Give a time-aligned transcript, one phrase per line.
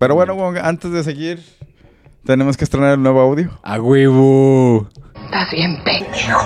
[0.00, 1.40] Pero bueno, Wong, antes de seguir,
[2.24, 3.50] tenemos que estrenar el nuevo audio.
[3.62, 4.88] ¡A huevo!
[5.26, 6.40] Estás bien pendejo.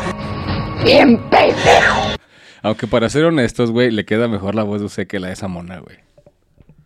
[0.84, 2.16] Bien pendejo.
[2.62, 5.34] Aunque para ser honestos, güey, le queda mejor la voz de usted que la de
[5.34, 5.98] esa mona, güey.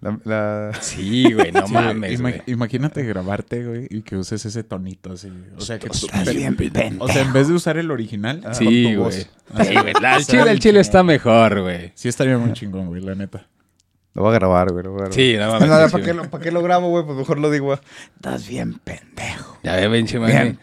[0.03, 2.43] La, la- Sí, güey, no Sí, mames, ima- güey.
[2.47, 5.33] imagínate grabarte, güey, y que uses ese tonito así.
[5.57, 6.97] O sea, que Estás bien pendejo.
[7.03, 8.97] O sea, en vez de usar el original, Sí, tu güey.
[8.97, 9.15] voz.
[9.15, 9.95] Sí, güey.
[10.03, 11.93] la- El chile, el chile está mejor, güey.
[11.95, 13.47] Sí estaría muy chingón, güey, la neta.
[14.19, 14.83] Lo voy a grabar, güey.
[14.83, 15.15] Lo voy a grabar.
[15.15, 15.69] Sí, no No, mames.
[15.69, 17.05] no, sí, ¿para, qué lo, ¿Para qué lo grabo, güey?
[17.05, 17.67] Pues mejor lo digo.
[17.67, 17.79] güey.
[18.17, 19.59] Estás bien pendejo.
[19.63, 20.29] Ya ve, pinche man.
[20.31, 20.59] Bien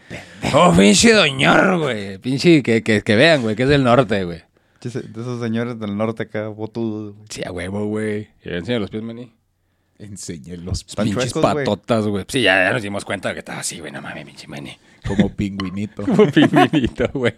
[0.52, 2.18] Oh, pinche doñor, güey.
[2.18, 4.42] Pinche, que, que, que vean, güey, que es del norte, güey.
[4.82, 4.88] De
[5.20, 7.14] esos señores del norte acá, botudos.
[7.30, 8.28] Sí, a huevo, güey.
[8.42, 9.32] Enseña los pies, maní.
[9.98, 12.26] Enseñé los Están Pinches patotas, güey.
[12.28, 13.90] Sí, ya, ya nos dimos cuenta que estaba así, güey.
[13.90, 14.76] No mames, pinche maní.
[15.06, 16.02] como pingüinito.
[16.06, 17.34] Como pingüinito, güey.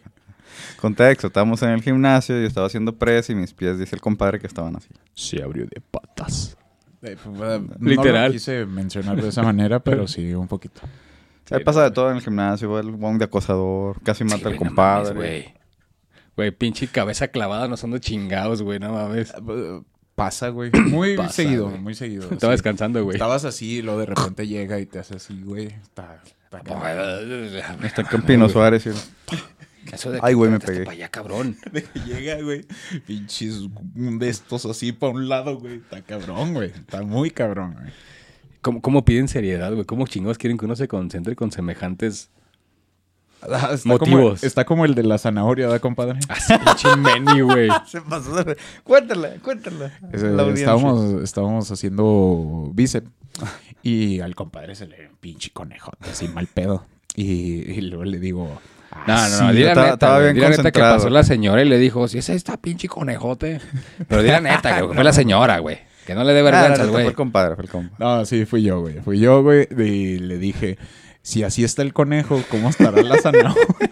[0.81, 4.39] Contexto, estábamos en el gimnasio, yo estaba haciendo press y mis pies, dice el compadre,
[4.39, 4.89] que estaban así.
[5.15, 6.57] Se abrió de patas.
[7.03, 8.27] Eh, pues, No Literal.
[8.27, 10.81] lo quise mencionar de esa manera, pero sí, un poquito.
[11.51, 14.57] Ahí pasa de todo en el gimnasio, el Wong de acosador, casi mata Sí, al
[14.57, 15.15] compadre.
[15.15, 15.55] güey.
[16.37, 19.33] Güey, pinche cabeza clavada, no son de chingados, güey, no mames.
[19.49, 19.81] Eh,
[20.15, 20.71] Pasa, güey.
[20.87, 22.25] Muy Pasa, seguido, muy seguido.
[22.31, 22.57] Estaba sí.
[22.57, 23.15] descansando, güey.
[23.17, 25.67] Estabas así y luego de repente llega y te hace así, güey.
[25.67, 27.85] Está, está cabrón.
[27.85, 28.91] Está acá en Pino Suárez y...
[29.93, 30.81] Eso de Ay, güey, me pegué.
[30.85, 31.57] para allá, cabrón.
[32.07, 32.65] Llega, güey.
[33.07, 33.61] Pinches
[33.95, 35.77] de estos así para un lado, güey.
[35.77, 36.71] Está cabrón, güey.
[36.71, 37.93] Está muy cabrón, güey.
[38.61, 39.85] ¿Cómo, cómo piden seriedad, güey?
[39.85, 42.31] ¿Cómo chingados quieren que uno se concentre con semejantes
[43.41, 44.21] Ah, Está Motivos.
[44.41, 46.19] Como, está como el de la zanahoria, ¿verdad, compadre?
[46.29, 47.69] Así, pinche meni, güey.
[47.87, 48.57] Se pasó de...
[48.83, 49.93] Cuéntala, cuéntala.
[50.13, 50.65] Ese- La audiencia.
[50.75, 53.07] estábamos, estábamos haciendo bíceps
[53.85, 56.85] y al compadre se le ve un pinche conejo, así mal pedo.
[57.15, 60.19] Y, y luego le digo, ah, No, no, no, sí, di la estaba- neta, estaba
[60.21, 62.89] bien Di la neta que pasó la señora y le dijo, si ese está pinche
[62.89, 63.61] conejote.
[64.09, 65.79] Pero di la neta, que fue la señora, güey.
[66.07, 67.03] Que no le dé Ah, vergüenza güey.
[67.05, 67.97] Fue el compadre, fue el compadre.
[67.99, 69.01] No, sí, fui yo, güey.
[69.01, 69.69] Fui yo, güey.
[69.77, 70.79] Y le dije,
[71.23, 73.57] si así está el conejo, ¿cómo estará la zanahoria?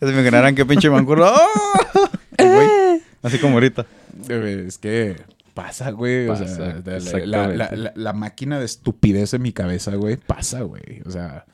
[0.00, 1.30] Ya se me ganaran qué pinche mancurro.
[1.34, 2.08] ¡Oh!
[2.38, 3.02] Güey.
[3.22, 3.86] Así como ahorita.
[4.28, 5.16] Eh, es que
[5.54, 6.28] pasa, güey.
[6.28, 6.80] O sea,
[7.26, 11.02] la- la máquina de estupidez en mi cabeza, güey, pasa, güey.
[11.04, 11.44] O sea,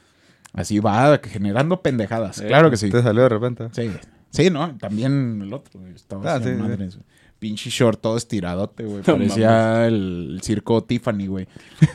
[0.52, 2.40] así va generando pendejadas.
[2.40, 2.90] claro que sí.
[2.90, 3.68] Te salió de repente.
[3.72, 3.90] Sí.
[4.30, 4.76] Sí, ¿no?
[4.76, 5.94] También el otro, güey.
[5.94, 6.50] Estaba Ah, sí.
[6.52, 6.76] güey.
[7.38, 8.98] Pinche short todo estiradote, güey.
[8.98, 11.48] No Parecía el, el circo Tiffany, güey.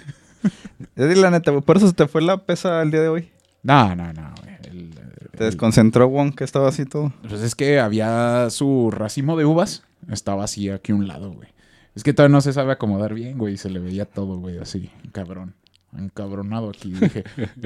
[0.98, 1.64] Ya di la neta, güey.
[1.64, 3.30] Por eso se te fue la pesa el día de hoy.
[3.62, 4.56] No, no, no, güey.
[4.70, 4.90] El-
[5.38, 7.14] Te desconcentró Wong, que estaba así todo.
[7.28, 9.84] Pues es que había su racimo de uvas.
[10.12, 11.48] Estaba así aquí a un lado, güey.
[11.96, 13.56] Es que todavía no se sabe acomodar bien, güey.
[13.58, 14.90] Se le veía todo, güey, así.
[15.14, 15.56] Cabrón.
[15.98, 17.24] Encabronado aquí, dije.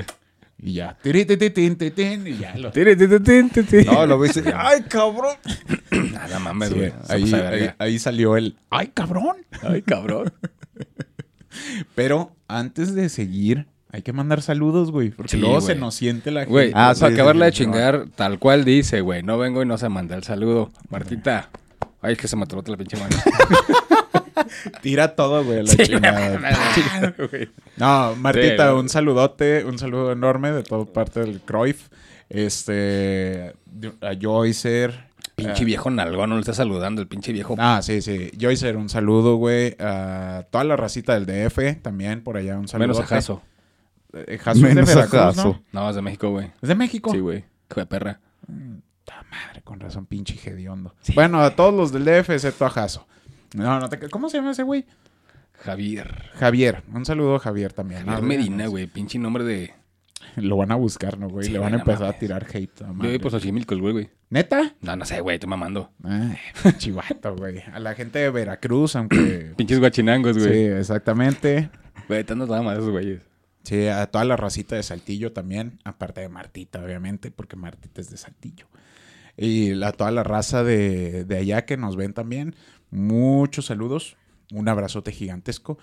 [0.59, 0.97] y ya.
[2.25, 2.71] Y ya lo...
[3.85, 4.43] No, lo viste.
[4.55, 5.35] ¡Ay, cabrón!
[6.13, 6.93] Nada mames, Sí, güey.
[7.03, 7.13] Se
[7.79, 8.57] ahí, salió el...
[8.69, 9.37] ¡Ay, cabrón!
[9.61, 10.33] Ay, cabrón.
[11.95, 15.09] Pero antes de seguir, hay que mandar saludos, güey.
[15.09, 16.51] Porque Sí, luego se nos siente la gente.
[16.51, 19.23] Güey, Ah, para sí, sí, acabarla sí, de sí, chingar, tal cual dice, güey.
[19.23, 20.71] No vengo y no se manda el saludo.
[20.89, 21.49] Martita.
[22.01, 23.15] Ay, es que se me atoró la pinche mano.
[24.81, 27.15] Tira todo, güey, a la Sí, chingada.
[27.29, 27.49] güey.
[27.77, 31.89] No, Martita, Sí, un saludote, un saludo enorme de toda parte del Cruyff.
[32.29, 33.53] Este,
[34.01, 35.07] a Joycer.
[35.35, 37.55] Pinche viejo nalgón, no le está saludando el pinche viejo.
[37.59, 38.31] Ah, sí, sí.
[38.39, 39.75] Joycer, un saludo, güey.
[39.79, 42.87] A toda la racita del DF, también por allá un saludo.
[42.87, 43.43] Menos a Jaso.
[44.13, 45.37] Eh, Jaso es de Veracruz.
[45.37, 45.61] ¿no?
[45.71, 46.47] No, es de México, güey.
[46.59, 47.11] ¿Es de México?
[47.11, 47.45] Sí, güey.
[47.75, 48.19] De perra.
[49.05, 50.95] Ta madre, con razón, pinche hediondo.
[51.13, 53.07] Bueno, a todos los del DF, excepto a Jaso.
[53.53, 54.09] No, no te...
[54.09, 54.85] ¿Cómo se llama ese güey?
[55.53, 56.31] Javier.
[56.35, 56.83] Javier.
[56.93, 58.05] Un saludo a Javier también.
[58.05, 58.87] Javier No, Medina, güey.
[58.87, 59.73] Pinche nombre de...
[60.35, 61.47] Lo van a buscar, ¿no, güey?
[61.47, 62.81] Sí, Le van a empezar a tirar hate.
[62.81, 64.09] a Yo voy por Xochimilco, güey, güey.
[64.29, 64.75] ¿Neta?
[64.81, 65.35] No, no sé, güey.
[65.35, 65.91] Estoy mamando.
[66.03, 66.37] Ay,
[66.77, 67.63] chivato, güey.
[67.73, 69.53] A la gente de Veracruz, aunque...
[69.57, 70.65] Pinches guachinangos, sí, güey.
[70.65, 71.69] exactamente.
[72.07, 73.21] Güey, nada más esos güeyes.
[73.63, 75.79] Sí, a toda la racita de Saltillo también.
[75.83, 78.67] Aparte de Martita, obviamente, porque Martita es de Saltillo.
[79.35, 82.55] Y a toda la raza de, de allá que nos ven también.
[82.91, 84.15] Muchos saludos.
[84.53, 85.77] Un abrazote gigantesco.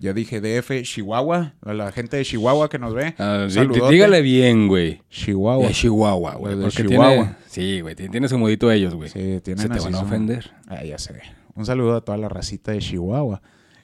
[0.00, 1.54] Ya dije DF, Chihuahua.
[1.64, 3.14] A la gente de Chihuahua que nos ve.
[3.18, 3.46] Ah,
[3.90, 5.00] dígale bien, güey.
[5.08, 5.68] Chihuahua.
[5.68, 6.56] De Chihuahua, güey.
[6.56, 7.14] De Porque Chihuahua.
[7.14, 7.36] tiene...
[7.48, 7.94] Sí, güey.
[7.94, 9.08] Tiene, su modito ellos, güey.
[9.10, 10.50] Sí, tienen Se te van a su- ofender.
[10.66, 11.20] Ah, ya sé.
[11.54, 13.40] Un saludo a toda la racita de Chihuahua.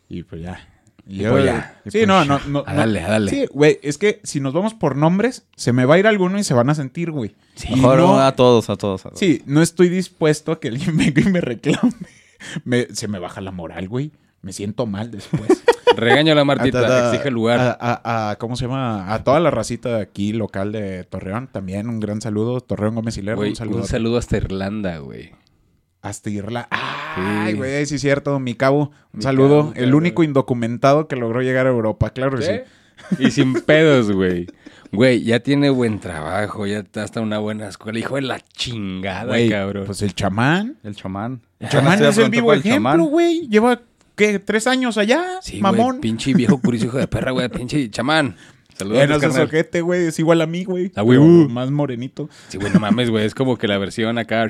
[0.08, 0.66] Y pues ya.
[1.06, 1.80] Y pues ya.
[1.86, 2.64] Sí, no, no, no.
[2.66, 2.78] A no.
[2.78, 3.30] darle, a darle.
[3.30, 6.38] Sí, güey, es que si nos vamos por nombres, se me va a ir alguno
[6.38, 7.34] y se van a sentir, güey.
[7.54, 7.68] Sí.
[7.74, 9.06] Mejor no- a todos, a todos.
[9.06, 9.18] A todos.
[9.20, 11.92] Sí, no estoy dispuesto a que alguien venga y me reclame.
[12.64, 14.12] Me- se me baja la moral, güey.
[14.42, 15.62] Me siento mal después.
[15.96, 17.08] Regaño a la Martita.
[17.10, 17.60] Exige el lugar.
[17.60, 19.12] A, a- a- ¿Cómo se llama?
[19.12, 22.60] A toda la racita de aquí, local de Torreón, también un gran saludo.
[22.60, 23.78] Torreón Gómez Hilera, un saludo.
[23.78, 25.32] un saludo hasta Irlanda, güey.
[26.02, 26.68] hasta Irlanda.
[26.70, 27.58] Ay, Sí.
[27.58, 28.90] güey, sí es cierto, mi cabo.
[29.12, 29.60] Un Mi saludo.
[29.72, 33.22] cabo, el único indocumentado que logró llegar a Europa, claro que sí.
[33.22, 34.46] Y sin pedos, güey.
[34.92, 37.98] Güey, ya tiene buen trabajo, ya está hasta una buena escuela.
[37.98, 39.86] Hijo de la chingada, Güey, cabrón.
[39.86, 40.76] Pues el chamán.
[40.82, 41.40] El chamán.
[41.60, 43.00] El chamán es el vivo ejemplo, chamán.
[43.08, 43.48] güey.
[43.48, 43.80] Lleva,
[44.16, 44.38] ¿qué?
[44.40, 45.24] ¿Tres años allá?
[45.42, 45.86] sí, mamón.
[45.88, 47.48] güey, pinche viejo curioso, hijo de perra, güey.
[47.48, 48.34] Pinche chamán.
[48.76, 49.46] Saludos, Eh, no seas carnal.
[49.48, 50.06] ojete, güey.
[50.06, 50.90] Es igual a mí, güey.
[50.96, 51.48] Ah, güey, uh.
[51.48, 52.28] Más morenito.
[52.48, 53.26] Sí, güey, no mames, güey.
[53.26, 54.48] Es como que la versión acá.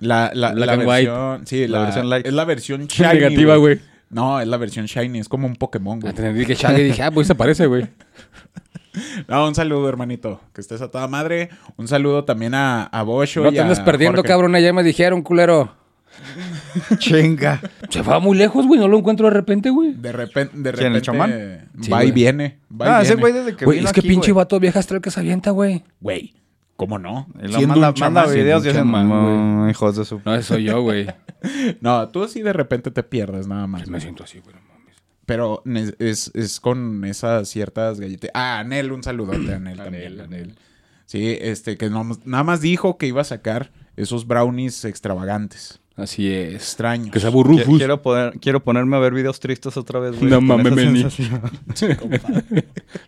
[0.00, 0.86] La, la, la white.
[0.86, 1.46] versión...
[1.46, 2.26] Sí, La la, versión light.
[2.26, 3.80] Es la versión shiny, Negativa, güey.
[4.10, 5.20] No, es la versión shiny.
[5.20, 6.10] Es como un Pokémon, güey.
[6.10, 7.86] Entendí que Shaggy dije, ah, pues se parece, güey.
[9.28, 10.40] No, un saludo, hermanito.
[10.52, 11.48] Que estés a toda madre.
[11.76, 14.28] Un saludo también a, a Bosho No y te a andes perdiendo, Jorge.
[14.28, 14.52] cabrón.
[14.54, 15.74] Ya me dijeron, culero.
[16.98, 17.60] Chinga.
[17.88, 18.78] Se va muy lejos, güey.
[18.78, 19.92] No lo encuentro de repente, güey.
[19.94, 21.70] De repente, de ¿Quién, el repente chamán?
[21.80, 22.12] Sí, va y güey.
[22.12, 22.58] viene.
[22.70, 24.42] Va y Ah, ese güey desde que Güey, vino es que aquí, pinche güey.
[24.44, 25.84] vato vieja astral que se avienta, güey.
[26.00, 26.34] Güey,
[26.76, 27.26] ¿cómo no?
[27.46, 30.20] Siendo manda, un chamán, manda videos y "Mm, hijos de su...
[30.24, 31.06] No, eso soy yo, güey.
[31.80, 33.88] No, tú sí de repente te pierdes nada más.
[33.88, 34.54] Me siento así, güey.
[35.32, 35.62] Pero
[35.98, 38.30] es, es con esas ciertas galletas.
[38.34, 40.06] Ah, Anel, un saludote a Anel también.
[40.06, 40.54] Anel, Anel.
[41.06, 45.80] Sí, este, que no- nada más dijo que iba a sacar esos brownies extravagantes.
[45.94, 46.54] Así es.
[46.54, 47.10] Extraños.
[47.10, 47.78] Que se Qui- Rufus.
[47.78, 50.30] Quiero, poner, quiero ponerme a ver videos tristes otra vez, güey.
[50.30, 51.04] No con mames, Meni.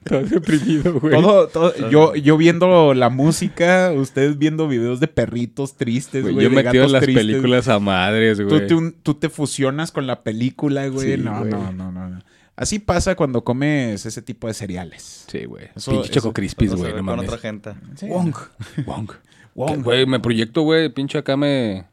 [0.05, 1.15] Todo deprimido, güey.
[1.15, 6.45] Todo, todo- yo, yo viendo la música, ustedes viendo videos de perritos tristes, Güey, güey.
[6.45, 7.25] yo metido en las tristes.
[7.27, 8.67] películas a madres, Tú, güey.
[8.67, 11.17] tú- tú te fusionas con la película, güey.
[11.17, 11.51] Sí, no, güey.
[11.51, 12.23] no, no, no, no.
[12.57, 15.25] Así pasa cuando comes ese tipo de cereales.
[15.27, 15.69] Sí, güey.
[15.85, 16.93] Pinche Choco Crispies, güey.
[16.93, 17.27] No con mames.
[17.29, 17.73] otra gente.
[17.97, 18.07] Sí.
[18.07, 18.35] Wong.
[18.87, 19.11] Wong.
[19.57, 19.83] Wong.
[19.83, 20.89] Güey, me proyecto, güey.
[20.89, 21.87] Pinche acá me...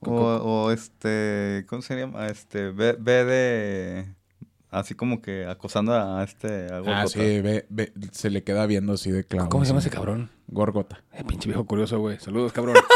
[0.00, 2.28] O, o este, ¿cómo se llama?
[2.28, 4.06] Este, ve, ve de,
[4.70, 8.92] así como que acosando a este, a Ah, sí, ve, ve, se le queda viendo
[8.92, 9.48] así de clavo.
[9.48, 10.30] ¿Cómo se llama ese cabrón?
[10.48, 11.02] Gorgota.
[11.12, 12.18] Eh, pinche viejo curioso, güey.
[12.20, 12.76] Saludos, cabrón.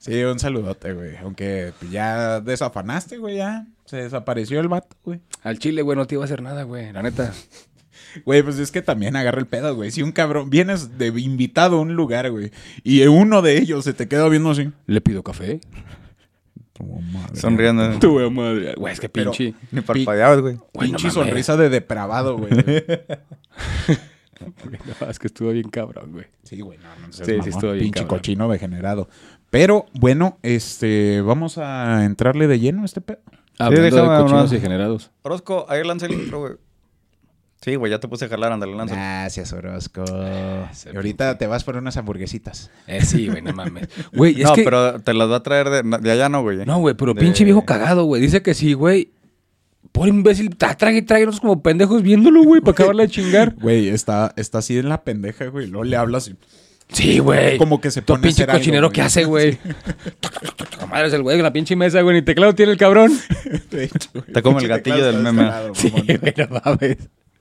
[0.00, 1.18] Sí, un saludote, güey.
[1.18, 3.66] Aunque pues, ya desafanaste, güey, ya.
[3.84, 5.20] Se desapareció el vato, güey.
[5.42, 6.90] Al chile, güey, no te iba a hacer nada, güey.
[6.90, 7.34] La neta.
[8.24, 9.90] Güey, pues es que también agarra el pedo, güey.
[9.90, 12.50] Si un cabrón vienes de invitado a un lugar, güey,
[12.82, 14.70] y uno de ellos se te queda viendo así.
[14.86, 15.60] ¿Le pido café?
[16.72, 17.36] Tu madre.
[17.38, 17.98] Sonriendo.
[18.00, 18.74] Tu güey, madre.
[18.74, 19.54] Güey, es que pinche...
[19.70, 20.54] Ni parpadeabas, güey.
[20.54, 22.50] No Pinche sonrisa de depravado, güey.
[25.00, 26.26] No, es que estuvo bien cabrón, güey.
[26.42, 28.18] Sí, güey, no, no Sí, sí, estuvo bien Pinche cabrón.
[28.18, 29.08] cochino degenerado.
[29.50, 33.18] Pero, bueno, este, vamos a entrarle de lleno a este pedo.
[33.58, 34.54] Hablando de déjame cochinos hablar.
[34.54, 35.10] y generados.
[35.22, 36.52] Orozco, ahí lanza el intro, güey.
[37.62, 38.94] Sí, güey, ya te puse a jalar, ándale, lanza.
[38.94, 40.02] Gracias, Orozco.
[40.92, 42.70] Y ahorita te vas por unas hamburguesitas.
[42.86, 43.88] Eh, sí, güey, no mames.
[44.12, 44.62] Güey, es no, que...
[44.62, 46.64] pero te las va a traer de, de allá, no, güey.
[46.64, 48.22] No, güey, pero De- pinche viejo cagado, güey.
[48.22, 49.10] Dice que sí, güey.
[49.92, 53.54] Por imbécil, tra- trague nosotros como pendejos viéndolo, güey, para acabarla de chingar.
[53.56, 55.66] Güey, está, está así en la pendeja, güey.
[55.66, 56.36] Luego le hablas y
[56.92, 57.56] Sí, güey.
[57.58, 59.58] como que se Todo pone a pinche hacer cochinero que hace, güey.
[60.90, 62.16] Madre es el güey de la pinche mesa, güey.
[62.16, 63.12] Ni teclado tiene el cabrón.
[63.70, 64.24] De hecho, güey.
[64.26, 65.42] Está como el gatillo del meme.
[65.44, 66.06] descarado, Sí, mamón.
[66.20, 66.96] güey, no mames.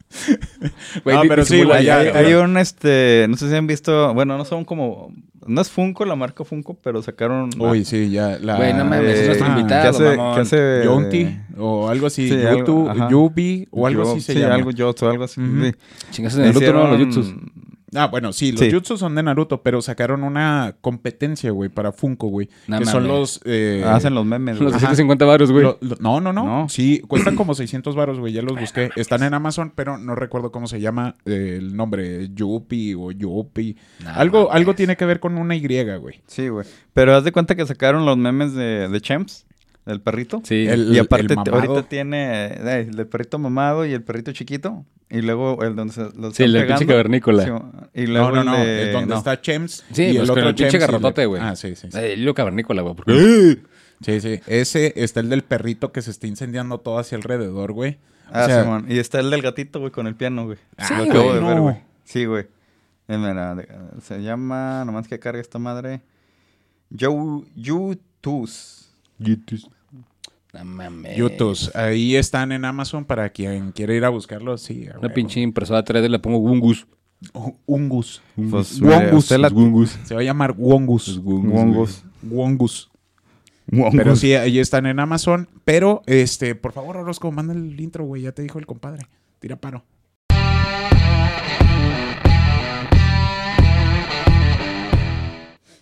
[1.03, 4.37] Güey, No, pero sí, güey, Hay, hay un, este, no sé si han visto, bueno,
[4.37, 5.13] no son como,
[5.45, 7.49] no es Funko, la marca Funko, pero sacaron...
[7.59, 8.37] Uy, sí, ya.
[8.39, 10.17] La, Güey, no mames, es nuestro ah, invitado, ¿Qué hace?
[10.17, 10.35] mamón.
[10.35, 10.81] ¿Qué hace?
[10.83, 12.29] Yonti o algo así.
[12.29, 12.89] Sí, Yutu.
[13.09, 14.55] Yubi o algo Yo- así se sí, llama.
[14.55, 15.41] algo Yoto, algo así.
[15.41, 15.65] Ujú.
[15.65, 15.71] sí.
[16.11, 17.33] Chingas en Naruto, no, los jutsus.
[17.95, 18.71] Ah, bueno, sí, los Sí.
[18.71, 22.47] jutsus son de Naruto, pero sacaron una competencia, güey, para Funko, güey.
[22.67, 23.41] Que son los...
[23.45, 24.79] eh, Hacen los memes, Los güey.
[24.79, 25.63] 150 varos, güey.
[25.63, 26.69] lo- lo- no, no, no, No.
[26.69, 28.33] Sí, cuestan como 600 varos, güey.
[28.33, 28.89] Ya los busqué.
[28.95, 32.29] Están en Amazon, pero no recuerdo cómo se llama eh, el nombre.
[32.33, 33.75] Yupi o Yupi.
[34.05, 35.61] Algo, algo tiene que ver con una Y,
[35.97, 36.21] güey.
[36.27, 36.65] Sí, güey.
[36.93, 39.45] Pero haz de cuenta que sacaron los memes de, de Champs,
[39.85, 40.41] del perrito.
[40.43, 40.65] Sí.
[40.67, 41.55] El- y aparte mamado.
[41.55, 44.85] ahorita tiene eh, el perrito mamado y el perrito chiquito.
[45.11, 47.43] Y luego el donde se los Sí, el del pinche cavernícola.
[47.43, 48.57] Sí, y luego No, no, no.
[48.57, 49.17] el de- Es donde no.
[49.17, 49.83] está Chems.
[49.91, 51.41] Sí, y pues con el pinche garrotote, güey.
[51.41, 51.87] Ah, sí, sí.
[51.91, 51.97] Sí.
[51.97, 52.93] Eh, El cavernícola, güey.
[52.95, 53.57] porque-
[54.01, 54.39] sí, sí.
[54.45, 57.97] Ese está el del perrito que se está incendiando todo hacia alrededor, güey.
[58.27, 58.85] O Ah, sea, Simón.
[58.87, 60.57] Y está el del gatito, güey, con el piano, güey.
[60.77, 61.75] Sí, Lo acabo güey, de ver, güey.
[62.03, 62.45] Sí, güey.
[63.07, 63.57] Mira,
[64.03, 66.01] se llama, nomás que cargue esta madre.
[66.91, 68.47] Yo, YouTube.
[70.53, 71.15] No mames.
[71.15, 71.75] Yutus.
[71.75, 74.61] Ahí están en Amazon para quien quiera ir a buscarlos.
[74.61, 75.13] Sí, a Una huevo.
[75.13, 76.87] pinche impresora 3D le pongo Wungus.
[77.33, 78.21] Oh, Ungus.
[78.49, 79.13] Pues, Wongus.
[79.25, 79.99] usted la- Wungus.
[80.05, 81.17] Se va a llamar Wongus.
[81.19, 82.03] Wongos.
[82.23, 82.89] Wongus.
[83.91, 85.47] Pero sí, ahí están en Amazon.
[85.65, 88.23] Pero, este, por favor, Orozco, manda el intro, güey.
[88.23, 89.05] Ya te dijo el compadre.
[89.39, 89.83] Tira paro.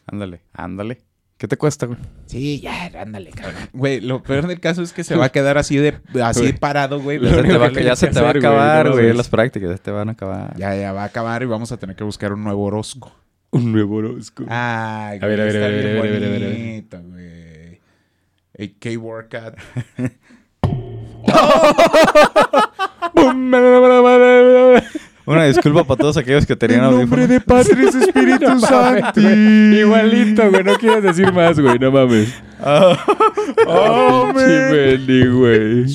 [0.05, 1.01] Ándale, ándale.
[1.37, 1.99] ¿Qué te cuesta, güey?
[2.25, 3.69] Sí, ya, ándale, cabrón.
[3.71, 6.53] Güey, lo peor del caso es que se va a quedar así de así Güey.
[6.53, 7.19] parado, güey.
[7.21, 9.13] Ya se te va, que ya tienes se que te va a güey, acabar, güey.
[9.13, 10.57] Las prácticas ya te van a acabar.
[10.57, 13.15] Ya, ya va a acabar y vamos a tener que buscar un nuevo Orozco.
[13.51, 14.45] Un nuevo Orozco.
[14.49, 16.43] Ay, A ver, a ver, está a ver, bien a ver, a ver, a ver,
[16.43, 16.57] a ver.
[16.57, 17.81] bonito, güey.
[18.57, 19.53] a K-Workout.
[25.27, 27.43] Una disculpa para todos aquellos que tenían audífonos.
[27.43, 29.79] Padre y Espíritu No mames, güey.
[29.81, 30.63] Igualito, güey.
[30.63, 31.77] No quieres decir más, güey.
[31.77, 32.33] No mames.
[33.67, 35.85] Oh, Chimendi, güey.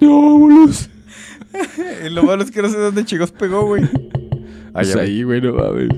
[0.00, 0.90] No, vámonos.
[2.04, 3.82] Y lo malo es que no sé dónde chicos pegó, güey.
[4.72, 5.88] Pues Allá, ahí, güey, no mames.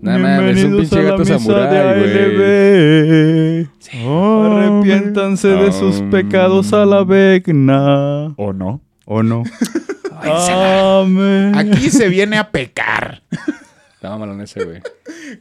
[0.00, 3.68] No mames, es un pinche gato samurái, güey.
[4.02, 6.10] Arrepiéntanse de sus Um.
[6.10, 8.32] pecados a la vegna.
[8.36, 8.80] ¿O no?
[9.04, 9.42] ¿O no?
[11.54, 13.22] Aquí se viene a pecar.
[13.94, 14.80] Estaba malón ese, güey.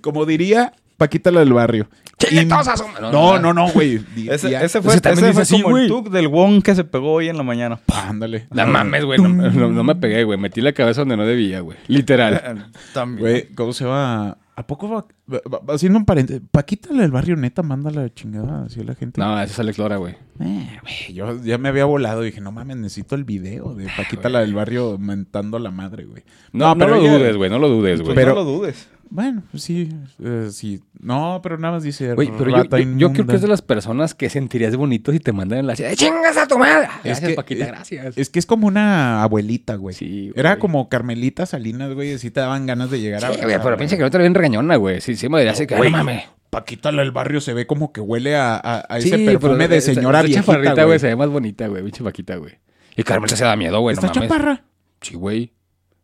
[0.01, 1.88] Como diría Paquita la del barrio.
[2.17, 3.96] Chiquitos a su- No, no, no, güey.
[4.29, 6.86] Ese, fue, Ese también ese dice fue así, como el tuk del won que se
[6.86, 7.79] pegó hoy en la mañana.
[7.94, 8.48] Ándale.
[8.51, 9.20] No mames, güey.
[9.20, 10.39] No, no- no me pegué, güey.
[10.39, 11.77] Metí la cabeza donde no debía, güey.
[11.88, 12.72] Literal.
[12.94, 13.20] También.
[13.20, 14.38] Güey, ¿cómo se va?
[14.58, 16.42] ¿A poco va, va- va- haciendo un paréntesis?
[16.50, 19.20] Paquita la del barrio neta manda la chingada así a la gente.
[19.20, 20.14] No, ese es Alex Lora, güey.
[20.40, 23.88] Eh, güey, yo ya me había volado y dije, no mames, necesito el video de
[23.98, 26.24] Paquita la del barrio mentando a la madre, güey.
[26.54, 27.50] No, no, lo ella- dudes, güey.
[27.50, 28.14] No lo dudes, güey.
[28.14, 28.88] Pues Pero- no lo dudes.
[29.10, 29.90] Bueno, pues sí,
[30.24, 30.82] eh, sí.
[31.00, 32.14] No, pero nada más dice.
[32.14, 35.12] Güey, pero yo, rata yo- yo creo que es de las personas que sentirías bonito
[35.12, 35.94] si te mandan en la ciudad.
[35.96, 36.88] ¡Chingas a tu madre!
[37.04, 38.18] Es Gracias, que- Paquita, es- gracias.
[38.18, 39.96] Es que es como una abuelita, güey.
[39.96, 40.34] Sí, güey.
[40.40, 42.14] Era como Carmelita Salinas, güey.
[42.14, 43.34] Así te daban ganas de llegar a.
[43.34, 45.00] Sí, güey, pero pinche que no te bien regañona, güey.
[45.02, 46.24] Sí, sí, me diría así que, Güey, no mames.
[46.50, 49.58] Paquita la del barrio se ve como que huele a, a- a Sí, ese perfume
[49.58, 51.00] pero de señora esa viejita, chaparrita, güey.
[51.00, 51.84] Se ve más bonita, güey.
[51.84, 52.54] Pinche Paquita, güey.
[52.98, 53.96] Y Carmen se da miedo, güey.
[53.96, 54.30] No ¿Está mames.
[54.30, 54.64] chaparra?
[55.02, 55.52] Sí, güey.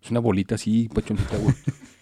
[0.03, 1.55] Es una bolita así, pachoncita, güey.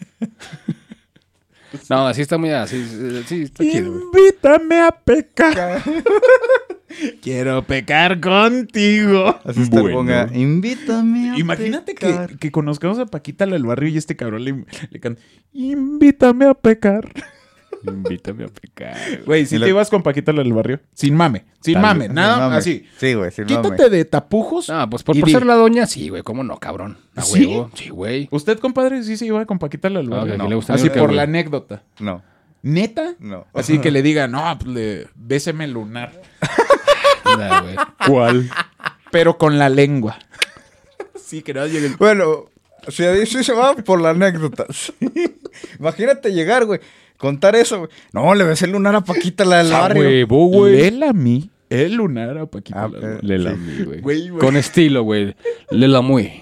[1.90, 2.84] no, así está muy así.
[3.28, 3.94] Sí, está chido.
[4.02, 5.82] Invítame a pecar.
[7.22, 9.40] Quiero pecar contigo.
[9.44, 9.98] Así está Bueno.
[9.98, 10.30] bonga.
[10.34, 12.38] Invítame a Imagínate que, pecar".
[12.40, 15.22] que conozcamos a Paquita la del barrio y este cabrón le, le canta
[15.54, 17.12] Invítame a pecar.
[17.86, 18.98] Invítame a pecar.
[19.26, 19.46] güey.
[19.46, 22.44] Si te ibas con Paquita la del barrio, sin mame, sin Tal mame, nada Sin
[22.44, 22.56] mame.
[22.58, 22.86] así.
[22.98, 23.90] Sí, güey, sin Quítate mame.
[23.90, 24.68] de tapujos.
[24.70, 26.22] No, pues por, por di, ser la doña, sí, güey.
[26.24, 26.98] ¿Cómo no, cabrón?
[27.16, 27.46] A ¿Sí?
[27.46, 27.72] huevo.
[27.76, 28.28] Sí, güey.
[28.32, 30.38] ¿Usted, compadre, sí se iba con Paquita la del Ah, barrio?
[30.38, 30.50] No.
[30.50, 31.84] le gusta Así por la anécdota.
[32.00, 32.22] No,
[32.62, 33.16] ¿Neta?
[33.20, 33.46] no.
[33.54, 36.22] Así que le diga, no, pues le, béseme el lunar.
[37.38, 37.62] Nah.
[38.08, 38.50] ¿Cuál?
[39.12, 40.18] Pero con la lengua.
[41.16, 41.96] Sí, que no llegue el...
[41.96, 42.46] Bueno,
[42.88, 44.66] si ahí sí se va por la anécdota.
[44.74, 44.94] Sí.
[45.80, 46.80] Imagínate llegar, güey.
[47.20, 47.90] Contar eso, güey.
[48.14, 50.02] No, le ves el lunar a Paquita, la del barrio.
[50.04, 50.78] huevo, güey.
[50.78, 53.20] Lela a mí el lunar a Paquita Ah, la del barrio.
[53.22, 53.58] Le la Sí.
[53.58, 54.00] mí, güey.
[54.02, 54.40] Güey, güey.
[54.44, 55.36] Con estilo, güey.
[55.70, 56.42] Le la muy.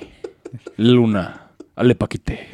[0.77, 1.41] Luna.
[1.75, 2.47] Ale paquite.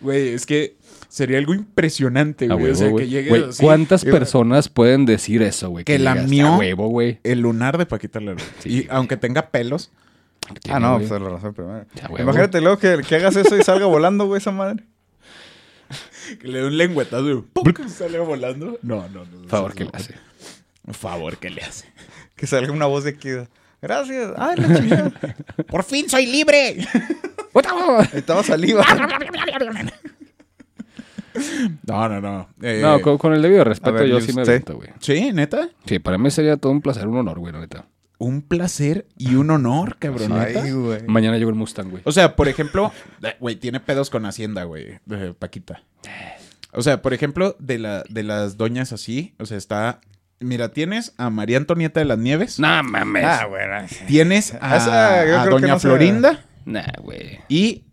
[0.00, 0.76] Güey, es que
[1.08, 2.64] sería algo impresionante, A güey.
[2.64, 3.04] huevo, o sea, güey.
[3.04, 5.84] que llegue Güey, así, ¿Cuántas personas pueden decir eso, güey?
[5.84, 7.20] Que digas, lamió- A huevo, güey.
[7.22, 8.34] El lunar de Paquita la.
[8.58, 9.90] Sí, Y aunque tenga pelos,
[10.68, 11.86] Ah, no, pues la razón primero.
[12.18, 14.84] Imagínate luego que, que hagas eso y salga volando, güey, esa madre.
[16.40, 17.72] Que le dé un lengüetazo y ¡pum!
[17.88, 18.78] sale volando.
[18.82, 19.48] No, no, no.
[19.48, 20.14] Favor que le hace.
[20.92, 21.92] Favor que le hace.
[22.36, 23.48] Que salga una voz de Kida.
[23.80, 24.32] Gracias.
[24.36, 25.12] Ay, la chingada.
[25.68, 26.76] ¡Por fin soy libre!
[28.12, 28.84] Estaba saliva.
[31.86, 32.48] No, no, no.
[32.62, 34.90] Eh, No, con, con el debido respeto, ver, yo ¿y sí me avento, güey.
[35.00, 35.68] Sí, neta.
[35.84, 37.86] Sí, para mí sería todo un placer, un honor, güey, la neta.
[38.24, 40.62] Un placer y un honor, cabroneta.
[40.62, 41.02] Ay, güey.
[41.06, 42.02] Mañana llevo el Mustang, güey.
[42.06, 42.90] O sea, por ejemplo,
[43.40, 45.82] güey, tiene pedos con Hacienda, güey, eh, Paquita.
[46.72, 50.00] O sea, por ejemplo, de, la, de las doñas así, o sea, está...
[50.40, 52.58] Mira, tienes a María Antonieta de las Nieves.
[52.58, 53.24] No mames.
[53.24, 53.86] Ah, bueno.
[54.06, 57.38] Tienes a, Esa, yo a creo que Doña no se- Florinda Nah, güey.
[57.48, 57.84] y...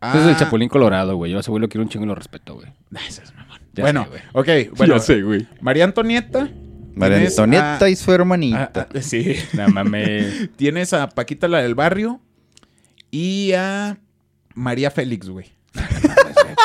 [0.00, 1.32] a- Ese es el Chapulín Colorado, güey.
[1.32, 2.68] Yo a ese güey lo quiero un chingo y lo respeto, güey.
[2.94, 3.58] Ah, ese es mamón.
[3.74, 4.68] Ya bueno, sé, güey.
[4.68, 4.94] ok, bueno.
[4.94, 5.46] Ya sé, güey.
[5.60, 6.48] María Antonieta.
[6.94, 8.70] María Antonieta a- y su hermanita.
[8.74, 9.34] a- a- sí.
[9.52, 10.50] No mames.
[10.56, 12.20] Tienes a Paquita la del barrio
[13.10, 13.98] y a
[14.54, 15.52] María Félix, güey.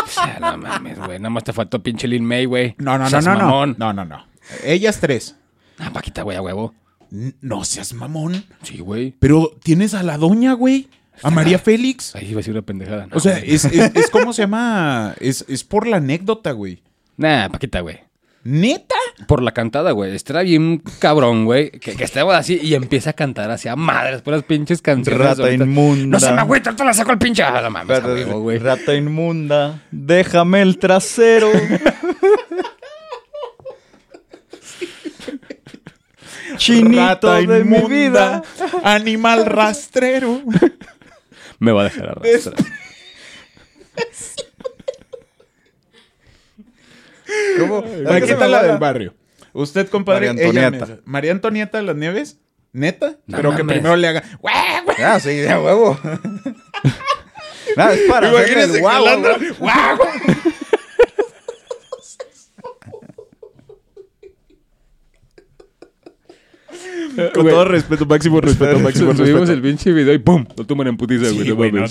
[0.07, 1.19] Sea, no mames, güey.
[1.19, 2.75] Nada más te faltó pinche Lin May, güey.
[2.77, 3.39] No, no, no, Seas no, no.
[3.39, 3.75] mamón.
[3.77, 4.25] No, no, no.
[4.63, 5.35] Ellas tres.
[5.77, 6.73] Ah, Paquita, güey, a huevo.
[7.41, 8.43] No seas mamón.
[8.63, 9.13] Sí, güey.
[9.19, 10.89] Pero tienes a la doña, güey.
[11.23, 12.15] A María Félix.
[12.15, 13.07] Ahí iba a decir una pendejada.
[13.07, 13.53] No, O sea, güey.
[13.53, 15.15] es, es, es como se llama.
[15.19, 16.83] Es, es por la anécdota, güey.
[17.17, 17.99] Nah, Paquita, güey.
[18.43, 18.95] ¿Neta?
[19.25, 20.15] Por la cantada, güey.
[20.15, 21.71] Estará bien cabrón, güey.
[21.71, 25.19] Que, que estemos así y empieza a cantar hacia madres por las pinches canciones.
[25.19, 25.63] Rata ahorita.
[25.63, 26.05] inmunda.
[26.05, 27.41] No se me agüita, te la saco el pinche.
[27.41, 28.59] Ah, No mames, a huevo, güey.
[28.59, 31.49] Rata inmunda, déjame el trasero.
[36.57, 38.43] Chinito Rata de mi inmunda, vida.
[38.83, 40.41] Animal rastrero.
[41.59, 42.55] Me va a dejar arrastrar.
[47.59, 47.83] ¿Cómo?
[48.05, 49.13] Paquita la del barrio.
[49.53, 50.27] Usted, compadre.
[50.33, 50.85] María ella Antonieta.
[50.85, 51.01] misma.
[51.05, 52.39] María Antonieta de las Nieves.
[52.73, 53.17] ¿Neta?
[53.25, 53.75] No Pero que mames.
[53.77, 54.23] primero le haga.
[54.39, 54.55] ¡Güey,
[54.85, 54.97] güey!
[55.03, 55.97] Ah, sí, de huevo.
[57.75, 59.49] Nada, es para Imagínese guau, güey.
[59.59, 59.97] ¡Guau,
[67.33, 67.53] Con Güey.
[67.55, 69.53] todo respeto, máximo respeto, máximo Subimos respeto.
[69.53, 70.45] el pinche video y ¡pum!
[70.55, 71.43] Lo toman en putiza, güey.
[71.43, 71.81] Sí, no güey, no,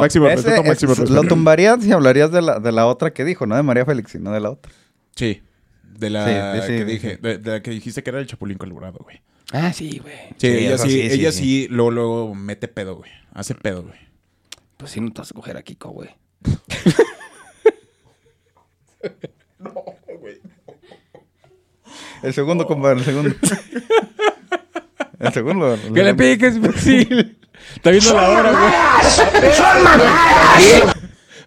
[0.00, 1.22] máximo ese respeto, máximo es- respeto.
[1.22, 4.12] Lo tumbarías si hablarías de la, de la otra que dijo, no de María Félix,
[4.12, 4.70] sino de la otra.
[5.16, 5.42] Sí.
[5.98, 8.56] De la Sí, sí, que dije, de, de la que dijiste que era el Chapulín
[8.58, 9.20] Colorado, güey.
[9.52, 10.14] Ah, sí, güey.
[10.36, 11.38] Sí, Sí, ella sí, ella sí.
[11.38, 13.10] sí, luego, luego mete pedo, güey.
[13.34, 13.98] Hace pedo, güey.
[14.76, 16.10] Pues sí, no te vas a coger a Kiko, güey.
[22.22, 23.34] El segundo, compadre, el segundo.
[25.18, 25.74] El segundo.
[25.74, 26.16] el ¡Que le segundo.
[26.16, 27.38] piques, imbécil!
[27.76, 28.72] Está viendo la hora, güey.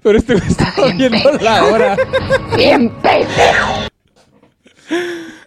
[0.04, 1.98] Pero este güey está viendo la hora.
[2.56, 3.88] Bien pendejo.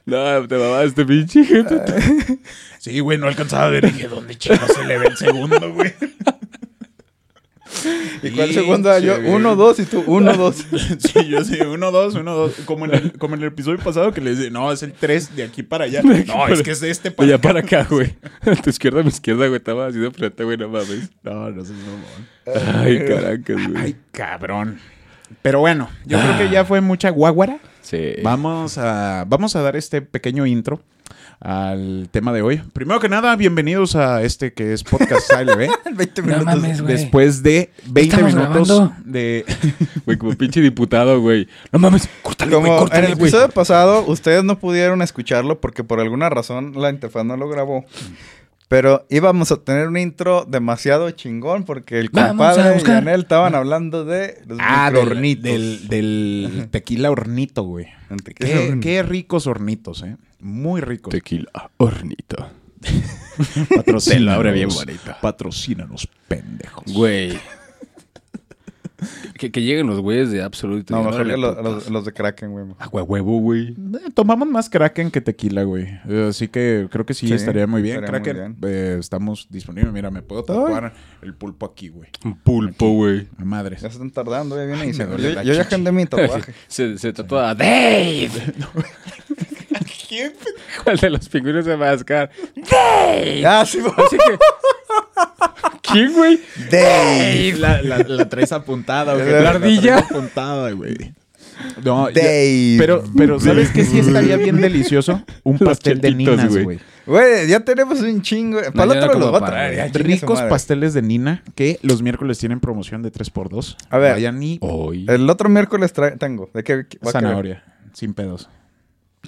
[0.04, 1.76] No, te mamaste, pinche gente.
[2.78, 3.92] Sí, güey, no alcanzaba a ver.
[3.92, 5.92] Dije, ¿dónde chicos se le ve el segundo, güey?
[8.22, 8.90] ¿Y cuál segundo?
[8.90, 10.56] Ah, Yo, uno, dos y tú, uno, dos.
[10.56, 12.54] Sí, yo sí, uno, dos, uno, dos.
[12.64, 15.34] Como en el, como en el episodio pasado que les dije, no, es el tres
[15.36, 16.02] de aquí para allá.
[16.26, 17.48] No, es que es de este para Allá acá.
[17.48, 18.14] para acá, güey.
[18.42, 19.56] A tu izquierda, a mi izquierda, güey.
[19.58, 21.10] Estaba así de frente, güey, no mames.
[21.22, 23.76] No, no sé, no, Ay, caracas, güey.
[23.76, 24.78] Ay, cabrón.
[25.42, 27.58] Pero bueno, yo creo que ya fue mucha guaguara.
[27.82, 28.14] Sí.
[28.22, 30.82] Vamos a, vamos a dar este pequeño intro
[31.40, 32.60] al tema de hoy.
[32.72, 35.68] Primero que nada, bienvenidos a este que es Podcast ALB.
[35.94, 36.44] 20 No minutos.
[36.44, 36.94] mames, güey.
[36.96, 38.94] Después de 20 Estamos minutos grabando.
[39.04, 39.44] de...
[40.04, 41.46] Güey, como pinche diputado, güey.
[41.70, 43.28] No mames, córtale, güey, Como en córtale, el güey.
[43.28, 47.84] episodio pasado, ustedes no pudieron escucharlo porque por alguna razón la interfaz no lo grabó.
[48.68, 52.90] Pero íbamos a tener un intro demasiado chingón porque el compadre y.
[52.90, 57.86] Anel estaban hablando de los Ah, del, del, del tequila hornito, güey.
[58.10, 58.80] El tequila Qué, hornito.
[58.80, 60.16] qué ricos hornitos, ¿eh?
[60.40, 61.10] Muy ricos.
[61.12, 62.48] Tequila, hornito.
[64.30, 65.18] Abre bien bonita.
[65.20, 66.84] Patrocínanos, pendejos.
[66.92, 67.38] Güey.
[69.38, 70.92] que, que lleguen los güeyes de Absolute.
[70.92, 71.64] No, mejor los, putos.
[71.64, 72.66] los- los de Kraken, güey.
[72.80, 73.68] Ah, güey, huevo, güey.
[73.68, 75.84] Eh, Tomamos más Kraken que tequila, güey.
[76.08, 77.96] Eh, Así que creo que sí, Sí, estaría muy bien.
[78.04, 79.92] estaría muy Kraken, eh, estamos disponibles.
[79.92, 80.92] Mira, me puedo tatuar
[81.22, 82.10] el pulpo aquí, güey.
[82.24, 83.28] Un pulpo, güey.
[83.38, 83.82] A madres.
[83.82, 86.52] Ya se están tardando, ya viene Ay, y se- Yo, yo ya agendé mi tatuaje.
[86.66, 88.30] Se, se tatúa a Dave.
[90.08, 90.32] ¿Quién?
[90.84, 92.30] ¿Cuál de los pingüinos se va a mascar?
[92.56, 93.44] Dave.
[93.46, 94.38] ah, sí, Así que.
[95.82, 96.40] ¿Quién, güey?
[96.70, 97.54] Dave.
[97.58, 99.30] La, la, la traes apuntada, güey.
[99.42, 99.96] ¿La ardilla?
[99.98, 101.14] traes apuntada, güey.
[101.84, 102.76] No, ya- Dave.
[102.78, 105.22] pero, pero ¿sabes qué sí estaría bien delicioso?
[105.42, 106.78] Un pastel de ninas, güey.
[107.04, 107.48] güey.
[107.48, 108.60] Ya tenemos un chingo.
[108.74, 109.76] Para el ya otro como voy a para- traer.
[109.92, 113.76] ya, Ricos pasteles de nina que los miércoles tienen promoción de 3x2.
[113.90, 114.12] A ver.
[114.12, 115.04] Vayan y Hoy.
[115.08, 116.48] El otro miércoles tengo.
[116.54, 116.86] ¿De qué?
[117.04, 117.64] va zanahoria.
[117.92, 118.48] Sin pedos.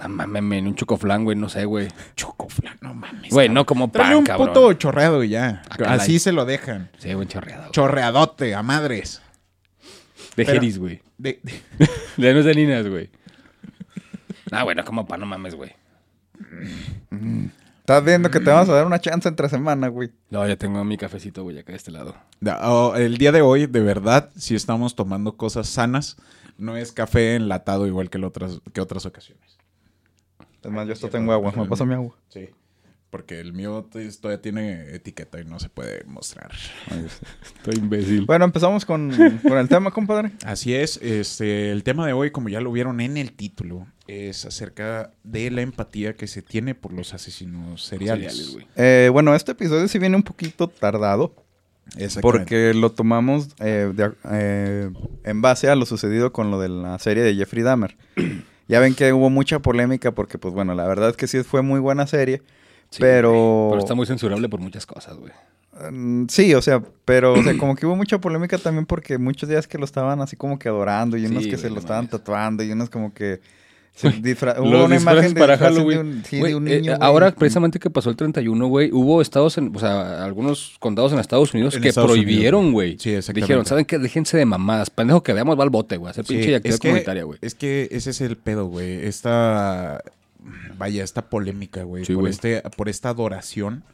[0.02, 1.88] No mames, men, un chocoflan, güey, no sé, güey.
[2.16, 3.30] Chocoflan, no mames.
[3.30, 4.48] Güey, no como pan, un cabrón.
[4.48, 5.62] puto chorreado y ya.
[5.68, 6.90] Acá Así la- se lo dejan.
[6.98, 7.62] Sí, buen chorreado.
[7.62, 7.72] güey.
[7.72, 9.20] Chorreadote, a madres.
[10.36, 11.02] De Pero- Jeris, güey.
[11.18, 11.40] De-
[12.16, 13.10] de- De no niñas, güey.
[14.50, 15.72] Ah, bueno, como pan, no mames, güey.
[17.80, 20.10] Estás viendo que te vamos a dar una chance entre semana, güey.
[20.30, 22.14] No, ya tengo mi cafecito, güey, acá de este lado.
[22.62, 26.16] oh, el día de hoy, de verdad, si estamos tomando cosas sanas,
[26.56, 29.49] no es café enlatado igual que, otras, que otras ocasiones.
[30.62, 31.52] Es más, yo esto tengo agua.
[31.56, 32.14] Me pasa mi agua.
[32.28, 32.48] Sí.
[33.10, 36.52] Porque el mío todavía tiene etiqueta y no se puede mostrar.
[37.56, 38.24] Estoy imbécil.
[38.24, 39.10] Bueno, empezamos con,
[39.42, 40.30] con el tema, compadre.
[40.44, 44.44] Así es, este, el tema de hoy, como ya lo vieron en el título, es
[44.46, 48.56] acerca de la empatía que se tiene por los asesinos seriales.
[48.76, 51.34] Eh, bueno, este episodio sí viene un poquito tardado.
[52.20, 54.88] Porque lo tomamos eh, de- eh,
[55.24, 57.96] en base a lo sucedido con lo de la serie de Jeffrey Dahmer.
[58.70, 61.61] Ya ven que hubo mucha polémica porque, pues bueno, la verdad es que sí fue
[61.61, 62.40] muy buena serie.
[62.88, 63.33] Sí, pero...
[63.33, 63.70] güey.
[63.70, 65.33] Pero está muy censurable por muchas cosas, güey.
[65.90, 69.48] Mm, Sí, o sea, pero o sea, como que hubo mucha polémica también porque muchos
[69.48, 72.06] días que lo estaban así como que adorando y unos Sí, que se lo estaban
[72.06, 73.40] tatuando y unos como que
[74.22, 75.98] disfra- hubo Los una disfraces imagen de para de Halloween.
[75.98, 76.96] un, sí, Güey, de un eh, niño.
[77.00, 81.18] ahora, precisamente que pasó el 31, güey, hubo estados, en, o sea, algunos condados en
[81.18, 82.96] Estados Unidos En que Estados prohibieron, güey.
[82.98, 83.40] Sí, exactamente.
[83.46, 83.98] Dijeron, ¿saben qué?
[83.98, 84.90] Déjense de mamadas.
[84.90, 86.11] Pendejo que veamos va al bote, güey.
[86.11, 87.38] Hacer Sí, pinche actividad es que- comunitaria, güey.
[87.42, 89.07] Es que ese es el pedo, güey.
[89.07, 90.03] Esta,
[90.79, 92.05] vaya, esta polémica, güey.
[92.05, 93.85] Sí, por, este, por esta adoración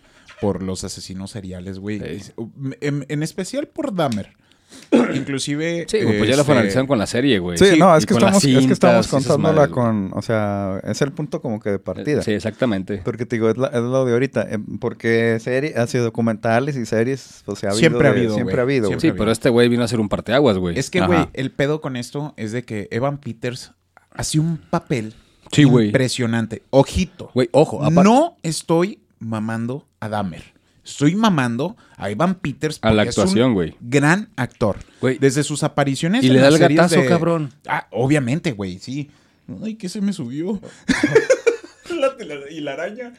[0.40, 2.00] por los asesinos seriales, güey.
[2.20, 2.32] Sí.
[2.80, 4.34] En, en especial por Dahmer.
[5.14, 5.86] Inclusive...
[5.88, 7.58] Sí, pues ya lo este, finalizaron con la serie, güey.
[7.58, 11.12] Sí, no, es que, estamos, es que estamos cintas contándola con, o sea, es el
[11.12, 12.22] punto como que de partida.
[12.22, 13.00] Sí, exactamente.
[13.04, 14.42] Porque te digo, es, la- es lo de ahorita.
[14.50, 18.34] eh, Porque serie, ha sido documentales y series, o sea, ha habido Siempre ha habido,
[18.34, 18.60] Siempre güey.
[18.60, 19.00] ha habido.
[19.00, 20.78] Sí, pero este güey vino a hacer un parteaguas, güey.
[20.78, 23.72] Es que, güey, el pedo con esto es de que Evan Peters
[24.12, 25.14] hace un papel
[25.52, 25.86] Sí, güey.
[25.86, 26.62] impresionante.
[26.70, 27.30] Ojito.
[27.34, 27.88] Güey, ojo.
[27.90, 30.55] No estoy mamando a Dahmer.
[30.86, 32.78] Estoy mamando a Evan Peters.
[32.80, 33.74] A la actuación, güey.
[33.80, 34.76] Gran actor.
[35.00, 35.18] Güey.
[35.18, 36.22] Desde sus apariciones.
[36.22, 37.52] Y en le da el gatazo, de- cabrón.
[37.66, 39.10] Ah, obviamente, güey, sí.
[39.64, 40.60] Ay, ¿qué se me subió?
[41.90, 43.14] La- la- y la araña.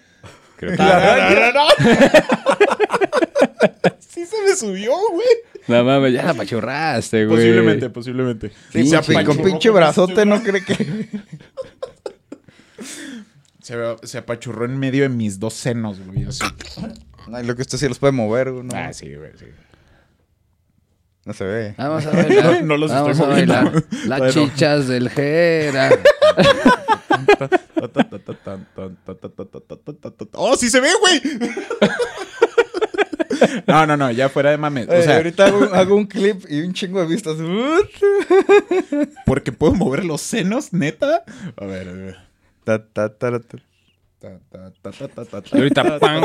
[0.56, 0.78] Creo que-
[4.00, 5.28] sí se me subió, güey.
[5.68, 7.38] No mames, ya la apachurraste, güey.
[7.38, 8.52] Posiblemente, posiblemente.
[8.72, 11.10] Sí, se con pinche brazote no cree que...
[13.62, 16.24] Se, se apachurró en medio de mis dos senos, güey.
[16.24, 16.46] Así.
[17.34, 18.70] Ay, lo que usted sí los puede mover, ¿no?
[18.76, 19.46] Ah, sí, güey, sí.
[21.26, 21.76] No se ve.
[21.78, 22.64] Vamos a bailar.
[22.64, 23.54] No los Vamos estoy a moviendo.
[23.54, 23.84] bailar.
[24.06, 24.34] Las Bueno.
[24.34, 25.90] chichas del Jera.
[30.34, 31.22] ¡Oh, sí se ve, güey!
[33.68, 34.88] No, no, no, ya fuera de mames.
[34.90, 37.36] O sea, ahorita hago, hago un clip y un chingo de vistas.
[39.26, 41.24] porque puedo mover los senos, neta.
[41.56, 42.18] A ver, a ver.
[42.64, 43.58] Ta, ta, ta, ta.
[45.54, 46.24] Y ahorita, ¡pam!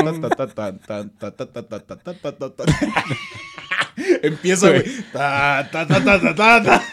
[4.23, 4.83] Empieza, güey.
[5.11, 6.83] Ta, ta, ta, ta, ta, ta, ta.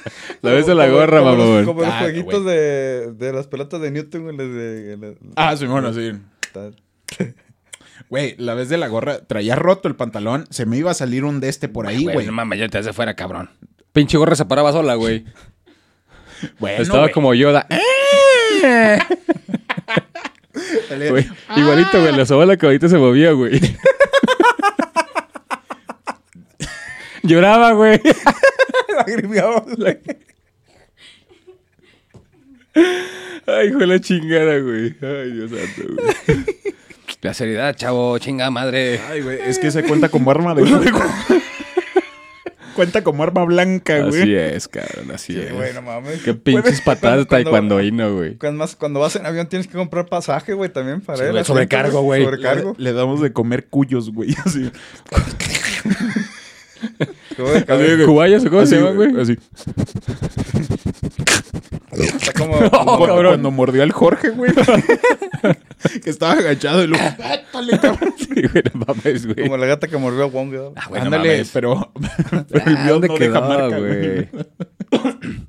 [0.42, 1.64] La ves de la gorra, mamón.
[1.64, 5.56] Como los Ah, jueguitos de, de las pelotas de Newton, güey, les de- les- Ah,
[5.56, 6.12] sí, bueno, sí.
[8.10, 11.24] Güey, la vez de la gorra, traía roto el pantalón, se me iba a salir
[11.24, 13.48] un de este por ahí, Güey, no mames, ya te hace fuera, cabrón.
[13.92, 15.24] Pinche gorra se paraba sola, güey.
[16.58, 17.12] Bueno, Estaba güey.
[17.12, 17.66] como Yoda.
[21.08, 22.16] Güey, Igualito, güey.
[22.16, 23.60] La soba la caballita se movía, güey.
[27.22, 28.00] Lloraba, güey.
[28.96, 29.98] Lagrimeaba, güey.
[33.46, 34.96] Ay, hijo de la chingada, güey.
[35.02, 36.44] Ay, Dios santo, güey.
[37.22, 38.98] La seriedad, chavo, chinga madre.
[39.08, 41.00] Ay, güey, es que se cuenta como arma de fuego.
[42.74, 44.34] cuenta como arma blanca, Así güey.
[44.34, 45.52] es, cabrón, así Sí, es.
[45.52, 46.22] güey, no mames.
[46.22, 48.36] Qué pinches patadas de Cuando- taekwondoíno, güey.
[48.36, 51.44] Cuando, más, cuando vas en avión tienes que comprar pasaje, güey, también para Sí, él.
[51.44, 52.24] sobrecargo, güey.
[52.24, 52.74] Sobrecargo.
[52.78, 54.34] Le, le damos de comer cuyos, güey.
[54.44, 54.70] Así.
[58.06, 59.20] ¿Cubayas o cómo Así, se llama, güey?
[59.20, 59.36] Así.
[62.50, 62.66] Como...
[62.72, 63.26] Oh, Cuando, cabrón.
[63.32, 64.52] cuando mordió al Jorge, güey.
[66.02, 67.04] que estaba agachado y luego.
[67.18, 68.14] ¡Vétale, cabrón!
[68.18, 69.42] Sí, güey, no mames, güey.
[69.44, 70.54] Como la gata que mordió a Wong.
[70.76, 71.50] Ah, güey, no Ándale, mames.
[71.52, 71.92] pero,
[72.48, 74.28] pero el Ah, mío ¿dónde no deja quedó, marca, güey.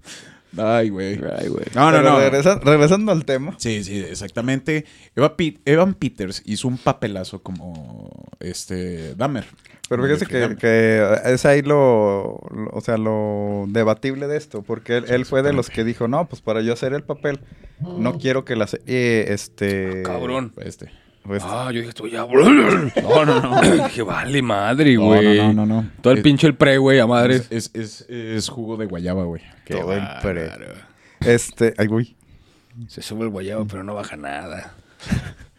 [0.57, 1.13] Ay, güey.
[1.39, 1.65] Ay, güey.
[1.73, 2.19] No, no, Pero no.
[2.19, 3.55] regresa- regresando al tema.
[3.57, 4.85] Sí, sí, exactamente.
[5.15, 5.33] Eva
[5.65, 8.09] Evan Peters hizo un papelazo como
[8.41, 9.45] este Dahmer.
[9.91, 14.97] Pero fíjese que, que es ahí lo, lo- o sea, lo debatible de esto, porque
[14.97, 17.39] él, él fue de los que dijo, no, pues para yo hacer el papel,
[17.79, 20.01] no quiero que la serie, este...
[20.03, 20.53] Cabrón.
[20.63, 20.91] Este.
[21.23, 22.25] pues, Ah, yo dije, estoy ya.
[22.25, 23.61] No, no, no.
[23.83, 25.37] Dije, vale, madre, No, güey.
[25.37, 25.89] no, no, no, no.
[26.01, 27.35] Todo el Es- pinche el pre, güey, a madre.
[27.35, 29.41] Es, es, es- es jugo de guayaba, güey.
[29.67, 30.47] Todo el pre.
[30.47, 30.73] bárbaro.
[31.19, 32.15] Este, ay, güey.
[32.87, 34.73] Se sube el guayabo, pero no baja nada.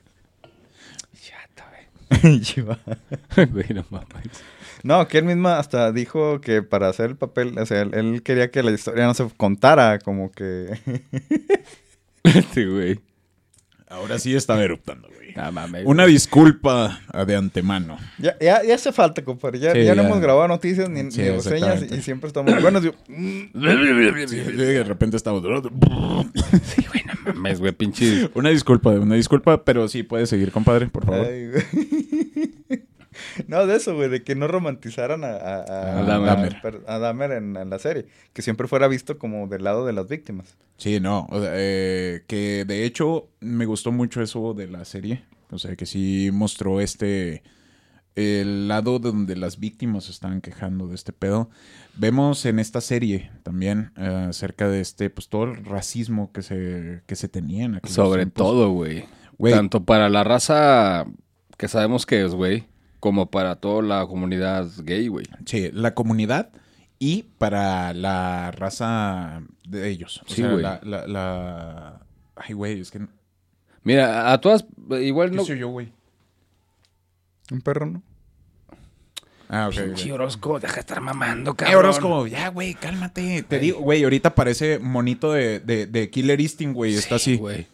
[2.56, 3.46] Güey.
[3.46, 4.42] Güey, no mames.
[4.82, 8.22] No, que él misma hasta dijo que para hacer el papel, o sea, él, él
[8.22, 10.80] quería que la historia no se contara, como que...
[12.24, 13.00] Este, güey.
[13.88, 15.21] Ahora sí estaba eruptando, güey.
[15.36, 15.82] No mames.
[15.86, 17.98] Una disculpa de antemano.
[18.18, 19.58] ya, ya, ya hace falta, compadre.
[19.58, 22.60] Ya, Sí, ya no hemos grabado noticias ni, Sí, ni reseñas y siempre estamos...
[22.62, 22.92] Bueno, yo-
[24.28, 25.40] Sí, de repente estaba...
[25.40, 28.30] Sí, güey, no mames, güey, pinche.
[28.34, 31.26] Una disculpa, una disculpa, pero sí puede seguir, compadre, por favor.
[31.26, 32.51] Ay, güey.
[33.48, 36.56] No, de eso, güey, de que no romantizaran a, a, a- A Dahmer.
[36.56, 38.06] a- per- a Dahmer en, en la serie.
[38.32, 40.56] Que siempre fuera visto como del lado de las víctimas.
[40.76, 45.24] Sí, no, o sea, eh, que de hecho me gustó mucho eso de la serie,
[45.50, 47.42] o sea, que sí mostró este,
[48.16, 51.50] el lado donde las víctimas se estaban quejando de este pedo.
[51.94, 57.02] Vemos en esta serie también eh, acerca de este, pues todo el racismo que se,
[57.06, 58.42] que se tenía en Sobre tiempos.
[58.46, 58.70] todo.
[58.70, 59.04] Güey.
[59.52, 61.06] Tanto para la raza
[61.58, 62.64] que sabemos que es, güey,
[63.02, 65.26] como para toda la comunidad gay, güey.
[65.44, 66.50] Sí, la comunidad
[67.00, 70.22] y para la raza de ellos.
[70.24, 70.62] O Sí, sea, güey.
[70.62, 72.00] la, la, la-
[72.36, 73.00] Ay, güey, es que...
[73.82, 74.64] Mira, a todas,
[75.00, 75.44] igual ¿Qué no.
[75.44, 75.92] soy yo, güey?
[77.50, 78.02] Un perro, ¿no?
[79.48, 79.74] Ah, ok.
[79.86, 81.78] Pinche Orozco, deja de estar mamando, Eh, cabrón.
[81.80, 83.42] Orozco, ya, güey, cálmate.
[83.42, 86.94] Te digo, güey, ahorita parece monito de, de, de Killer Instinct, güey.
[86.94, 87.36] Está Sí, así.
[87.36, 87.66] güey.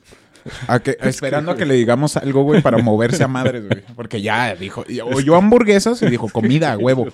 [0.66, 3.82] A que- esperando a que le digamos algo, güey, para moverse a madres, güey.
[3.94, 7.06] Porque ya dijo, oyó hamburguesas y dijo comida a huevo.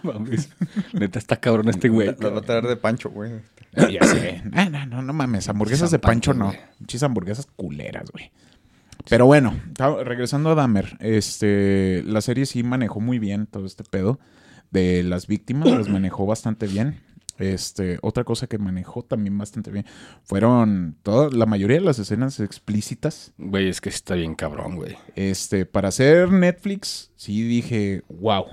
[0.92, 2.08] Neta está cabrón este güey.
[2.18, 3.32] Las va a traer de Pancho, güey.
[3.76, 4.42] Ah, ya sé.
[4.52, 5.48] Ah, no, no, no mames.
[5.48, 6.52] Hamburguesas de Pancho no.
[6.78, 8.30] Muchas hamburguesas culeras, güey.
[9.08, 9.54] Pero bueno,
[10.04, 14.18] regresando a Dahmer, este, la serie sí manejó muy bien todo este pedo
[14.70, 17.00] de las víctimas, las manejó bastante bien.
[17.38, 19.86] Este, otra cosa que manejó también bastante bien
[20.22, 23.32] fueron toda, la mayoría de las escenas explícitas.
[23.38, 24.96] Güey, es que está bien cabrón, güey.
[25.16, 28.46] Este, para hacer Netflix, sí dije, wow.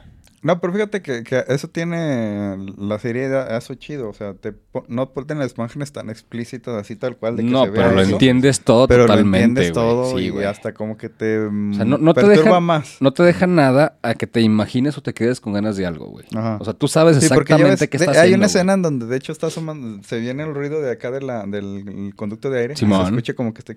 [0.44, 4.10] No, pero fíjate que, que eso tiene la serie de eso chido.
[4.10, 7.50] O sea, te po- no ponen las imágenes tan explícitas así tal cual de que
[7.52, 9.38] No, se pero vea lo eso, entiendes todo pero lo totalmente.
[9.68, 9.86] entiendes güey.
[9.86, 10.46] todo Sí, y güey.
[10.46, 12.98] hasta como que te O sea, no, no te perturba deja, más.
[13.02, 16.08] no te deja nada a que te imagines o te quedes con ganas de algo,
[16.08, 16.26] güey.
[16.36, 16.58] Ajá.
[16.60, 18.38] O sea, tú sabes Sí, porque ya exactamente qué está hay haciendo.
[18.38, 18.48] una güey.
[18.48, 21.46] escena en donde de hecho está asomando, se viene el ruido de acá de la,
[21.46, 22.74] del el conducto de aire.
[22.74, 23.02] y Simón.
[23.06, 23.74] Se escucha como que está...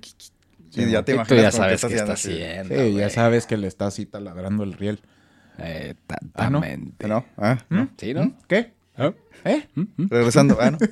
[0.76, 2.74] Y ya te Y imaginas tú ya sabes que qué está haciendo.
[2.74, 5.00] Sí, ya sabes que le está así taladrando el riel.
[5.58, 5.94] Eh,
[6.34, 6.58] Ah, ¿no?
[6.58, 7.08] Exactamente.
[7.08, 7.24] ¿No?
[7.36, 7.88] Ah, no.
[7.96, 8.32] Sí, ¿no?
[8.48, 8.72] ¿Qué?
[8.96, 9.12] ¿Ah?
[9.44, 9.66] ¿Eh?
[9.74, 9.82] ¿Mm?
[9.96, 10.06] ¿Mm?
[10.10, 10.58] Regresando.
[10.60, 10.78] Ah, no.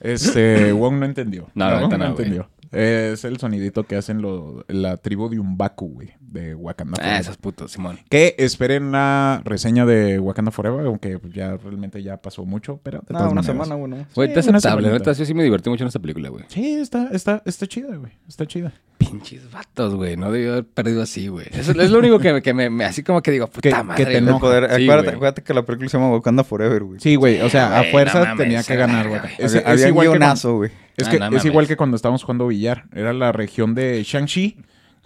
[0.00, 1.48] Este, Wong no entendió.
[1.54, 2.02] No, no, güey.
[2.10, 2.50] entendió.
[2.72, 6.94] Es el sonidito que hacen lo- la tribu de Umbaku, güey, de Wakanda.
[6.98, 7.20] Ah, Forever.
[7.20, 7.98] esos putos, Simón.
[8.08, 13.12] Que esperen la reseña de Wakanda Forever, aunque ya realmente ya pasó mucho, pero de
[13.12, 13.46] No, todas una maneras.
[13.66, 13.96] semana, bueno.
[14.14, 14.90] Güey, Sí, está una aceptable.
[14.90, 16.44] Neta, yo sí me divertí mucho en esta película, güey.
[16.48, 18.12] Sí, está, está, está chida, güey.
[18.28, 18.72] Está chida.
[18.98, 20.16] Pinches vatos, güey.
[20.16, 21.46] No debió haber perdido así, güey.
[21.50, 23.70] Eso es lo único que, me- que me, me- así como que digo, puta Que-
[23.70, 24.04] que madre.
[24.04, 25.14] te poder- Sí, acuérdate, güey.
[25.16, 27.00] acuérdate que la película se llama Wakanda Forever, güey.
[27.00, 27.40] Sí, güey.
[27.40, 29.20] O sea, a Güey, fuerzas no mames, tenía que a ganar, güey.
[29.38, 30.70] Es, Había, es igual que guionazo, cuando, güey.
[30.96, 32.84] es, Ah, que, no es igual que cuando estábamos jugando billar.
[32.94, 34.56] Era la región de Shang-Chi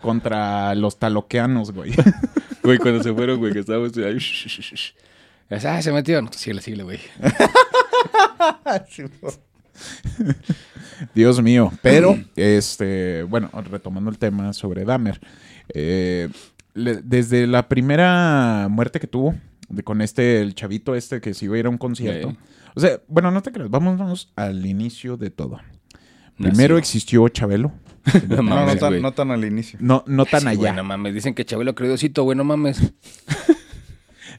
[0.06, 1.92] contra los taloqueanos, güey.
[2.62, 4.16] Güey, cuando se fueron, güey, que estábamos ahí.
[4.18, 5.64] shh, shh, shh, shh.
[5.66, 6.20] Ah, se metió.
[6.20, 6.98] No, síguele, síguele, güey.
[11.14, 11.70] Dios mío.
[11.82, 15.20] Pero, este, bueno, retomando el tema sobre Dahmer.
[15.74, 16.28] eh,
[16.74, 19.34] le- desde la primera muerte que tuvo,
[19.68, 22.36] de, con este, el chavito este que se iba a ir a un concierto.
[22.74, 25.60] O sea, bueno, no te creas, vámonos al inicio de todo.
[26.36, 26.78] Primero Nació.
[26.78, 27.72] existió Chabelo.
[28.28, 29.02] No No, tan, güey.
[29.02, 29.78] no tan al inicio.
[29.82, 30.76] No, no tan Sí, güey, allá.
[30.76, 31.14] no mames.
[31.14, 32.80] Dicen que Chabelo creó Diosito, güey, no mames.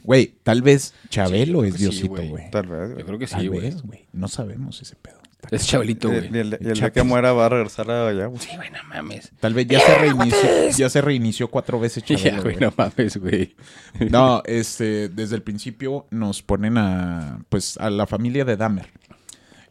[0.03, 2.30] Güey, tal vez Chabelo Sí, es Diosito, güey.
[2.30, 2.51] güey.
[2.51, 2.89] Tal vez.
[2.89, 3.06] Yo güey.
[3.06, 3.62] creo que sí, güey.
[3.62, 4.06] vez, güey.
[4.13, 5.17] No sabemos ese pedo.
[5.51, 6.27] Es Chabelito, Y güey.
[6.39, 8.39] el, y el- día que muera va a regresar allá, güey.
[8.41, 9.32] Sí, güey, no mames.
[9.39, 12.43] Tal vez ya se reinició, ya se reinició cuatro veces Ya, Chabelo.
[12.43, 12.69] güey, güey.
[12.69, 13.56] no mames, güey.
[14.10, 18.88] No, este, desde el principio nos ponen a, pues, a la familia de Dahmer.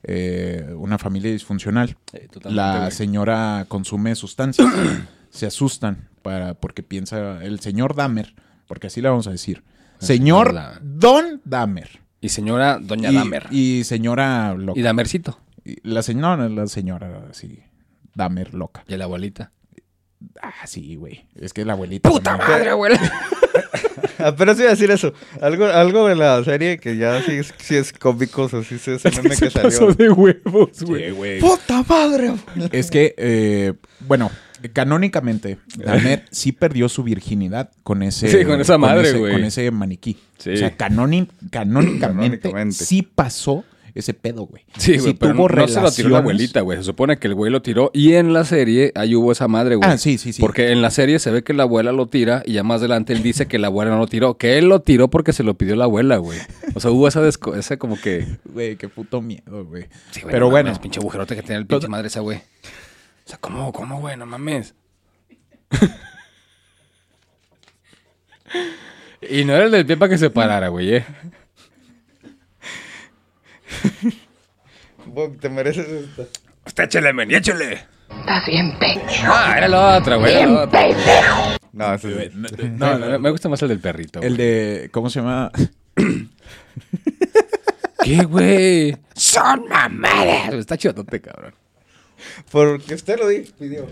[0.09, 1.97] Eh, una familia disfuncional.
[2.45, 4.69] La señora consume sustancias.
[5.31, 8.35] Se asustan para, porque piensa el señor Dahmer,
[8.69, 9.65] porque así le vamos a decir.
[9.99, 10.55] Señor.
[10.81, 12.01] Don Dahmer.
[12.21, 13.47] Y señora Doña y, Dahmer.
[13.51, 14.81] Y, Y señora loca.
[14.81, 15.39] Damercito.
[15.65, 17.59] Y La señora, la señora, sí.
[18.15, 18.85] Dahmer loca.
[18.89, 19.53] Y la abuelita.
[20.41, 21.27] Ah, sí, güey.
[21.35, 22.09] Es que la abuelita.
[22.09, 23.01] ¡Puta también- madre, abuela!
[24.35, 25.13] Pero sí iba a decir eso.
[25.41, 29.11] Algo, algo de la serie que ya sí es, sí es cómico, sí es ese
[29.23, 29.95] meme que Se pasó salió.
[29.95, 31.11] de huevos, Sí, güey.
[31.11, 31.41] güey.
[31.41, 32.33] ¡Puta madre!
[32.73, 34.31] Es que, eh, bueno,
[34.73, 38.29] canónicamente, Dahmer sí perdió su virginidad con ese...
[38.29, 39.33] Sí, con esa madre, ese- güey.
[39.33, 40.17] Con ese maniquí.
[40.39, 40.51] Sí.
[40.51, 42.85] O sea, canoni- canónicamente, Canónicamente.
[42.85, 43.65] sí pasó
[43.99, 44.65] ese pedo, güey.
[44.77, 46.79] Sí, güey, pero tuvo no, no se lo tiró la abuelita, güey.
[46.79, 47.91] Se supone que el güey lo tiró.
[47.95, 49.89] Y en la serie ahí hubo esa madre, güey.
[49.89, 50.41] Ah, sí, sí, sí.
[50.41, 53.13] Porque en la serie se ve que la abuela lo tira y ya más adelante
[53.13, 54.37] él dice que la abuela no lo tiró.
[54.37, 56.39] Que él lo tiró porque se lo pidió la abuela, güey.
[56.75, 58.27] O sea, hubo esa, desco- esa como que...
[58.45, 59.87] Güey, qué puto miedo, güey.
[60.11, 60.67] Sí, güey, Pero no bueno.
[60.69, 62.39] mames, pinche agujerote que tiene el pinche madre esa, güey.
[62.39, 64.17] O sea, ¿cómo, cómo, güey?
[64.17, 64.75] No mames.
[69.29, 71.05] y no era el del pie para que se parara, güey, eh.
[75.41, 76.23] Te mereces esta.
[76.67, 77.85] Usted échele, men, y échele.
[78.11, 79.27] Estás bien pendejo.
[79.33, 80.35] Ah, era la otra, güey.
[80.35, 81.57] Bien pendejo.
[81.73, 84.21] No, ese es- No, no, me gusta más el del perrito.
[84.21, 84.49] El güey.
[84.49, 84.91] de...
[84.93, 85.51] ¿Cómo se llama?
[88.03, 88.97] ¿Qué, güey?
[89.15, 90.53] Son mamadas.
[90.55, 91.55] Está chidote, cabrón.
[92.51, 93.87] Porque usted lo dijo, pidió.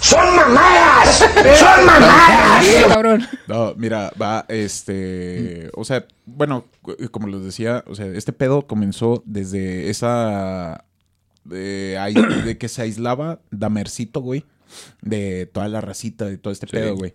[0.00, 1.16] ¡Son mamadas!
[1.58, 2.66] ¡Son mamadas!
[2.88, 3.26] Cabrón.
[3.46, 6.64] No, mira, va, este, o sea, bueno,
[7.10, 10.84] como les decía, o sea, este pedo comenzó desde esa,
[11.44, 14.44] de, ahí- de que se aislaba Damercito, güey,
[15.02, 16.72] de toda la racita, de todo este Sí.
[16.72, 17.12] pedo, güey.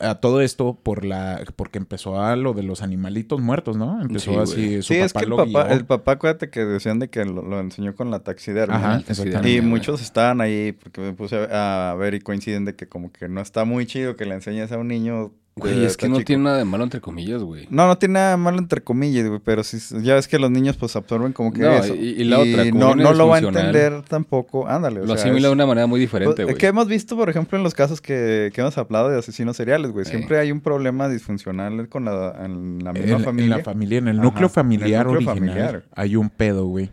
[0.00, 4.00] A todo esto por la, porque empezó a lo de los animalitos muertos, ¿no?
[4.00, 4.82] Empezó Sí, así, güey.
[4.82, 5.76] su Sí, es papá que el lo papá, guió.
[5.76, 8.76] el papá, acuérdate que decían de que lo, lo enseñó con la taxidermia.
[8.76, 9.50] Ajá, exactamente.
[9.50, 13.12] Y muchos estaban ahí porque me puse a, a ver y coinciden de que como
[13.12, 15.32] que no está muy chido que le enseñes a un niño.
[15.56, 16.26] Güey, de- es que no chico.
[16.26, 17.68] tiene nada de malo entre comillas, güey.
[17.70, 20.76] No, no tiene nada malo entre comillas, güey, pero sí, ya ves que los niños
[20.76, 21.94] pues absorben como que No, eso.
[21.94, 24.66] y- y la otra, como no, no lo va a entender tampoco.
[24.66, 26.56] Ándale, o Lo sea, asimila es- de una manera muy diferente, pues, güey.
[26.58, 29.92] que hemos visto, por ejemplo, en los casos que, que hemos hablado de asesinos seriales,
[29.92, 30.04] güey.
[30.04, 33.56] Siempre hay un problema disfuncional con la, en la misma en, en familia.
[33.58, 35.84] la familia, en el Ajá, núcleo el familiar núcleo original, familiar.
[35.94, 36.90] hay un pedo, güey.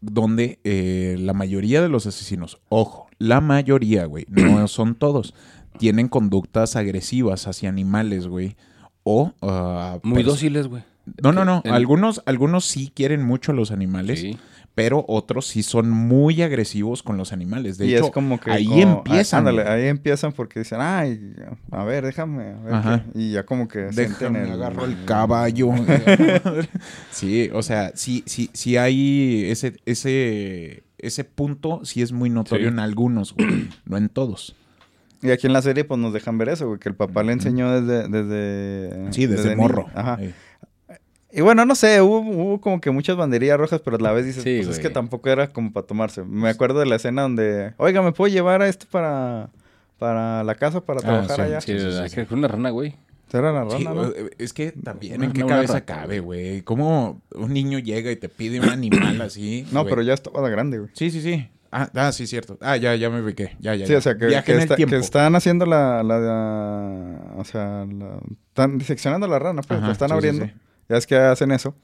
[0.00, 5.34] Donde eh, la mayoría de los asesinos, ojo, la mayoría, güey, no son todos,
[5.78, 8.56] tienen conductas agresivas hacia animales, güey.
[9.04, 9.32] O...
[9.42, 10.82] ah, Muy dóciles, güey.
[11.22, 11.62] No, no, no.
[11.66, 14.38] Algunos, algunos sí quieren mucho a los animales, Sí.
[14.76, 17.76] pero otros sí son muy agresivos con los animales.
[17.76, 19.44] De y hecho, es como que ahí como- empiezan.
[19.46, 21.34] ah, ándale, ahí empiezan porque dicen, ay,
[21.72, 23.04] a ver, déjame, a ver Ajá.
[23.12, 23.18] qué".
[23.18, 25.70] y ya como que Déjame el agarro el caballo.
[27.10, 32.68] sí, o sea, sí, sí, sí hay ese, ese, ese punto, sí es muy notorio
[32.68, 32.72] Sí.
[32.72, 34.54] en algunos, güey, no en todos.
[35.22, 37.32] Y aquí en la serie pues nos dejan ver eso, güey, que el papá le
[37.32, 39.56] enseñó desde desde Sí, desde, niño.
[39.62, 39.86] morro.
[39.94, 40.18] Ajá.
[41.34, 44.26] Y bueno, no sé, hubo, hubo como que muchas banderillas rojas, pero a la vez
[44.26, 46.22] dices, Sí, pues es que tampoco era como para tomarse.
[46.24, 49.48] Me acuerdo de la escena donde, oiga, ¿me puedo llevar a esto para,
[49.98, 51.60] para la casa, para Ah, trabajar sí, allá?
[51.62, 52.14] Sí, sí, la- sí.
[52.16, 52.96] que fue una rana, güey.
[53.32, 54.12] Era la sí, rana, ¿no?
[54.36, 56.60] es que también, Una- ¿en qué cabeza rata, cabe, güey?
[56.62, 59.64] ¿Cómo un niño llega y te pide un animal así?
[59.72, 59.90] No, güey?
[59.90, 60.90] pero ya estaba de grande, güey.
[60.92, 61.48] Sí, sí, sí.
[61.74, 62.58] Ah, ah, sí, cierto.
[62.60, 63.56] Ah, ya, ya me ubiqué.
[63.58, 63.98] Ya, ya, Sí, ya.
[63.98, 66.16] o sea, que, está- están haciendo la, la,
[67.36, 70.44] o sea, la- están diseccionando la rana, pues, Ajá, la están sí, sí, abriendo.
[70.46, 70.52] sí.
[70.92, 71.74] Ya es que hacen eso.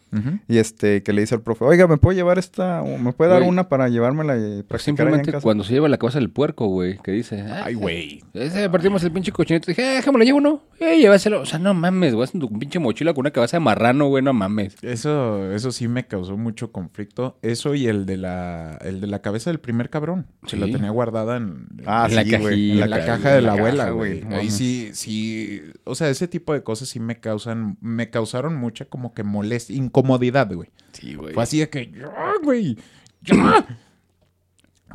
[0.48, 3.30] Y este, que le dice al profe, oiga, ¿me puedo llevar esta, o me puede
[3.30, 5.42] dar una para llevármela y practicar allá en Simplemente casa?
[5.42, 8.22] cuando se lleva la cabeza del puerco, güey, que dice, Ay, güey.
[8.34, 9.66] Ese partimos el pinche cochinito.
[9.66, 10.62] Dije, eh, déjame lo llevo, ¿no?
[10.80, 11.40] Eh, llévaselo.
[11.40, 12.28] O sea, no mames, güey.
[12.32, 14.22] En tu pinche mochila con una cabeza de marrano, güey.
[14.22, 14.76] No mames.
[14.82, 17.38] Eso, eso sí me causó mucho conflicto.
[17.42, 20.26] Eso y el de la, el de la cabeza del primer cabrón.
[20.46, 20.72] Se la Sí.
[20.72, 23.90] tenía guardada en, Ah, En la sí, cajilla, en la ca- caja de la abuela,
[23.90, 25.62] güey, Ahí sí, sí.
[25.84, 29.76] O sea, ese tipo de cosas sí me causan, me causaron mucha como que molestia,
[29.76, 30.70] incomodidad, güey.
[30.92, 31.32] Sí, güey.
[31.34, 32.10] Fue así de que, ya,
[32.42, 32.76] güey,
[33.22, 33.64] ya.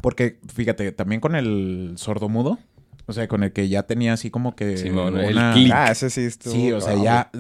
[0.02, 2.60] Porque, fíjate, también con el sordomudo,
[3.06, 5.72] o sea, con el que ya tenía así como que Simón, el una- clic.
[5.74, 7.32] Ah, ese sí estuvo Sí, o sea, ya,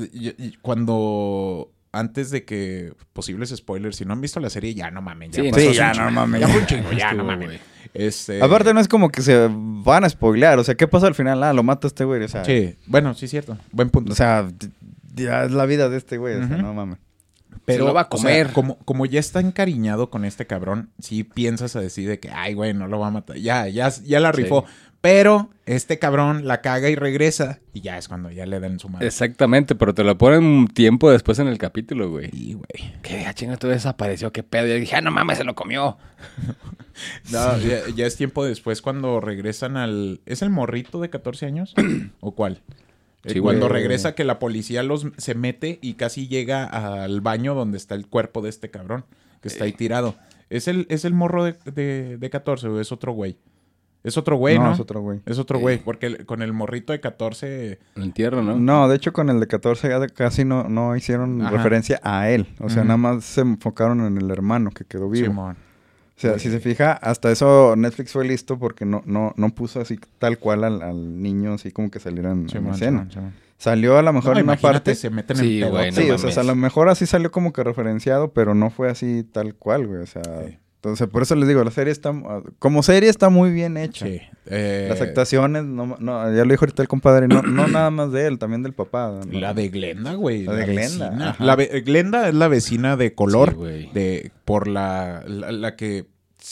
[0.61, 5.31] cuando antes de que posibles spoilers, si no han visto la serie, ya no mamen,
[5.31, 6.53] ya Sí, pasó sí, ya no mamen, ya ya.
[6.53, 7.59] fue un chingo, ya no güey.
[7.93, 11.13] Este, Aparte no es como que se van a spoilear, o sea, ¿qué pasa al
[11.15, 11.43] final?
[11.43, 14.11] Ah, lo mata este güey, o sea, Sí, bueno, sí es cierto, buen punto.
[14.11, 14.47] o sea,
[15.13, 16.65] ya es la vida de este güey, o sea, Ujú.
[16.65, 16.97] no mames.
[17.65, 18.51] Pero, Se lo va a o sea, comer.
[18.51, 22.55] como, como ya está encariñado con este cabrón, sí piensas a decir de que, ay,
[22.55, 23.37] güey, no lo va a matar.
[23.37, 24.65] Ya, ya, ya la rifó.
[25.01, 27.59] Pero este cabrón la caga y regresa.
[27.73, 29.05] Y ya es cuando ya le dan su madre.
[29.05, 32.31] Exactamente, pero te lo ponen un tiempo después en el capítulo, güey.
[32.31, 33.01] Sí, güey.
[33.01, 34.65] Que ah, chinga, todo desapareció, qué pedo.
[34.67, 35.97] Y dije, ah, no mames, se lo comió.
[37.31, 40.21] No, ya, ya es tiempo después cuando regresan al...
[40.27, 41.73] ¿Es el morrito de 14 años?
[42.19, 42.61] ¿O cuál?
[43.25, 43.81] Eh, Sí, cuando güey.
[43.81, 48.07] regresa que la policía los se mete y casi llega al baño donde está el
[48.07, 49.05] cuerpo de este cabrón.
[49.41, 50.15] Que está ahí tirado.
[50.49, 53.37] ¿Es el, es el morro de, de, de 14 o es otro güey?
[54.03, 54.65] Es otro güey, ¿no?
[54.65, 55.21] no, es otro güey.
[55.25, 57.79] Es otro güey, porque el- con el morrito de 14...
[57.95, 58.57] Lo entierro, ¿no?
[58.59, 61.51] No, de hecho con el de 14 ya de- casi no, no hicieron Ajá.
[61.55, 62.47] referencia a él.
[62.59, 65.27] O sea, nada más se enfocaron en el hermano que quedó vivo.
[65.27, 65.55] Simón.
[66.15, 69.81] O sea, si se fija, hasta eso Netflix fue listo porque no, no, no puso
[69.81, 73.07] así tal cual al, al niño, así como que saliera en, en Simón, escena.
[73.57, 74.93] Salió a lo mejor No, en una parte.
[74.93, 77.51] se meten Sí, en güey, no sí, o sea, a lo mejor así salió como
[77.53, 80.01] que referenciado, pero no fue así tal cual, güey.
[80.01, 80.57] O sea, Sí.
[80.83, 82.13] Entonces por eso les digo, la serie está,
[82.59, 84.05] como serie está muy bien hecha.
[84.05, 84.19] Sí.
[84.47, 88.11] Eh, Las actuaciones, no, no, ya lo dijo ahorita el compadre, no, no nada más
[88.11, 89.21] de él, también del papá.
[89.25, 89.39] ¿no?
[89.39, 90.43] La de Glenda, güey.
[90.43, 91.37] La de Glenda.
[91.39, 93.51] La Glenda es la vecina de color.
[93.51, 96.05] Sí, de, por la, la, la que...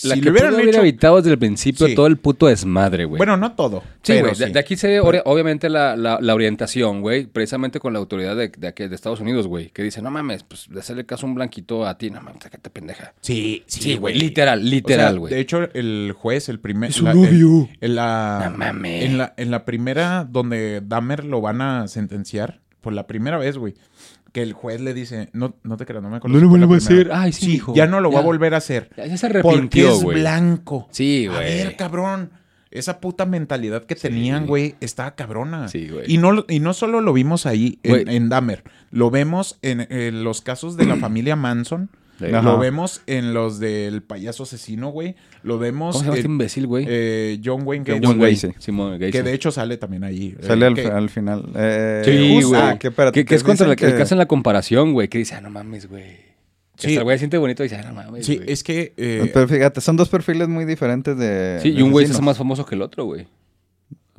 [0.03, 1.95] La si que le hubieran hecho- evitado desde el principio Sí.
[1.95, 3.17] todo el puto desmadre, güey.
[3.17, 3.83] Bueno, no todo.
[4.03, 4.33] Sí, güey.
[4.35, 4.51] De, sí.
[4.53, 7.25] de aquí se ve obviamente la, la, la orientación, güey.
[7.27, 9.69] Precisamente con la autoridad de, de, aquí, de Estados Unidos, güey.
[9.69, 12.41] Que dice, no mames, pues de hacerle caso a un blanquito a ti, no mames,
[12.49, 13.13] qué te pendeja.
[13.21, 14.17] Sí, Sí, güey.
[14.17, 15.33] Literal, O literal, sea, güey.
[15.33, 16.89] de hecho, el juez, el primer...
[16.91, 17.69] Es un la- novio.
[17.79, 19.03] En, en la, No mames.
[19.05, 23.57] En la, en la primera donde Dahmer lo van a sentenciar, por la primera vez,
[23.59, 23.75] güey,
[24.31, 26.35] que el juez le dice, no, no te creas, no me acuerdo.
[26.37, 27.09] No lo vuelvo a hacer.
[27.13, 27.73] Ay, sí, hijo.
[27.75, 28.25] ya no lo va a Ya.
[28.27, 28.89] volver a hacer.
[28.95, 30.19] Ya, ya se Porque arrepintió, es güey.
[30.19, 30.87] blanco.
[30.91, 31.43] Sí, A güey.
[31.43, 32.31] ver, cabrón.
[32.71, 35.67] Esa puta mentalidad que tenían, güey, estaba cabrona.
[35.67, 36.05] Sí, güey.
[36.07, 40.23] Y no, y no solo lo vimos ahí en, en Dahmer, lo vemos en, en
[40.23, 41.89] los casos de la familia Manson.
[42.27, 42.41] Ajá.
[42.51, 45.15] Lo vemos en los del payaso asesino, güey.
[45.43, 46.85] Lo vemos ¿Cómo se llama este imbécil, güey?
[46.87, 48.07] eh, John Wayne John Gacy.
[48.07, 48.53] Wayne Güey, Gacy.
[48.59, 49.11] Simón Gacy.
[49.11, 50.35] Que de hecho sale también ahí.
[50.39, 51.49] eh, Sale al, que- al final.
[51.55, 52.61] Eh, Sí, güey.
[52.61, 55.07] Ah, que, espérate, que, que es contra la que, que- que hacen la comparación, güey.
[55.07, 56.29] Que dice, ah, no mames, güey.
[56.77, 56.95] Sí.
[56.95, 58.51] El güey se siente bonito y dice, ah, no mames, Sí, güey.
[58.51, 58.93] es que...
[58.97, 61.59] eh, Pero fíjate, son dos perfiles muy diferentes de.
[61.61, 63.27] Sí, y un güey se hace más famoso que el otro, güey.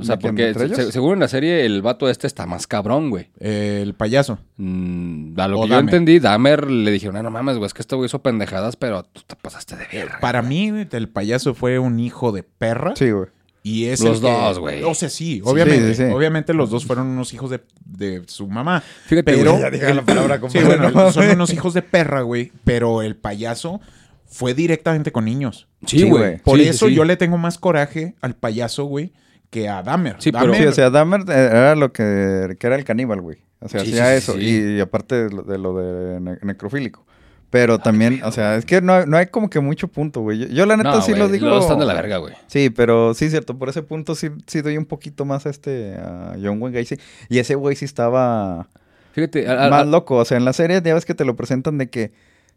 [0.03, 2.67] O sea, ¿De quién, porque se- según en la serie, el vato este está más
[2.67, 3.29] cabrón, güey.
[3.41, 4.39] eh, el payaso.
[4.57, 7.75] Mm, a lo O que yo entendí, Dahmer le dijeron, ah, no mames, güey, es
[7.75, 10.19] que este güey hizo pendejadas, pero tú te pasaste de verga.
[10.21, 12.95] Para mí, el payaso fue un hijo de perra.
[12.97, 13.27] Sí, güey.
[13.65, 14.83] Y es Los dos, güey.
[14.83, 15.95] O sea, sí, obviamente.
[15.95, 16.13] sí, sí.
[16.13, 18.83] Obviamente los dos fueron unos hijos de, de su mamá.
[19.07, 19.53] Fíjate, pero...
[19.53, 22.51] güey, Ya dije la palabra Sí, compadre, bueno, no son unos hijos de perra, güey.
[22.65, 23.81] Pero el payaso
[24.27, 25.69] fue directamente con niños.
[25.87, 26.39] Sí, Sí, güey.
[26.39, 26.95] Por Sí, eso sí.
[26.95, 29.13] yo le tengo más coraje al payaso, güey,
[29.53, 30.17] que a Dahmer.
[30.19, 33.21] Sí, pero- Dahmer- Sí, o sea, Dahmer eh, era lo que, que era el caníbal,
[33.21, 33.39] güey.
[33.61, 34.33] O sea, Sí, hacía sí, eso.
[34.33, 34.75] sí.
[34.77, 37.05] Y, aparte de lo de, lo de ne- necrofílico.
[37.51, 40.39] Pero también, o sea, es que no, hay- no hay como que mucho punto, güey.
[40.39, 41.47] Yo, yo la neta No, sí güey, lo digo.
[41.49, 42.33] Los están de la verga, güey.
[42.47, 45.97] Sí, pero sí, cierto, por ese punto sí, sí doy un poquito más a este,
[45.97, 46.97] a John Wayne Gacy.
[47.29, 48.69] Y ese güey sí estaba
[49.13, 50.17] Fíjate, a- a- más loco.
[50.17, 52.13] O sea, en la serie ya ves que te lo presentan de que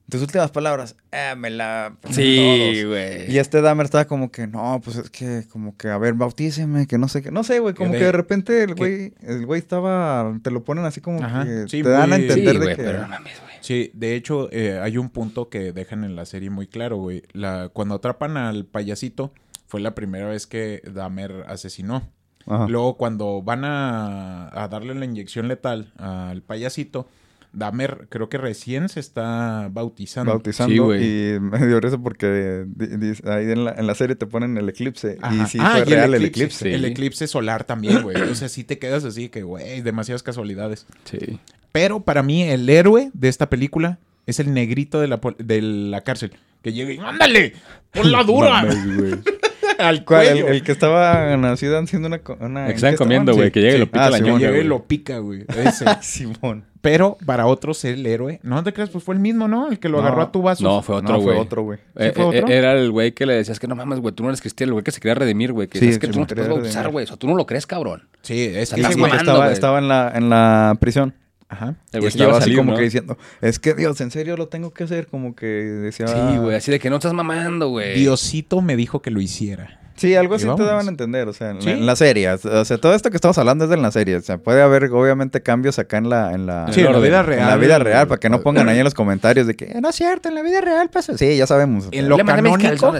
[0.09, 1.97] tus últimas palabras, ah, me la...
[2.11, 2.37] Sí,
[2.81, 2.85] todos".
[2.91, 3.31] güey.
[3.31, 6.85] Y este Dahmer estaba como que, no, pues es que, como que, a ver, bautíceme,
[6.87, 7.31] que no sé qué.
[7.31, 10.85] No sé, güey, como Que de- repente el güey, el güey estaba, te lo ponen
[10.85, 12.83] así como Ajá, que sí, te dan a entender Sí, de güey, que...
[12.83, 13.55] pero no mames, güey.
[13.61, 17.23] Sí, de hecho, eh, hay un punto que dejan en la serie muy claro, güey.
[17.33, 19.33] La, cuando atrapan al payasito,
[19.65, 22.07] fue la primera vez que Dahmer asesinó.
[22.45, 22.67] Ajá.
[22.67, 27.07] Luego, cuando van a, a darle la inyección letal al payasito,
[27.55, 30.31] Dahmer creo que recién se está bautizando.
[30.31, 31.03] bautizando Sí, güey.
[31.35, 32.65] y me dio risa porque
[33.25, 35.35] ahí en la, en la serie te ponen el eclipse Ajá.
[35.35, 36.65] y sí Ah, fue y real el eclipse.
[36.69, 36.73] Sí.
[36.73, 38.17] El eclipse solar también, güey.
[38.21, 40.85] O sea, sí te quedas así que, güey, demasiadas casualidades.
[41.05, 41.39] Sí.
[41.71, 43.97] Pero para mí, el héroe de esta película
[44.27, 46.33] es el negrito de la, pol- de la cárcel.
[46.61, 47.53] Que llega y ¡ándale!
[47.91, 48.63] ¡Pon la dura!
[48.63, 49.19] Mames,
[49.77, 50.47] al cuello.
[50.47, 52.21] el que estaba nacido haciendo una...
[52.39, 54.57] una Que ¿en están comiendo, güey, que llega y lo pica Ah, la Simón, Llega
[54.57, 55.45] y lo pica, güey.
[55.49, 55.85] Ese.
[56.01, 56.63] Simón.
[56.85, 59.71] Pero para otros el héroe, no te creas, pues fue el mismo, ¿no?
[59.71, 60.03] El que lo No.
[60.07, 60.63] agarró a tu vaso.
[60.63, 61.35] No, fue otro, no, güey.
[61.35, 61.79] fue otro, güey.
[61.95, 64.39] Eh, eh, era el güey que le decías que no mames, güey, tú no eres
[64.39, 65.67] cristiano, el güey que se quería redimir, güey.
[65.67, 67.05] Que Sí, es que tú no te puedes bautizar, güey.
[67.05, 68.07] O sea, tú no lo crees, cabrón.
[68.21, 71.15] Sí, es que ese güey- estaba, en, la, en la prisión.
[71.49, 71.75] Ajá.
[71.91, 72.77] El güey estaba así como ¿no?
[72.77, 76.07] que diciendo, es que Dios, en serio lo tengo que hacer, como que decía...
[76.07, 77.95] Sí, güey, así de que no estás mamando, güey.
[77.95, 79.79] Diosito me dijo que lo hiciera.
[79.95, 81.69] Sí, algo así te daban a entender, o sea, en, Sí.
[81.69, 82.29] en la serie.
[82.31, 84.15] O sea, todo esto que estamos hablando es de en la serie.
[84.17, 86.33] O sea, puede haber obviamente cambios acá en la...
[86.33, 87.47] En la Sí, en la vida en real.
[87.47, 89.89] la vida real, para que no pongan ahí en los comentarios de que "Eh, no
[89.89, 91.17] es cierto, en la vida real pasa.
[91.17, 91.87] Sí, ya sabemos.
[91.91, 92.93] En lo canónico,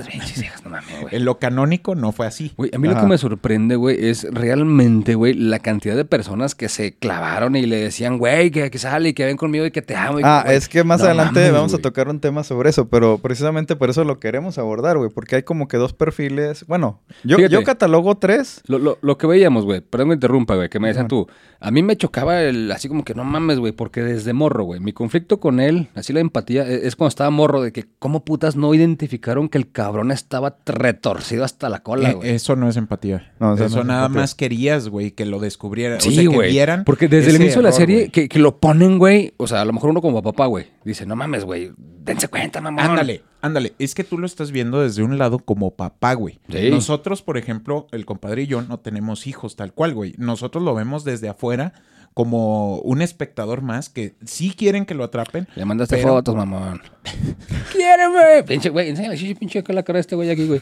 [1.12, 2.54] en lo canónico no fue así.
[2.58, 6.56] Güey, a mí lo que me sorprende, güey, es realmente, güey, la cantidad de personas
[6.56, 9.72] que se clavaron y le decían, güey, que, que sale y que ven conmigo y
[9.72, 10.20] que te amo.
[10.20, 12.70] y Ah, güey, es que más no adelante mames, vamos a tocar un tema sobre
[12.70, 16.66] eso, pero precisamente por eso lo queremos abordar, güey, porque hay como que dos perfiles.
[16.68, 16.85] Bueno,
[17.24, 17.54] yo, Fíjate.
[17.54, 18.62] yo catalogo tres.
[18.68, 21.28] Lo, lo, lo que veíamos, güey, perdón que me interrumpa, güey, que me decían tú.
[21.60, 24.80] A mí me chocaba el, así como que no mames, güey, porque desde morro, güey,
[24.80, 28.24] mi conflicto con él, así la empatía, e- es cuando estaba morro de que, ¿cómo
[28.26, 32.30] putas no identificaron que el cabrón estaba retorcido hasta la cola, Eh, güey?
[32.32, 33.34] eso no es empatía.
[33.40, 34.22] No, eso eso no es nada empatía.
[34.22, 35.98] más querías, güey, que lo descubrieran.
[35.98, 36.52] o Sí, sea, que güey.
[36.52, 39.34] vieran Porque desde el inicio de la serie que, que lo ponen, güey.
[39.38, 40.68] O sea, a lo mejor uno como papá, güey.
[40.86, 41.72] Dice, no mames, güey.
[41.78, 42.84] Dense cuenta, mamá.
[42.86, 43.74] Ándale, ándale.
[43.80, 46.40] Es que tú lo estás viendo desde un lado como papá, güey.
[46.50, 46.70] Sí.
[46.70, 50.14] Nosotros, por ejemplo, el compadre y yo no tenemos hijos tal cual, güey.
[50.20, 51.74] Nosotros lo vemos desde afuera
[52.14, 55.48] como un espectador más que sí quieren que lo atrapen.
[55.56, 56.82] Le mandaste pero- fotos, mamón.
[57.74, 58.44] ¡Quiéreme!
[58.48, 58.90] Pinche, güey.
[58.90, 60.62] Enséñale, sí, pinche, acá la cara de este güey aquí, güey.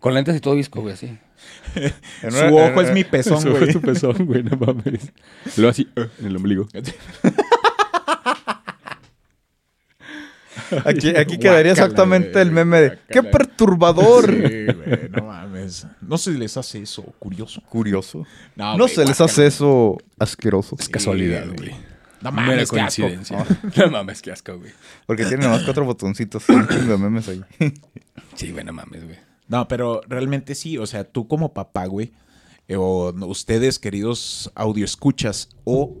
[0.00, 1.18] Con lentes y todo visco, güey, así.
[2.30, 3.70] Su ojo es mi pezón, Su- güey.
[3.72, 5.12] tu pezón, güey, no mames.
[5.58, 6.66] Luego así, eh, en el ombligo.
[10.84, 14.26] Aquí, aquí quedaría exactamente el meme de ¡Qué perturbador!
[14.26, 15.86] Sí, güey, no mames.
[16.00, 17.62] No se les hace eso curioso.
[17.68, 18.26] Curioso.
[18.56, 20.76] No, No se les hace eso asqueroso.
[20.78, 21.70] Es casualidad, Sí, güey.
[22.22, 23.02] No Mera mames, qué asco.
[23.02, 23.46] coincidencia.
[23.76, 24.72] No mames, qué asco, güey.
[25.06, 26.46] Porque tiene nomás cuatro botoncitos.
[26.50, 27.42] Un chingo de memes ahí.
[28.34, 29.18] Sí, güey, no mames, güey.
[29.48, 32.12] No, pero realmente sí, o sea, tú como papá, güey,
[32.68, 35.96] eh, o ustedes, queridos audioescuchas o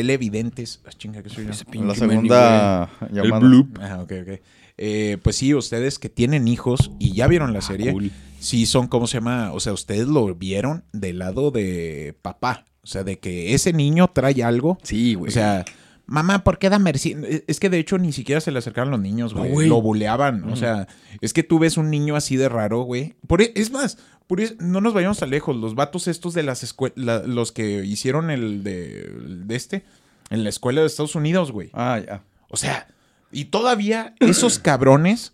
[0.00, 1.50] televidentes, ah, chinga, ¿qué soy yo?
[1.52, 3.40] Ese la segunda llamada.
[3.40, 3.78] El bloop.
[3.80, 4.40] Ah, ok, ok.
[4.78, 8.10] Eh, pues sí, ustedes que tienen hijos y ya vieron la serie, Ah, cool.
[8.38, 9.52] sí son, ¿cómo se llama?
[9.54, 14.08] O sea, ustedes lo vieron del lado de papá, o sea, de que ese niño
[14.12, 15.30] trae algo, Sí, güey.
[15.30, 15.64] o sea...
[16.08, 16.98] Mamá, ¿por qué Dahmer?
[16.98, 17.16] Sí,
[17.48, 19.50] Es que de hecho ni siquiera se le acercaron los niños, güey.
[19.50, 19.68] güey.
[19.68, 20.44] Lo buleaban.
[20.50, 20.86] O sea,
[21.20, 23.16] es que tú ves un niño así de raro, güey.
[23.26, 23.98] Por, e- es más,
[24.28, 25.56] por es- no nos vayamos tan lejos.
[25.56, 29.84] Los vatos estos de las escuelas, los que hicieron el de, el de este,
[30.30, 31.70] en la escuela de Estados Unidos, güey.
[31.72, 32.22] Ah, ya.
[32.50, 32.86] O sea,
[33.32, 35.32] y todavía esos cabrones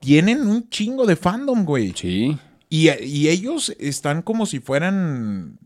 [0.00, 1.92] tienen un chingo de fandom, güey.
[1.94, 2.38] Sí.
[2.70, 5.58] Y, y ellos están como si fueran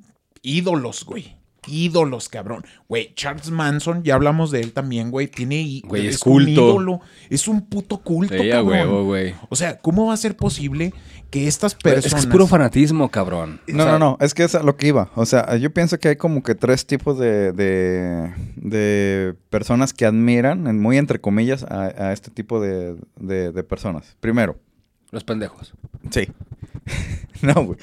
[0.42, 1.36] ídolos, güey.
[1.68, 2.64] Ídolos, cabrón.
[2.88, 5.28] Güey, Charles Manson, ya hablamos de él también, güey.
[5.28, 6.50] Tiene Güey, es un culto.
[6.50, 7.00] ídolo.
[7.30, 8.68] Es un puto culto, Sí, cabrón.
[8.72, 9.34] huevo, güey.
[9.48, 10.92] O sea, ¿cómo va a ser posible
[11.30, 12.06] que estas personas...
[12.06, 13.60] Es que es puro fanatismo, cabrón.
[13.66, 15.10] No, O sea, no, no, es que es a lo que iba.
[15.14, 20.06] O sea, yo pienso que hay como que tres tipos de, de, de personas que
[20.06, 24.16] admiran, en muy entre comillas, a, a este tipo de, de- de personas.
[24.20, 24.56] Primero,
[25.10, 25.74] Los pendejos.
[26.10, 26.28] sí.
[27.42, 27.78] no, güey.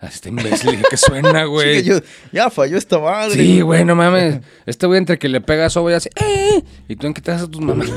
[0.00, 0.82] Está imbécil.
[0.90, 1.80] ¿Qué suena, güey?
[1.82, 2.00] Sí, yo-
[2.32, 3.34] ya falló esta madre.
[3.34, 4.40] Sí, güey, no mames.
[4.66, 6.62] Este güey entre que le pega eso, güey, así, ¡eh!
[6.88, 7.90] ¿Y tú en qué te haces a tus mamás?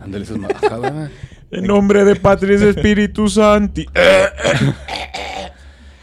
[0.00, 1.08] Ándale, esas mamás, güey.
[1.50, 3.84] En nombre de Patris Espíritu Santi.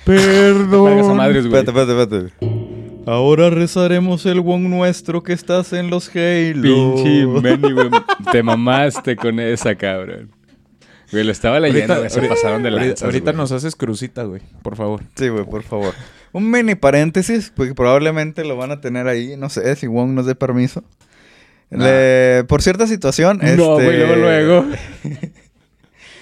[0.05, 1.17] Perdón.
[1.17, 1.61] Madres, güey.
[1.61, 3.05] Espérate, espérate, espérate.
[3.05, 6.95] Ahora rezaremos el Wong nuestro que estás en los Halo.
[6.95, 7.89] Pinche Manny, güey.
[8.31, 10.29] Te mamaste con esa, cabrón.
[11.11, 12.09] Güey, lo estaba leyendo, güey.
[12.09, 13.37] Se pasaron de ahorita, lanzas, ahorita güey.
[13.37, 14.41] nos haces crucita, güey.
[14.61, 15.01] Por favor.
[15.15, 15.93] Sí, güey, por favor.
[16.31, 20.25] Un mini paréntesis, porque probablemente lo van a tener ahí, no sé, si Wong nos
[20.27, 20.83] dé permiso.
[21.71, 24.65] Le- por cierta situación, No, este, güey, luego, luego.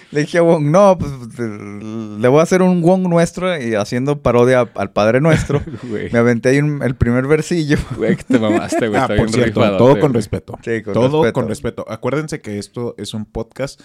[0.09, 4.21] Le dije a Wong, no, pues le voy a hacer un Wong nuestro y haciendo
[4.21, 5.61] parodia al Padre Nuestro.
[6.13, 7.75] Me aventé ahí un- el primer versillo.
[7.97, 9.01] Güey, que te mamaste, güey.
[9.01, 10.57] Ah, por cierto, todo con respeto.
[10.63, 11.33] Sí, con todo respeto.
[11.33, 11.85] con respeto.
[11.89, 13.81] Acuérdense que esto es un podcast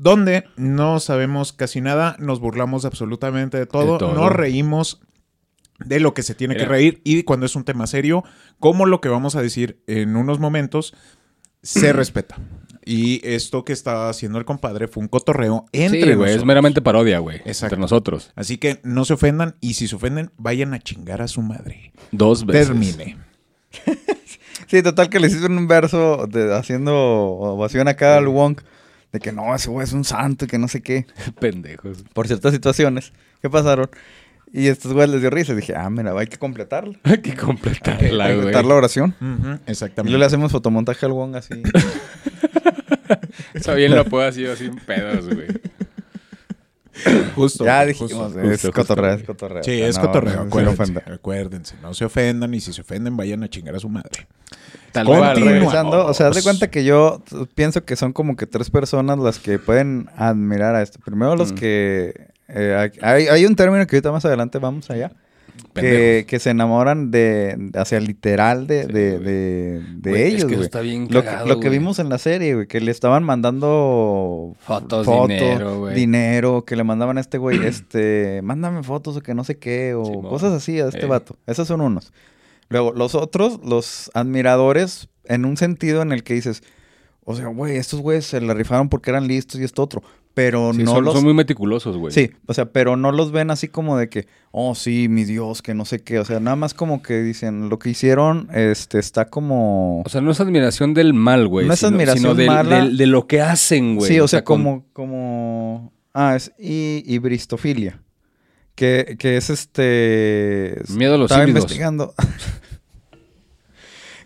[0.00, 4.14] donde no sabemos casi nada, nos burlamos absolutamente de todo, De todo.
[4.14, 5.02] no reímos
[5.78, 8.24] de lo que se tiene que reír y cuando es un tema serio,
[8.58, 10.94] como lo que vamos a decir en unos momentos,
[11.62, 12.38] se respeta.
[12.82, 16.34] Y esto que estaba haciendo el compadre fue un cotorreo entre Sí, güey.
[16.34, 17.36] Es meramente parodia, güey.
[17.44, 17.66] Exacto.
[17.74, 18.32] Entre nosotros.
[18.34, 21.92] Así que no se ofendan y si se ofenden, vayan a chingar a su madre.
[22.10, 22.68] Dos veces.
[22.68, 23.18] Termine.
[24.66, 28.60] Sí, total que le hicieron un verso de, haciendo ovación acá al Wong.
[29.12, 31.06] De que no, ese güey es un santo y que no sé qué.
[31.40, 32.04] Pendejos.
[32.12, 33.88] Por ciertas situaciones que pasaron.
[34.52, 35.52] Y estos güeyes les dio risa.
[35.52, 36.94] Y dije, ah, mira, hay que completarlo.
[37.04, 38.36] Hay que completarla, güey.
[38.36, 39.14] completar la oración.
[39.20, 40.10] Y exactamente.
[40.10, 41.54] luego le hacemos fotomontaje al Wong así.
[43.54, 45.46] Eso bien lo puedo hacer sin pedos, güey.
[47.34, 47.64] Justo.
[47.64, 49.26] ya dijimos, justo, es justo, cotorreo, es güey.
[49.26, 49.62] cotorreo.
[49.62, 50.44] Sí, es no, cotorreo.
[50.44, 53.88] no se acuérdense, no se ofendan y si se ofenden vayan a chingar a su
[53.88, 54.26] madre.
[54.92, 55.06] Tal.
[55.36, 57.22] Regresando, o sea, haz de cuenta que yo
[57.54, 60.98] pienso que son como que tres personas las que pueden admirar a esto.
[61.04, 61.54] Primero los Mm.
[61.54, 62.26] que...
[62.48, 65.12] eh, hay, hay un término que ahorita más adelante vamos allá.
[65.74, 71.06] Que, se enamoran de, hacia literal de, Sí, de, Güey, es ellos, que está bien
[71.10, 75.06] Lo, que- cagado, lo que vimos en la serie, güey, que le estaban mandando Fotos,
[75.06, 75.94] fotos, dinero, güey.
[75.94, 79.94] dinero, que le mandaban a este güey, este, mándame fotos o que no sé qué,
[79.94, 80.28] o Simón.
[80.28, 81.08] cosas así a este Ey.
[81.08, 81.36] vato.
[81.46, 82.12] Esos son unos.
[82.68, 86.62] Luego, los otros, los admiradores, en un sentido en el que dices,
[87.24, 90.02] o sea, güey, estos güeyes se la rifaron porque eran listos y esto otro.
[90.32, 91.14] Pero Sí, no son, los.
[91.14, 92.14] son muy meticulosos, güey.
[92.14, 95.60] Sí, o sea, pero no los ven así como de que, oh, sí, mi Dios,
[95.60, 96.20] que no sé qué.
[96.20, 100.02] O sea, nada más como que dicen, lo que hicieron, este, está como.
[100.02, 101.66] O sea, no es admiración del mal, güey.
[101.66, 102.84] No es sino- admiración sino del- mala.
[102.84, 104.08] del- de lo que hacen, güey.
[104.10, 105.92] sí, o, sea, como, como.
[106.14, 108.00] Ah, es y, hibristofilia.
[108.76, 110.80] Que, que es este.
[110.90, 111.64] Miedo a los Estaba híbridos.
[111.64, 112.14] investigando.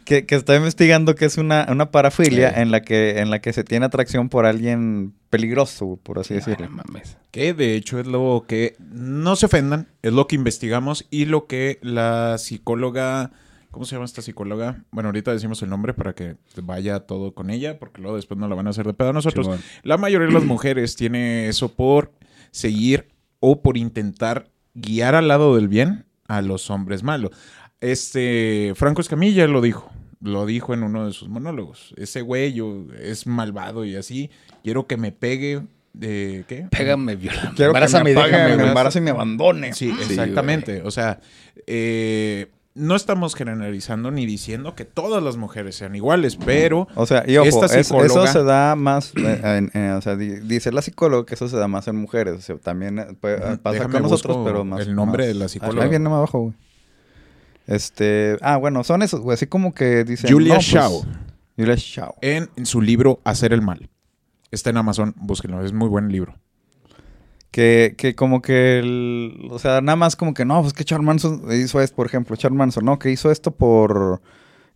[0.05, 2.61] que, que está investigando que es una, una parafilia Sí.
[2.61, 6.69] en la que en la que se tiene atracción por alguien peligroso, por así decirlo.
[6.69, 7.17] no mames.
[7.31, 11.47] Que de hecho es lo que, no se ofendan, es lo que investigamos y lo
[11.47, 13.33] que la psicóloga,
[13.71, 14.85] ¿cómo se llama esta psicóloga?
[14.93, 18.47] Bueno, ahorita decimos el nombre para que vaya todo con ella, porque luego después no
[18.49, 19.49] la van a hacer de pedo a nosotros.
[19.83, 22.13] La mayoría de las mujeres tiene eso por
[22.53, 23.09] seguir
[23.41, 27.33] o por intentar guiar al lado del bien a los hombres malos.
[27.85, 29.91] Este, Franco Escamilla lo dijo,
[30.23, 31.95] lo dijo en uno de sus monólogos.
[31.97, 34.31] Ese güey yo, es malvado y así,
[34.63, 35.63] quiero que me pegue,
[35.93, 36.67] de ¿qué?
[36.71, 37.53] Pégame, viola.
[37.55, 38.69] Quiero que me y apague, déjame, me güey.
[38.69, 39.73] embarace y me abandone.
[39.75, 40.83] Sí, Sí, exactamente.
[40.83, 41.21] o sea,
[41.67, 47.23] eh, no estamos generalizando ni diciendo que todas las mujeres sean iguales, pero O sea,
[47.25, 50.73] y ojo, Esta es- eso se da más, eh, en- en- o sea, di- dice
[50.73, 52.35] la psicóloga que eso se da más en mujeres.
[52.35, 54.81] O sea, también eh, puede- pasa déjame con nosotros, pero más.
[54.81, 55.85] el nombre más- de la psicóloga.
[55.85, 56.55] Ahí viene más abajo, güey.
[57.67, 60.31] Este, ah, bueno, son esos, güey, así como que dicen.
[60.31, 61.03] Julia no, pues, Shaw.
[61.57, 62.15] Julia Shaw.
[62.21, 63.89] en, en su libro Hacer el mal.
[64.51, 66.35] Está en Amazon, búsquenlo, es muy buen libro.
[67.51, 71.07] Que, que como que, el- o sea, nada más como que no, pues que Charles
[71.07, 72.99] Manson hizo esto, por ejemplo, Charles Manson, ¿no?
[72.99, 74.21] Que hizo esto por...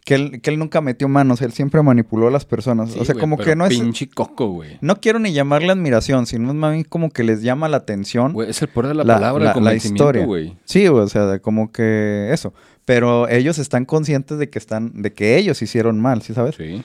[0.09, 2.93] Que él, que él nunca metió manos, él siempre manipuló a las personas.
[2.93, 3.79] Sí, o sea, como pero que no es...
[3.79, 4.79] Pinche coco, güey.
[4.81, 8.33] No quiero ni llamarle admiración, sino más bien como que les llama la atención.
[8.33, 10.25] Güey, es el poder de la, La- palabra, la- el la historia.
[10.25, 10.57] güey.
[10.65, 12.55] Sí, o sea, como que eso.
[12.87, 16.55] Pero ellos están conscientes de que están, de que ellos hicieron mal, ¿sí sabes?
[16.57, 16.83] Sí.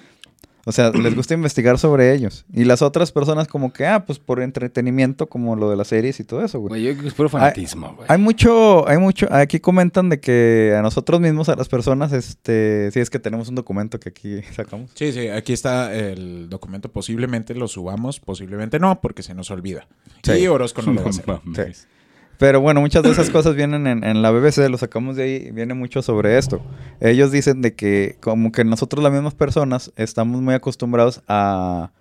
[0.66, 2.46] O sea, les gusta investigar sobre ellos.
[2.54, 6.20] Y las otras personas como que, ah, pues por entretenimiento, como lo de las series
[6.20, 6.70] y todo eso, güey.
[6.70, 8.08] Güey, yo creo que es puro fanatismo, güey.
[8.10, 12.90] Hay mucho, hay mucho, aquí comentan de que a nosotros mismos, a las personas, este,
[12.92, 14.92] si es que tenemos un documento que aquí sacamos.
[14.94, 16.90] Sí, sí, aquí está el documento.
[16.90, 19.88] Posiblemente lo subamos, posiblemente no, porque se nos olvida.
[20.24, 20.34] Sí.
[20.34, 21.26] Y Orozco no lo va a hacer.
[21.28, 21.88] mames.
[22.38, 25.52] Pero bueno, muchas de esas cosas vienen en, en la BBC, lo sacamos de ahí,
[25.52, 26.62] viene mucho sobre esto.
[27.00, 31.92] Ellos dicen de que como que nosotros las mismas personas estamos muy acostumbrados a...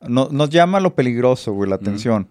[0.00, 2.28] no- nos llama lo peligroso, güey, la atención.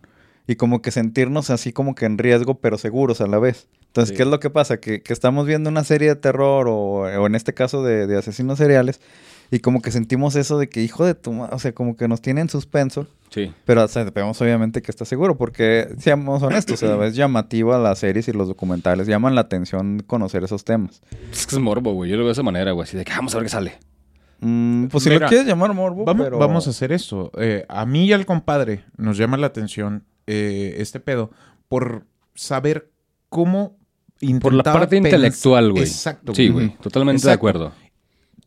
[0.47, 3.67] Y como que sentirnos así como que en riesgo, pero seguros a la vez.
[3.87, 4.15] Entonces, Sí.
[4.17, 4.79] ¿qué es lo que pasa?
[4.79, 8.17] Que, que estamos viendo una serie de terror o, o en este caso de, de
[8.17, 9.01] asesinos seriales
[9.51, 12.07] Y como que sentimos eso de que, hijo de tu ma- o sea, como que
[12.07, 13.07] nos tiene en suspenso.
[13.29, 13.51] Sí.
[13.65, 18.27] Pero sabemos obviamente que está seguro, porque seamos honestos, o sea, es llamativa las series
[18.27, 21.01] y los documentales, llaman la atención conocer esos temas.
[21.31, 22.09] Es que es morbo, güey.
[22.09, 22.83] Yo lo veo de esa manera, güey.
[22.87, 23.73] Así de que "Ah, vamos a ver qué sale.
[24.39, 26.37] Mm, pues si Mira, lo quieres llamar morbo, Vamos, pero...
[26.37, 27.31] vamos a hacer esto.
[27.37, 31.31] Eh, a mí y al compadre nos llama la atención eh, este pedo
[31.67, 32.91] por saber
[33.29, 33.77] cómo
[34.41, 35.83] Por la parte Intelectual, güey.
[35.83, 36.33] Exacto.
[36.35, 36.75] Sí, güey.
[36.81, 37.71] Totalmente de acuerdo.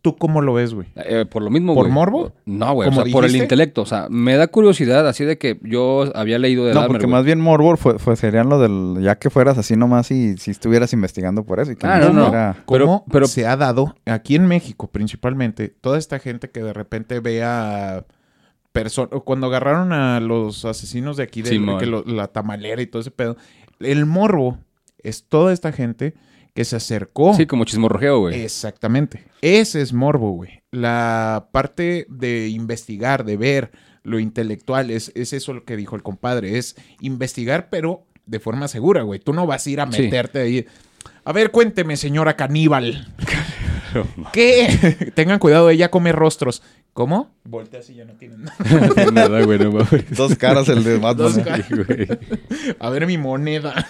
[0.02, 0.88] ¿Tú cómo lo ves, güey?
[0.96, 1.92] Eh, por lo mismo, ¿Por güey.
[1.92, 2.32] morbo?
[2.46, 2.88] No, güey.
[2.88, 3.82] O ¿Como sea, por el intelecto.
[3.82, 7.04] O sea, me da curiosidad así de que yo había leído de No, Dahmer, porque
[7.06, 7.12] güey.
[7.16, 9.02] más bien morbo fue, fue- serían lo del...
[9.02, 11.72] Ya que fueras así nomás y si estuvieras investigando por eso.
[11.72, 12.24] Y que Ah, no, no.
[12.24, 16.62] siquiera- Pero- ¿Cómo pero- se ha dado aquí en México principalmente toda esta gente que
[16.62, 18.06] de repente ve a
[18.72, 23.02] personas cuando agarraron a los asesinos de aquí de que lo- la tamalera y todo
[23.02, 23.36] ese pedo
[23.80, 24.58] el morbo
[25.02, 26.14] es toda esta gente
[26.54, 28.42] que se acercó Sí, como chismorrojeo, güey.
[28.42, 33.70] exactamente ese es morbo güey la parte de investigar de ver
[34.02, 38.68] lo intelectual es, es eso lo que dijo el compadre es investigar pero de forma
[38.68, 40.02] segura güey tú no vas a ir a Sí.
[40.02, 40.66] meterte ahí
[41.24, 43.06] a ver, cuénteme, señora caníbal.
[44.32, 45.12] ¿Qué?
[45.14, 46.62] Tengan cuidado, ella come rostros.
[46.92, 47.30] ¿Cómo?
[47.44, 49.10] Voltea así, ya no tienen nada.
[49.12, 49.58] Nada, güey.
[49.60, 50.10] No mames.
[50.16, 51.32] Dos caras el de Batman.
[51.34, 51.66] Dos caras.
[51.68, 52.08] Sí, güey.
[52.80, 53.86] A ver mi moneda.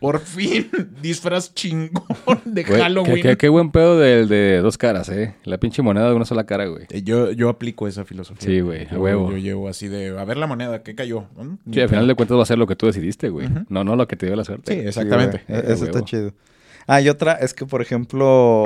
[0.00, 0.68] Por fin,
[1.00, 2.02] disfraz chingón
[2.44, 3.14] de Güey, Halloween.
[3.16, 5.34] Qué, qué- qué buen pedo del de dos caras, eh.
[5.44, 6.86] La pinche moneda de una sola cara, güey.
[6.90, 8.44] Eh, Yo, yo aplico esa filosofía.
[8.48, 9.30] Sí, güey, a Yo- huevo.
[9.30, 11.26] Yo llevo así de, a ver la moneda, ¿qué cayó?
[11.36, 11.72] ¿Mm?
[11.72, 13.48] Sí, al final de cuentas va a ser lo que tú decidiste, güey.
[13.68, 14.74] No, no lo que te dio la suerte.
[14.74, 15.38] Sí, exactamente.
[15.38, 16.32] Sí, güey, Eh, Eso está huevo.
[16.86, 17.08] Chido.
[17.08, 18.64] Ah, otra es que, por ejemplo,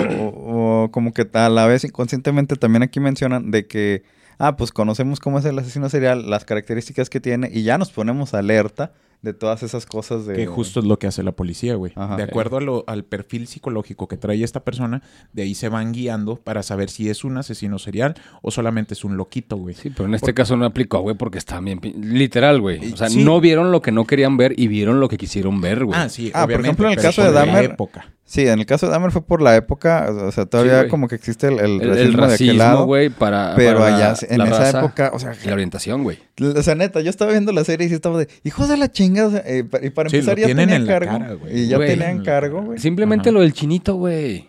[0.90, 4.02] como que a la vez inconscientemente también aquí mencionan de que,
[4.38, 7.92] ah, pues conocemos cómo es el asesino serial, las características que tiene y ya nos
[7.92, 8.92] ponemos alerta
[9.22, 10.34] de todas esas cosas de...
[10.34, 11.92] Que justo es lo que hace la policía, güey.
[11.96, 12.16] Ajá.
[12.16, 15.02] De acuerdo a lo- al perfil psicológico que trae esta persona,
[15.32, 19.04] de ahí se van guiando para saber si es un asesino serial o solamente es
[19.04, 19.74] un loquito, güey.
[19.74, 21.80] Sí, pero en este caso no aplicó, güey, porque está bien...
[22.00, 22.92] Literal, güey.
[22.92, 23.24] O sea, Sí.
[23.24, 25.98] no vieron lo que no querían ver y vieron lo que quisieron ver, güey.
[25.98, 28.12] Ah, sí, Ah, por ejemplo, en el caso de Dahmer, época.
[28.28, 31.14] Sí, en el caso de Dahmer fue por la época, o sea, todavía como que
[31.14, 32.84] existe el, el El, el racismo, de aquel racismo, lado.
[32.84, 36.18] güey, para, pero para allá, en la esa raza época, o sea, la orientación, güey.
[36.56, 38.90] O sea, neta, yo estaba viendo la serie y sí estaba de, hijos de la
[38.90, 41.18] chinga, o sea, eh, y para Sí, empezar ya tienen tenía en la cargo.
[41.20, 41.56] cara, güey.
[41.60, 42.78] y ya tenían cargo, güey.
[42.80, 43.34] Simplemente Ajá.
[43.34, 44.48] lo del chinito, güey.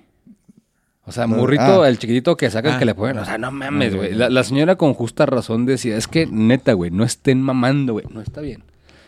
[1.06, 1.88] O sea, No, morrito, ah.
[1.88, 2.80] el chiquitito que sacan Ah.
[2.80, 3.20] que le ponen.
[3.20, 4.14] O sea, no mames, Ah, güey.
[4.16, 8.06] la señora con justa razón decía, es que neta, güey, no estén mamando, güey.
[8.10, 8.64] No está bien.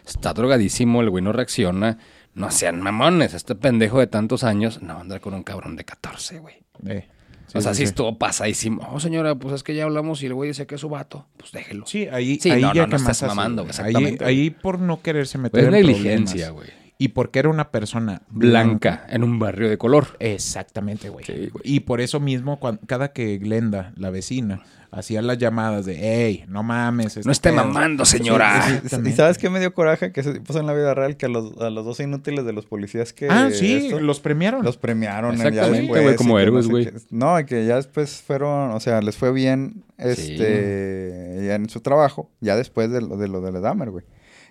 [0.07, 1.97] Está drogadísimo, el güey no reacciona.
[2.39, 3.33] No sean mamones.
[3.33, 6.55] Este pendejo de tantos años no va a andar con un cabrón de 14, güey.
[6.87, 7.07] Eh,
[7.53, 8.87] o sea, sí, sí, estuvo pasadísimo.
[8.93, 11.27] Oh, señora, pues es que ya hablamos y el güey dice que es su vato.
[11.35, 11.85] Pues déjelo.
[11.85, 15.01] Sí, ahí, Sí, ahí no, ya no, no que estás mamando, exactamente, Ahí, por no
[15.01, 16.69] quererse meter Pues es en negligencia, güey.
[17.01, 20.17] Y porque era una persona Blanca, en un barrio de color.
[20.19, 21.23] Exactamente, güey.
[21.23, 26.43] Sí, y por eso mismo, cada que Glenda, la vecina, hacía las llamadas de, hey,
[26.49, 27.15] no mames.
[27.15, 27.63] este No esté pedo".
[27.63, 28.61] mamando, señora.
[28.61, 29.09] Sí, sí, Exactamente.
[29.11, 30.11] ¿Y sabes qué me dio coraje?
[30.11, 32.51] Que se puso en la vida real que a los, a los dos inútiles de
[32.51, 33.29] los policías que...
[33.29, 34.65] Ah, sí, esto, los premiaron.
[34.65, 36.91] los premiaron ya Exactamente, güey, como héroes, sé güey.
[37.11, 42.29] No, que ya después fueron, o sea, les fue bien este ya en su trabajo,
[42.41, 44.03] ya después de lo de, lo de Dahmer, güey.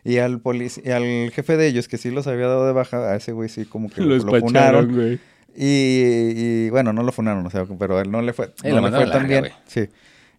[0.04, 0.40] Y al
[0.84, 3.48] y al jefe de ellos, que sí los había dado de baja, a ese güey
[3.48, 4.94] sí como que lo, lo funaron.
[4.94, 5.18] güey.
[5.60, 8.80] Y, y, bueno, no lo funaron, o sea, pero él no le fue, Eh, no
[8.80, 9.48] le fue tan bien.
[9.66, 9.88] Sí.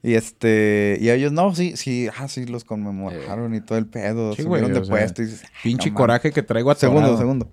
[0.02, 3.86] Y este, y a ellos no, sí, sí, ah, sí, los conmemoraron y todo el
[3.86, 6.42] pedo, Sí, güey, subieron de o sea, puesto y dices, "Ay, Pinche no coraje que
[6.42, 6.80] traigo a mames".
[6.80, 7.52] Segundo, segundo.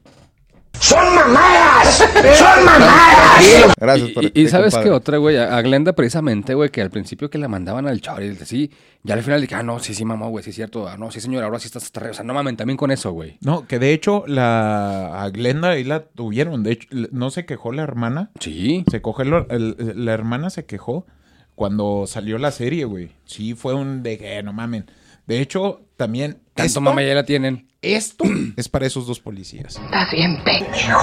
[0.81, 1.97] ¡Son mamadas!
[2.39, 3.75] ¡Son mamadas!
[3.79, 4.85] Gracias Y, por y- y sabes compadre.
[4.85, 8.37] qué otra, güey, a Glenda precisamente, güey, que al principio que la mandaban al chori,
[8.45, 8.71] sí,
[9.03, 11.11] ya al final dije, ah, no, sí, sí, mamá, güey, sí es cierto, ah, no,
[11.11, 12.13] sí, señora, ahora sí estás hasta arriba.
[12.13, 13.39] O sea, no mamen, también con eso, güey.
[13.41, 16.63] No, que de hecho la a Glenda ahí la tuvieron.
[16.63, 18.31] De hecho, no se quejó la hermana.
[18.41, 18.85] Sí.
[18.91, 21.07] Se lo- el- la hermana se quejó
[21.55, 23.13] cuando salió la serie, güey.
[23.25, 24.87] Sí, fue un de que no mamen.
[25.27, 27.67] De hecho, también Tanto esto, mamá ya la tienen.
[27.83, 28.25] esto
[28.57, 29.77] es para esos dos policías.
[29.77, 31.01] Estás bien pendejo.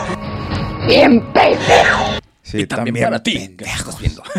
[0.88, 2.20] Bien pendejo.
[2.42, 4.24] Sí, y también, para ti, que estás viendo.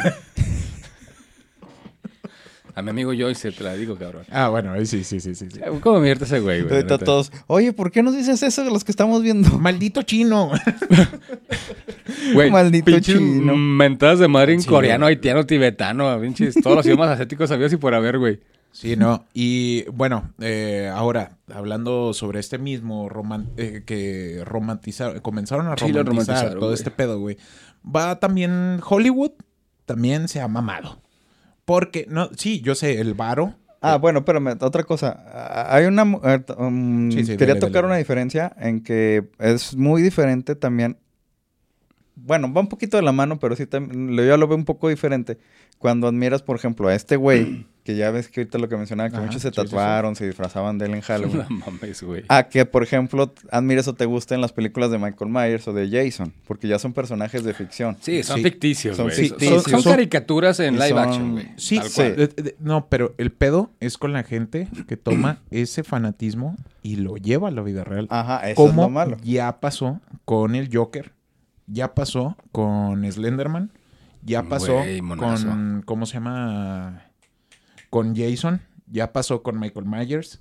[2.74, 4.24] a mi amigo Joyce te la digo, cabrón.
[4.30, 5.48] Ah, bueno, sí, sí, sí, sí.
[5.50, 5.60] sí.
[5.80, 6.74] ¿Cómo me ese güey, güey?
[6.74, 6.98] neta?
[6.98, 9.48] todos, oye, ¿por qué nos dices eso de los que estamos viendo?
[9.58, 10.50] Maldito chino.
[12.32, 13.56] Güey, Maldito chino.
[13.56, 17.76] Mentadas de madre en Sí, coreano, haitiano, tibetano, pinches, todos los idiomas asiáticos sabidos y
[17.76, 18.40] por haber, güey.
[18.74, 19.24] Sí, no.
[19.32, 25.92] Y bueno, eh, ahora, hablando sobre este mismo roman- eh, que romantizaron, comenzaron a Sí,
[25.92, 27.36] romantizar todo este pedo, güey.
[27.86, 29.30] Va también Hollywood,
[29.86, 30.98] también se ha mamado.
[31.64, 33.54] Porque, no, sí, yo sé, el varo.
[33.80, 35.22] Ah, bueno, espérame, otra cosa.
[35.72, 36.02] Hay una...
[36.24, 37.86] eh, um, Sí, sí, quería dale, tocar dale.
[37.86, 40.98] una diferencia en que es muy diferente también
[42.16, 44.88] bueno, va un poquito de la mano, pero sí también, yo lo veo un poco
[44.88, 45.38] diferente.
[45.78, 49.10] Cuando admiras, por ejemplo, a este güey, que ya ves que ahorita lo que mencionaba,
[49.10, 49.66] que Ajá, muchos se sí, sí, sí.
[49.66, 51.44] tatuaron, se disfrazaban de él en Halloween.
[51.50, 52.24] No mames, güey.
[52.28, 55.88] A que, por ejemplo, admires o te gusten las películas de Michael Myers o de
[55.90, 57.96] Jason, porque ya son personajes de ficción.
[58.00, 58.42] Sí, son Sí.
[58.42, 59.16] ficticios, Son güey.
[59.16, 59.62] Son, ficticios.
[59.64, 61.46] son Son- caricaturas en live son- action, güey.
[61.56, 62.02] Sí, sí.
[62.58, 67.48] No, pero el pedo es con la gente que toma ese fanatismo y lo lleva
[67.48, 68.06] a la vida real.
[68.10, 69.16] Ajá, eso es Como lo malo.
[69.22, 71.12] ya pasó con el Joker,
[71.66, 73.70] ya pasó con Slenderman,
[74.22, 77.02] ya pasó Güey, con, ¿cómo se llama?
[77.94, 80.40] Con Jason, ya pasó con Michael Myers,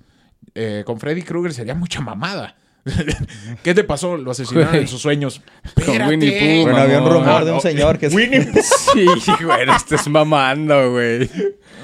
[0.56, 2.56] eh, con Freddy Krueger sería mucha mamada.
[3.62, 4.16] ¿Qué te pasó?
[4.16, 4.80] Lo asesinaron Güey.
[4.82, 5.40] en sus sueños.
[5.86, 6.32] Con Winnie.
[6.32, 7.60] Pooh, Bueno, había un rumor No, de un no.
[7.60, 8.08] señor que...
[8.08, 8.40] Winnie,
[8.92, 9.06] Sí,
[9.40, 11.30] güey, no estés mamando, güey.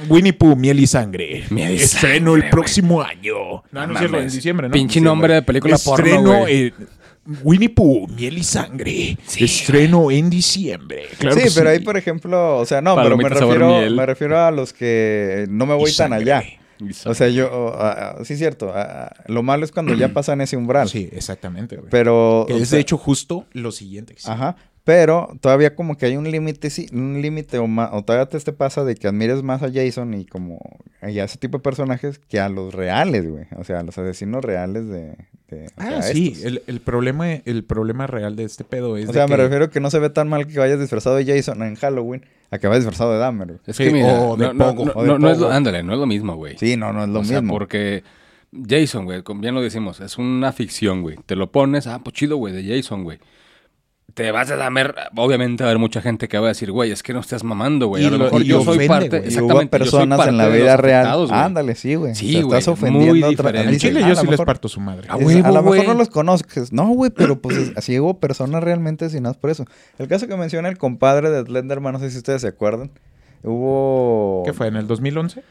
[0.08, 1.44] Winnie Pooh, miel y sangre.
[1.50, 3.62] Miel y Estreno sangre, el próximo año.
[3.70, 4.72] No, no es cierto, en diciembre, ¿no?
[4.72, 5.08] Pinche Diciembre.
[5.08, 6.66] nombre de película porno, Estreno güey.
[6.66, 6.74] eh,
[7.42, 9.16] Winnie Pooh, miel y sangre.
[9.38, 11.06] Estreno en diciembre.
[11.18, 14.38] Claro sí, que pero ahí, por ejemplo, o sea, no, pero me refiero, me refiero
[14.40, 16.32] a los que no me voy Y tan sangre.
[16.32, 16.42] allá.
[17.04, 17.74] O sea, yo,
[18.24, 18.72] sí es cierto,
[19.26, 20.88] lo malo es cuando ya pasan ese umbral.
[20.88, 21.90] Sí, exactamente, güey.
[21.90, 24.14] Pero, que es sea, de hecho justo lo siguiente.
[24.14, 24.30] que sí.
[24.30, 24.56] Ajá.
[24.84, 28.52] Pero todavía como que hay un límite, sí, un límite o, o todavía te, te
[28.52, 30.58] pasa de que admires más a Jason y como
[31.06, 33.44] y a ese tipo de personajes que a los reales, güey.
[33.56, 35.16] O sea, a los asesinos reales de...
[35.48, 39.04] de- o Ah, sea, sí, el, el problema, el problema real de este pedo es
[39.04, 41.26] O de sea, me refiero que no se ve tan mal que vayas disfrazado de
[41.26, 43.58] Jason en Halloween a que vayas disfrazado de Dahmer, güey.
[43.66, 45.38] Es Sí, que mira, o de no, no, Pogo, no, o de no, no es
[45.38, 46.56] lo, ándale, no es lo mismo, güey.
[46.58, 47.52] Sí, no, no es lo o sea, mismo.
[47.54, 48.02] porque
[48.68, 51.16] Jason, güey, como bien lo decimos, es una ficción, güey.
[51.26, 53.18] Te lo pones, ah, pues chido, güey, de Jason, güey.
[54.14, 56.90] Te vas a lamer, obviamente va a haber mucha gente que va a decir, güey,
[56.90, 58.02] es que no estás mamando, güey.
[58.02, 59.16] Y A lo lo- mejor y yo soy parte.
[59.16, 61.00] Y exactamente, hubo yo soy personas parte en la vida real.
[61.02, 61.30] afectados.
[61.32, 62.14] Ándale, sí, güey.
[62.14, 64.80] Sí, güey, Estás muy ofendiendo a otra dices, chile "Ah, yo sí les parto su
[64.80, 65.06] madre.
[65.18, 66.72] Es- huevo, a lo mejor no los conoces.
[66.72, 69.64] No, güey, pero pues es- así hubo personas realmente asesinadas por eso.
[69.98, 72.90] El caso que menciona el compadre de Slenderman, no sé si ustedes se acuerdan.
[73.42, 74.42] Hubo...
[74.44, 74.66] ¿Qué fue?
[74.68, 75.42] ¿En el 2011?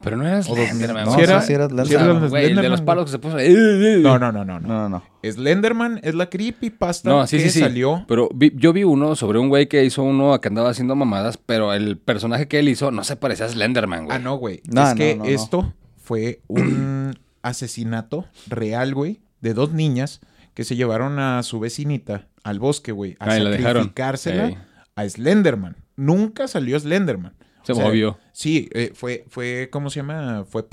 [0.00, 3.06] Pero no eras Slenderman, No, ¿Sí era- sí era era güey, el de los palos
[3.06, 3.36] que se puso.
[3.36, 3.52] ahí.
[4.00, 4.60] No, no, no, no.
[4.60, 4.88] No, no.
[4.88, 5.02] no, no.
[5.28, 7.60] Slenderman es la creepypasta No, sí, que sí, sí.
[7.60, 8.04] salió.
[8.06, 11.36] Pero vi- yo vi uno sobre un güey que hizo uno que andaba haciendo mamadas,
[11.36, 14.16] pero el personaje que él hizo no se parecía a Slenderman, güey.
[14.16, 14.62] Ah, no, güey.
[14.72, 15.30] No, es no, que no, no.
[15.30, 20.20] esto fue un asesinato real, güey, de dos niñas
[20.54, 23.82] que se llevaron a su vecinita al bosque, güey, a Ah, y la dejaron.
[23.84, 24.64] sacrificársela
[24.96, 25.76] a Slenderman.
[25.96, 27.32] Nunca salió Slenderman.
[27.62, 28.18] Se movió.
[28.32, 30.44] Sí, eh, fue, fue, ¿cómo se llama?
[30.48, 30.64] Fue...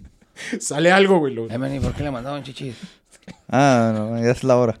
[0.60, 1.34] Sale algo, güey.
[1.34, 2.76] lo- Eh, man, ¿y por qué le mandaban chichis?
[3.48, 4.78] Ah, no, ya es la hora.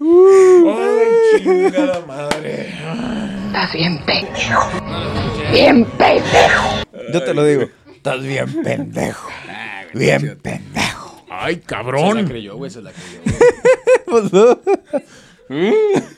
[0.00, 2.74] ¡Ay, chingada madre!
[3.46, 4.70] Estás bien pendejo.
[5.52, 6.68] Bien pendejo.
[7.12, 7.64] Yo te lo digo.
[7.94, 9.28] Estás bien pendejo.
[9.98, 11.24] Bien pendejo.
[11.30, 12.26] ¡Ay, Se la cabrón!
[12.26, 13.20] creyó, güey, se la creyó.
[14.06, 14.58] Pues no.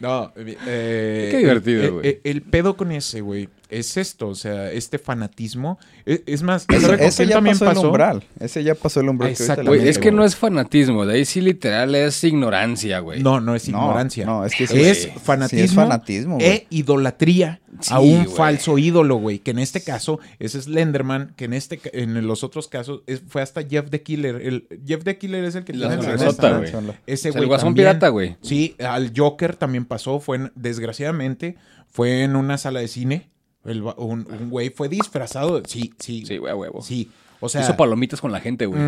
[0.00, 2.06] No, eh, Qué divertido, el- güey.
[2.08, 5.78] El, el pedo con ese, güey, es esto, o sea, este fanatismo.
[6.04, 8.24] Es, es más, Eso, ¿sabe con eso quién ya también pasó, el umbral.
[8.40, 9.30] Ese ya pasó el umbral.
[9.30, 9.72] Exacto.
[9.74, 13.22] es que no es fanatismo, de ahí sí literal es ignorancia, güey.
[13.22, 14.26] No, no es No, ignorancia.
[14.26, 16.48] no, es que sí, es fanatismo, Sí es fanatismo, güey.
[16.48, 18.36] e idolatría Sí, a un güey.
[18.36, 19.38] falso ídolo, güey.
[19.38, 23.40] Que en este caso es Slenderman, que en este en los otros casos es- fue
[23.40, 24.36] hasta Jeff the Killer.
[24.42, 26.58] El, Jeff the Killer es el que tiene la neta.
[26.58, 26.68] güey.
[27.06, 27.86] Ese O sea, güey el guasón también.
[27.88, 28.36] pirata, güey.
[28.42, 30.20] Sí, al Joker también pasó.
[30.20, 31.56] Fue en- desgraciadamente
[31.90, 33.30] fue en una sala de cine.
[33.64, 35.62] El un, un güey fue disfrazado.
[35.66, 36.24] Sí, sí.
[36.26, 36.82] Sí, güey, a huevo.
[36.82, 37.10] Sí.
[37.40, 38.80] O sea, Hizo palomitas con la gente, güey.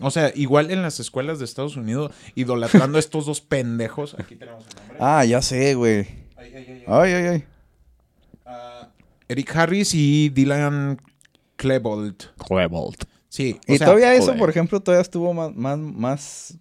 [0.00, 4.16] O sea, igual en las escuelas de Estados Unidos, idolatrando a estos dos pendejos.
[4.18, 4.96] Aquí tenemos el nombre.
[4.98, 6.06] Ah, ya sé, güey.
[6.36, 6.84] Ay, ay, ay, ay.
[6.88, 7.44] Ay, ay, ay.
[9.30, 11.00] Eric Harris y Dylan
[11.56, 12.16] Klebold.
[13.28, 13.56] Sí.
[13.68, 14.38] o Y sea, todavía eso, joder.
[14.40, 16.58] por ejemplo, todavía estuvo más, más, más,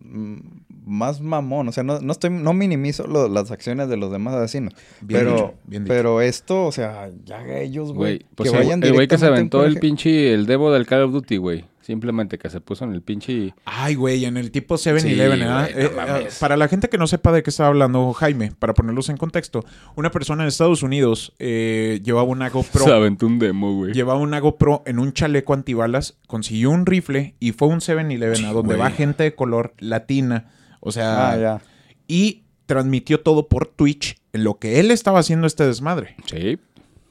[0.85, 1.67] más mamón.
[1.67, 4.73] O sea, no, no estoy, no minimizo lo- las acciones de los demás asesinos.
[5.01, 5.93] Bien pero, dicho, bien dicho.
[5.93, 8.23] pero esto, o sea, ya ellos, güey.
[8.35, 11.01] Pues que el, vayan el güey que se aventó el pinche, el debo del Call
[11.03, 11.65] of Duty, güey.
[11.89, 13.55] Simplemente que se puso en el pinche...
[13.65, 15.69] Ay, güey, en el tipo 7-Eleven, Sí, ¿verdad?
[15.71, 18.51] güey, no Eh, eh, para la gente que no sepa de qué está hablando Jaime,
[18.59, 19.65] para ponerlos en contexto,
[19.95, 22.85] una persona en Estados Unidos eh, llevaba una GoPro.
[22.85, 23.91] Se aventó un demo, güey.
[23.93, 28.45] Llevaba una GoPro en un chaleco antibalas, consiguió un rifle y fue a un 7-Eleven
[28.45, 28.79] a donde güey.
[28.79, 30.51] va gente de color latina.
[30.81, 31.61] O sea, Ah, ya.
[32.07, 36.15] y transmitió todo por Twitch en lo que él estaba haciendo este desmadre.
[36.27, 36.59] Sí.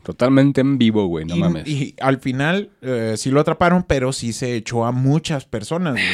[0.08, 1.26] Totalmente en vivo, güey.
[1.26, 1.68] No y, mames.
[1.68, 5.92] y al final eh, sí lo atraparon, pero sí se echó a muchas personas.
[5.92, 6.04] güey.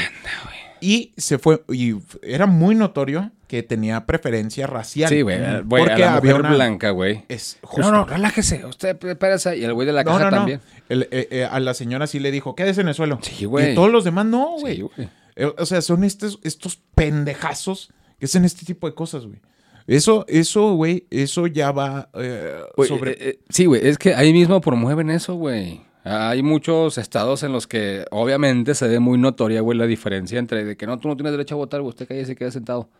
[0.81, 5.09] Y se fue, y era muy notorio que tenía preferencia racial.
[5.09, 5.39] Sí, güey.
[5.39, 7.25] Güey, a Porque la había mujer una- blanca, güey.
[7.29, 7.89] Es justo.
[7.89, 8.67] No, no, relájese.
[8.67, 9.57] Usted espérese.
[9.59, 10.37] Y el güey de la No, caja no, no.
[10.39, 10.61] también.
[10.89, 13.21] El- eh, eh, a la señora sí le dijo, quédese en el suelo.
[13.23, 13.71] Sí, güey.
[13.71, 14.77] Y todos los demás no, güey.
[14.77, 15.09] Sí, güey.
[15.57, 19.41] O sea, son estos, estos pendejazos que hacen este tipo de cosas, güey.
[19.87, 23.13] Eso, eso, güey, eso ya va eh, sobre...
[23.13, 25.83] eh, eh, sí, güey, es que ahí mismo promueven eso, güey.
[26.05, 30.65] Hay muchos estados en los que obviamente se ve muy notoria, güey, la diferencia entre
[30.65, 32.51] de que no, tú no tienes derecho a votar, güey, usted calle y se queda
[32.51, 32.91] sentado.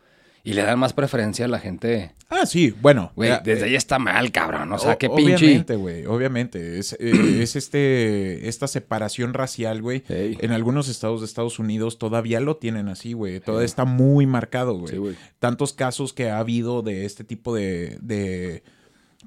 [0.45, 2.13] Y le dan más preferencia a la gente.
[2.29, 3.11] Ah, sí, bueno.
[3.15, 4.71] Güey, eh, desde ahí está mal, cabrón.
[4.71, 5.33] O sea, O- qué pinche.
[5.45, 6.79] Obviamente, güey, obviamente.
[6.79, 10.03] Es, eh, es este, esta separación racial, güey.
[10.07, 10.37] Ey.
[10.39, 13.39] En algunos estados de Estados Unidos todavía lo tienen así, güey.
[13.39, 14.91] Todavía está muy marcado, güey.
[14.93, 15.15] Sí, güey.
[15.39, 18.63] Tantos casos que ha habido de este tipo de, de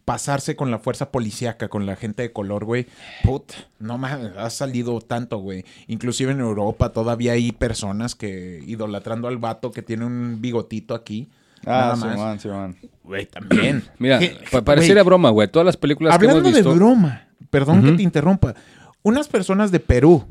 [0.09, 2.87] pasarse con la fuerza policíaca, con la gente de color, güey.
[3.25, 5.67] Put, no mames, ha salido tanto, güey.
[5.87, 11.29] Inclusive en Europa todavía hay personas que idolatrando al vato que tiene un bigotito aquí.
[11.67, 12.13] Ah, nada más.
[12.13, 12.77] Simón, Simón.
[13.05, 13.85] Güey, también.
[13.99, 14.19] Mira,
[14.51, 15.47] pa- pareciera broma, güey.
[15.49, 16.75] Todas las películas Hablando que hemos de visto.
[16.75, 18.55] broma, perdón que te interrumpa.
[19.03, 20.25] Unas personas de Perú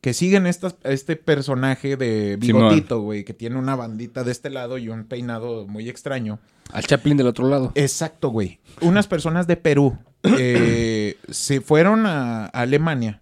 [0.00, 4.78] que siguen estas, este personaje de bigotito, güey, que tiene una bandita de este lado
[4.78, 6.38] y un peinado muy extraño.
[6.72, 7.72] Al Chaplin del otro lado.
[7.74, 8.60] Exacto, güey.
[8.80, 9.96] Unas personas de Perú
[10.38, 13.20] eh, se fueron a, a Alemania.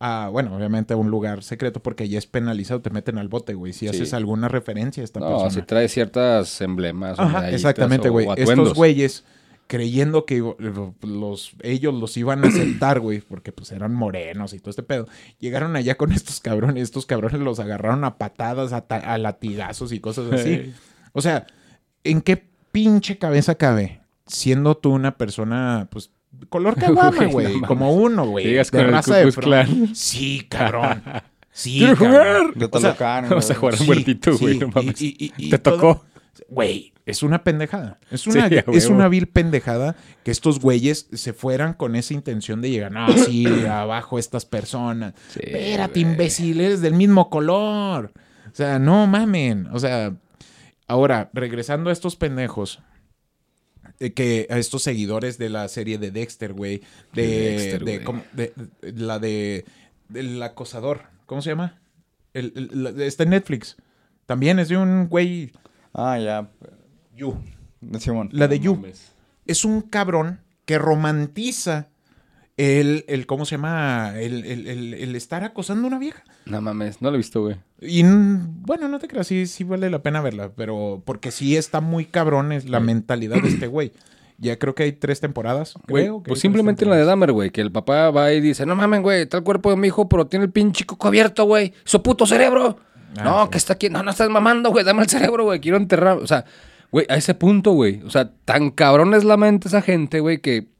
[0.00, 3.54] A, bueno, obviamente a un lugar secreto porque allá es penalizado, te meten al bote,
[3.54, 3.72] güey.
[3.72, 3.88] Si Sí.
[3.88, 5.50] haces alguna referencia a esta No, persona.
[5.50, 7.18] si trae ciertas emblemas.
[7.20, 8.26] Ajá, exactamente, güey.
[8.36, 9.24] Estos güeyes
[9.68, 10.42] creyendo que
[11.02, 15.06] los, ellos los iban a aceptar, güey, porque pues eran morenos y todo este pedo.
[15.38, 19.92] Llegaron allá con estos cabrones, estos cabrones los agarraron a patadas, a, ta- a latigazos
[19.92, 20.72] y cosas así.
[21.14, 21.46] O sea,
[22.04, 24.00] ¿en qué pinche cabeza cabe?
[24.26, 26.10] Siendo tú una persona, pues,
[26.48, 28.52] color caguama, Güey, no como uno, güey.
[28.54, 29.94] De raza de Klan.
[29.94, 31.02] Sí, cabrón.
[31.54, 32.54] Sí, ¡Quiero jugar!
[32.54, 34.54] De O sea, Vamos a jugar un Sí, muertito, güey.
[34.54, 35.02] sí, no mames.
[35.02, 36.04] y- y- y- y Te todo- tocó.
[36.48, 37.98] Güey, es una pendejada.
[38.10, 39.94] Es una, Sí, es una vil pendejada
[40.24, 42.90] que estos güeyes se fueran con esa intención de llegar.
[42.90, 45.12] No, sí, abajo estas personas.
[45.28, 48.12] Sí, Espérate, imbécil, eres del mismo color.
[48.50, 49.68] O sea, no mamen.
[49.74, 50.14] O sea,
[50.86, 52.80] ahora, regresando a estos pendejos.
[54.00, 56.82] eh, Que a estos seguidores de la serie de Dexter, güey.
[57.12, 58.52] De, De Dexter, de,
[58.94, 59.64] la de.
[60.08, 61.02] Del acosador.
[61.26, 61.80] ¿Cómo se llama?
[62.34, 63.76] El, el- la- está en Netflix.
[64.26, 65.52] También es de un güey.
[65.94, 66.50] Ah, ya.
[67.14, 67.38] You.
[67.98, 68.28] Simón.
[68.32, 68.74] La de You.
[68.76, 69.12] mames.
[69.46, 71.88] Es un cabrón que romantiza
[72.56, 74.12] el, el ¿cómo se llama?
[74.16, 76.22] El, el- el- el estar acosando a una vieja.
[76.46, 77.56] No mames, no lo he visto, güey.
[77.80, 81.80] Y bueno, no te creas, sí, sí vale la pena verla, pero porque sí está
[81.80, 83.92] muy cabrón es la mentalidad de este güey.
[84.38, 85.74] Ya creo que hay tres temporadas.
[85.88, 87.04] Güey, creo que pues simplemente la de.
[87.04, 89.76] Dahmer, güey, que el papá va y dice, no mames, güey, está el cuerpo de
[89.76, 92.76] mi hijo, pero tiene el pinche coco abierto, güey, su puto cerebro.
[93.16, 93.50] Ah, no, sí.
[93.50, 96.18] que está aquí, no, no estás mamando, güey, dame el cerebro, güey, quiero enterrar.
[96.18, 96.44] O sea,
[96.90, 100.38] güey, a ese punto, güey, o sea, tan cabrón es la mente esa gente, güey,
[100.38, 100.71] que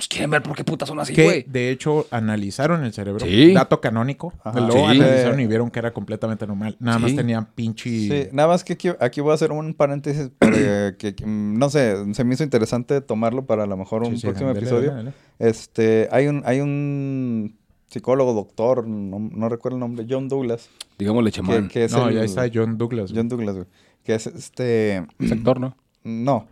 [0.00, 1.44] pues quieren ver por qué putas son así, Que güey.
[1.46, 3.24] de hecho analizaron el cerebro.
[3.24, 3.52] Sí.
[3.52, 4.32] Dato canónico.
[4.32, 4.38] Sí.
[4.54, 6.74] analizaron y vieron que era completamente normal.
[6.80, 7.16] Nada más Sí.
[7.16, 7.90] tenía pinche.
[7.90, 10.52] Sí, nada más que aquí, aquí voy a hacer un paréntesis para
[10.98, 14.20] que, que, no sé, se me hizo interesante tomarlo para a lo mejor un Sí,
[14.22, 14.90] sí, próximo dale, episodio.
[14.90, 15.16] dale, dale.
[15.38, 17.56] Este, hay un, hay un
[17.88, 21.68] psicólogo, doctor, no, no recuerdo el nombre, John Douglas, Digámosle chamán.
[21.68, 23.10] que es No, el- ya está John Douglas.
[23.10, 23.16] güey.
[23.18, 23.66] John Douglas, güey,
[24.04, 25.76] que es este, Sector, ¿no?
[26.04, 26.46] no.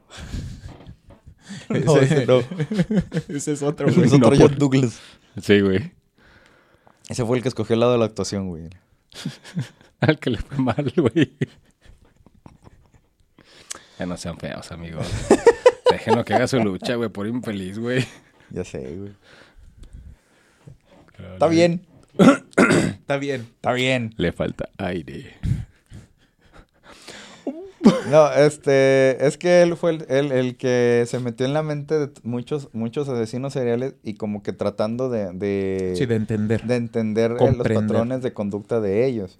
[1.68, 2.42] no, Ese- ese no.
[3.28, 5.00] Ese es otro, Es otro no, John por- Douglas.
[5.40, 5.92] Sí, güey.
[7.08, 8.68] Ese fue el que escogió el lado de la actuación, güey.
[10.00, 11.36] Al que le fue mal, güey.
[13.98, 15.06] Ya no sean feos, amigos.
[15.90, 18.04] Déjenlo que haga su lucha, güey, por infeliz, güey.
[18.50, 19.12] Ya sé, güey.
[21.32, 21.84] Está bien,
[22.56, 23.40] Está bien.
[23.56, 24.14] está bien.
[24.16, 25.34] Le falta aire.
[28.10, 31.98] No, este, es que él fue el, el- el que se metió en la mente
[31.98, 36.62] de muchos, muchos asesinos seriales y como que tratando de, de, Sí, de entender.
[36.64, 39.38] de entender eh, los patrones de conducta de ellos.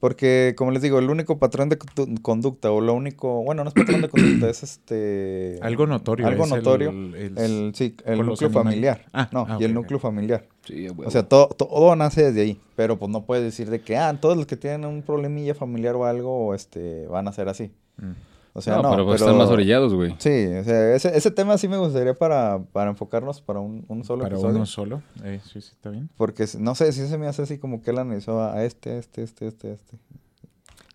[0.00, 3.68] Porque, como les digo, el único patrón de condu- conducta, o lo único, bueno, no
[3.68, 5.58] es patrón de conducta, es este...
[5.60, 6.26] Algo notorio.
[6.26, 6.88] Algo el- notorio.
[6.88, 9.04] el- El, sí, el núcleo familiar.
[9.12, 10.46] Ah, no, ah, y el núcleo familiar.
[10.64, 10.86] Sí.
[11.04, 12.58] O sea, todo, todo nace desde ahí.
[12.76, 15.94] Pero pues no puedes decir de que, ah, todos los que tienen un problemilla familiar
[15.96, 17.70] o algo, este, van a ser así.
[18.00, 18.12] Mm.
[18.52, 20.14] O sea, no, no, pero, pues están más orillados, güey.
[20.18, 24.02] Sí, o sea, ese, ese tema sí me gustaría para, para enfocarnos para un, un
[24.02, 24.56] solo Para episodio.
[24.56, 25.02] uno solo.
[25.22, 26.10] Eh, sí, sí, está bien.
[26.16, 29.22] Porque no sé, si se me hace así como que él analizó a este, este,
[29.22, 29.96] este, este, este.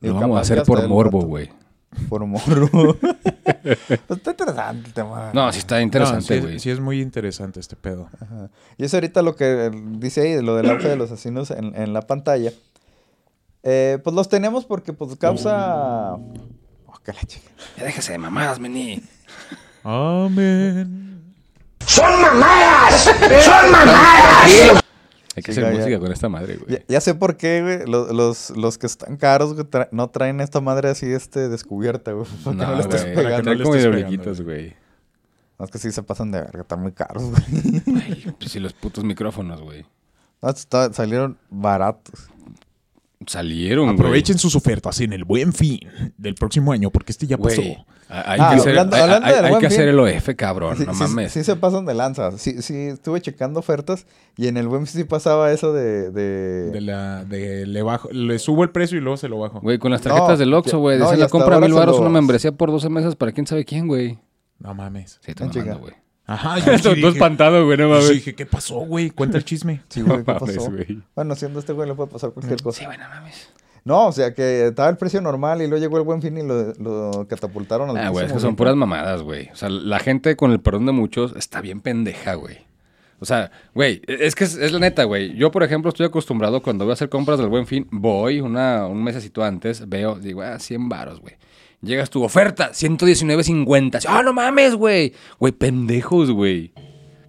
[0.01, 1.49] Y Lo vamos a hacer por morbo, güey.
[2.09, 2.97] Por morbo.
[3.63, 5.31] Pues está interesante el tema.
[5.33, 6.55] No, sí está interesante, güey.
[6.57, 8.09] es- sí es muy interesante este pedo.
[8.19, 8.49] Ajá.
[8.77, 11.93] Y eso ahorita lo que dice ahí, lo del auge de los asesinos en, en
[11.93, 12.51] la pantalla.
[13.63, 16.15] Eh, pues los tenemos porque pues causa...
[17.05, 17.49] que la chica.
[17.77, 19.01] Ya déjese de mamadas, mení.
[19.83, 21.21] Amén.
[21.85, 23.03] ¡Son mamadas!
[23.03, 24.81] ¡Son mamadas!
[25.37, 25.99] Hay que Sí, hacer ya, música ya.
[25.99, 26.71] con esta madre, güey.
[26.79, 27.85] Ya, ya sé por qué, güey.
[27.91, 32.13] Los, los, los que están caros güey, tra- no traen esta madre así este, descubierta,
[32.13, 32.25] güey.
[32.45, 33.37] No, le estés güey, para que pegando.
[33.37, 34.75] no trae le como hidroliquitos, güey.
[35.59, 37.43] No, es que sí se pasan de verga, están muy caros, güey.
[38.01, 39.85] Ay, pues sí, los putos micrófonos, güey.
[40.41, 42.29] No, está- salieron baratos.
[43.27, 43.95] Salieron, güey.
[43.97, 45.79] Aprovechen sus ofertas en el buen fin
[46.17, 47.61] del próximo año, porque este ya pasó.
[47.61, 47.77] Güey.
[48.07, 49.77] Hay Ah, que, hacer, hablando- hay- hablando hay- del hay Buen que Fin.
[49.79, 50.77] hacer el OF, cabrón.
[50.77, 51.31] Sí, no sí- mames.
[51.31, 52.37] sí se pasan de lanza.
[52.37, 54.05] Sí, sí, estuve checando ofertas
[54.37, 56.11] y en el buen sí pasaba eso de...
[56.11, 56.69] de...
[56.71, 59.59] De la, de le bajo, le subo el precio y luego se lo bajo.
[59.59, 60.99] Güey, con las tarjetas No, del Oxxo, güey.
[60.99, 63.47] no, Decían y la compra mil baros, los- una membresía por 12 meses para quién
[63.47, 64.19] sabe quién, güey.
[64.59, 65.19] No mames.
[65.25, 65.59] Sí, te chica.
[65.65, 65.93] mamando, güey.
[66.27, 68.09] Ajá, dije- espantado, güey, no yo mames.
[68.09, 69.09] dije, ¿qué pasó, güey?
[69.11, 69.81] Cuenta el chisme.
[69.89, 70.71] Sí, güey, ¿qué mames, pasó?
[70.71, 71.01] güey.
[71.15, 72.79] Bueno, siendo este güey le puede pasar cualquier cosa.
[72.79, 73.49] Sí, güey, no mames.
[73.83, 76.41] No, o sea que estaba el precio normal y luego llegó el buen fin y
[76.41, 79.49] lo, lo catapultaron al Ah, güey, es que son puras mamadas, güey.
[79.53, 82.65] O sea, la gente, con el perdón de muchos, está bien pendeja, güey.
[83.19, 85.35] O sea, güey, es que es, es la neta, güey.
[85.35, 88.87] Yo, por ejemplo, estoy acostumbrado cuando voy a hacer compras del Buen Fin, voy una,
[88.87, 91.35] un mesecito antes, veo, digo, ah, 100 varos, güey.
[91.85, 94.05] Llegas tu oferta, 119.50.
[94.09, 95.13] Ah, no mames, güey.
[95.39, 96.73] Güey, pendejos, güey.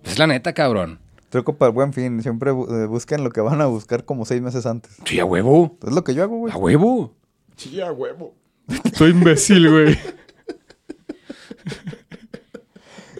[0.02, 0.98] Es la neta, cabrón.
[1.28, 2.22] Truco para el buen fin.
[2.22, 4.96] Siempre eh, busquen lo que van a buscar como seis meses antes.
[5.04, 5.76] Sí, a huevo.
[5.86, 6.54] Es lo que yo hago, güey.
[6.54, 7.14] A huevo.
[7.56, 8.34] Sí, a huevo.
[8.94, 9.98] Soy imbécil, güey.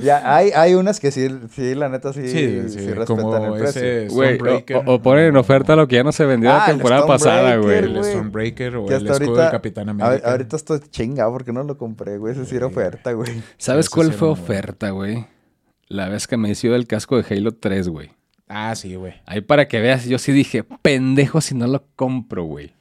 [0.01, 3.57] Ya, hay, hay unas que sí, sí, la neta sí, Sí, sí, sí, respetan como
[3.57, 4.09] el precio.
[4.11, 4.39] Güey,
[4.75, 7.07] o, o ponen en oferta lo que ya no se vendió Ah, la el temporada
[7.07, 7.79] pasada, güey.
[7.79, 8.05] El.
[8.05, 10.31] Stormbreaker o el escudo ahorita, del Capitán a- América.
[10.31, 12.33] ahorita estoy chinga porque no lo compré, güey.
[12.33, 13.43] Ese sí era oferta, güey.
[13.59, 15.27] ¿Sabes cuál fue oferta, güey?
[15.89, 18.11] La vez que me hizo el casco de Halo 3, güey.
[18.49, 19.15] Ah, sí, güey.
[19.27, 22.73] Ahí para que veas, yo sí dije, pendejo si no lo compro, güey.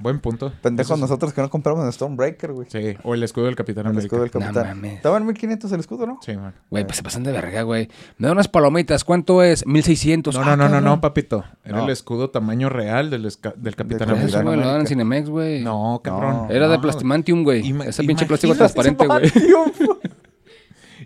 [0.00, 0.52] Buen punto.
[0.62, 2.66] Pendejos nosotros que no compramos en Stormbreaker, güey.
[2.70, 4.06] Sí, o el escudo del Capitán El América.
[4.06, 4.84] escudo del No capitán.
[4.86, 6.18] Estaba en 1500 el escudo, ¿no?
[6.24, 6.54] Sí, man.
[6.70, 7.88] Güey, pues se pasan de verga, güey.
[8.18, 9.66] Me da unas palomitas, ¿cuánto es?
[9.66, 10.34] 1600.
[10.34, 11.44] No, Ah, no, no, no, no, papito.
[11.64, 11.84] Era No.
[11.84, 14.42] el escudo tamaño real del, del Capitán Del Por eso, América.
[14.42, 14.88] güey, lo dan en América.
[14.88, 15.62] Cinemex, güey.
[15.64, 16.48] No, cabrón.
[16.48, 16.50] No.
[16.50, 16.80] Era de No.
[16.82, 17.74] plastimantium, güey.
[17.86, 19.22] Ese pinche plástico transparente, güey.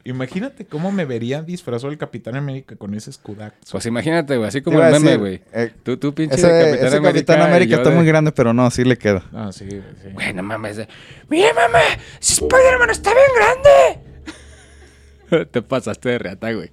[0.06, 3.54] Imagínate cómo me vería disfrazado el Capitán América con ese escudazo.
[3.72, 5.40] Pues imagínate, güey, así como el meme, güey.
[5.52, 7.12] eh, Tú, tú, pinche Ese, Capitán ese América.
[7.12, 9.22] Capitán América está de- muy grande, pero no, sí le queda.
[9.32, 9.80] Ah, sí, sí.
[10.12, 10.76] Güey, no mames.
[10.76, 10.88] de-
[11.30, 11.78] Mira, mamá,
[12.20, 15.46] si Spider-Man está bien grande.
[15.50, 16.70] Te pasaste de reata, güey.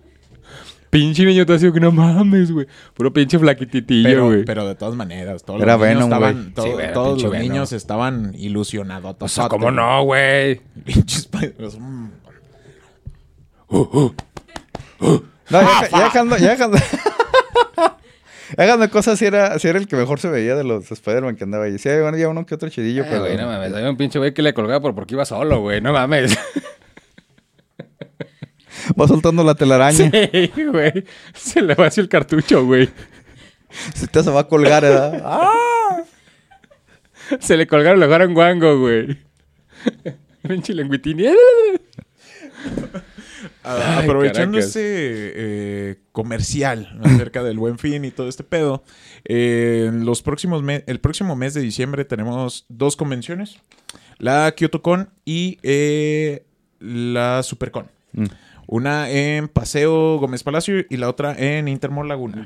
[0.89, 2.67] Pinche niño te ha sido que no mames, güey.
[2.93, 4.43] Puro pinche flaquititillo, Pero, güey.
[4.43, 7.31] pero de todas maneras, todos Era los niños Venom, estaban, Sí, era todos pinche los
[7.31, 7.47] Venom.
[7.47, 9.15] niños estaban ilusionados.
[9.19, 10.59] O sea, ¿cómo no, güey?
[10.85, 11.29] Pinches
[13.71, 16.77] No, ya, ya dejando, ya dejando.
[17.77, 21.35] ya dejando cosas, si era, sí era el que mejor se veía de los Spider-Man
[21.35, 21.77] que andaba ahí.
[21.77, 23.21] Sí, había uno que otro chidillo, pero.
[23.21, 23.73] güey, no mames.
[23.73, 25.81] Había un pinche güey que le colgaba por porque iba solo, güey.
[25.81, 26.37] No mames.
[28.99, 30.09] Va soltando la telaraña.
[30.11, 31.05] Sí, güey.
[31.33, 32.89] Se le va hacia el cartucho, güey.
[33.93, 35.21] Si te se va a colgar, ¿verdad?
[35.23, 36.03] ¡Ah!
[37.39, 39.17] Se le colgaron, le jugaron guango, güey.
[40.47, 41.27] Pinche lengüitini.
[43.63, 44.75] A- Ay, aprovechando caracas.
[44.75, 44.81] ese
[45.35, 48.83] eh, comercial acerca del buen fin y todo este pedo,
[49.25, 53.57] eh, en los próximos el próximo mes de diciembre tenemos dos convenciones:
[54.17, 56.45] la KyotoCon y eh,
[56.79, 57.87] la SuperCon.
[58.13, 58.25] Mm.
[58.67, 62.37] Una en Paseo Gómez Palacio y la otra en Intermol Laguna.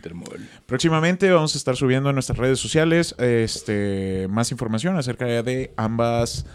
[0.66, 6.48] Próximamente vamos a estar subiendo en nuestras redes sociales este, más información acerca de ambas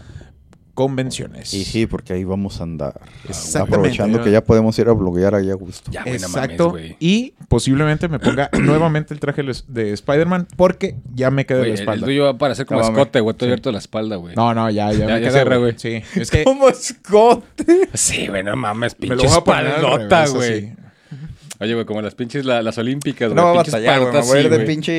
[0.73, 1.53] convenciones.
[1.53, 2.99] Y sí, porque ahí vamos a andar.
[3.27, 3.59] Exactamente.
[3.75, 5.91] Aprovechando que ya podemos ir a bloguear ahí a gusto.
[5.91, 6.69] Ya, güey, no mames, Exacto.
[6.71, 6.95] güey.
[6.99, 11.73] y posiblemente me ponga nuevamente el traje de Spider-Man porque ya me Güey, la el
[11.73, 12.05] espalda.
[12.05, 12.99] tuyo va a parecer como No mames.
[12.99, 13.35] escote, güey.
[13.35, 14.35] Todo abierto de la espalda, güey.
[14.35, 15.73] No, no, ya, ya, Ya- me ya cierra, güey.
[15.77, 17.89] Sí, es que Como escote.
[17.93, 18.95] Sí, güey, no mames.
[18.99, 20.73] me Pinche espaldota, güey.
[21.61, 23.35] Oye, güey, como las pinches, la- las olímpicas, güey.
[23.35, 24.13] No va a pinches batallar, güey.
[24.13, 24.67] Me voy a ir de güey.
[24.67, 24.91] pinche,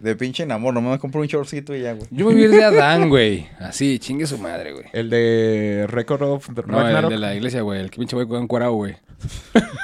[0.00, 0.72] de pinche enamor.
[0.72, 2.06] Nomás me compro un shortcito y ya, güey.
[2.10, 3.46] Yo me voy a ir de Adán, güey.
[3.60, 4.86] Así, chingue su madre, güey.
[4.94, 7.80] El de Record of the No, el de la iglesia, güey.
[7.80, 8.96] El que pinche güey con cuarao, güey.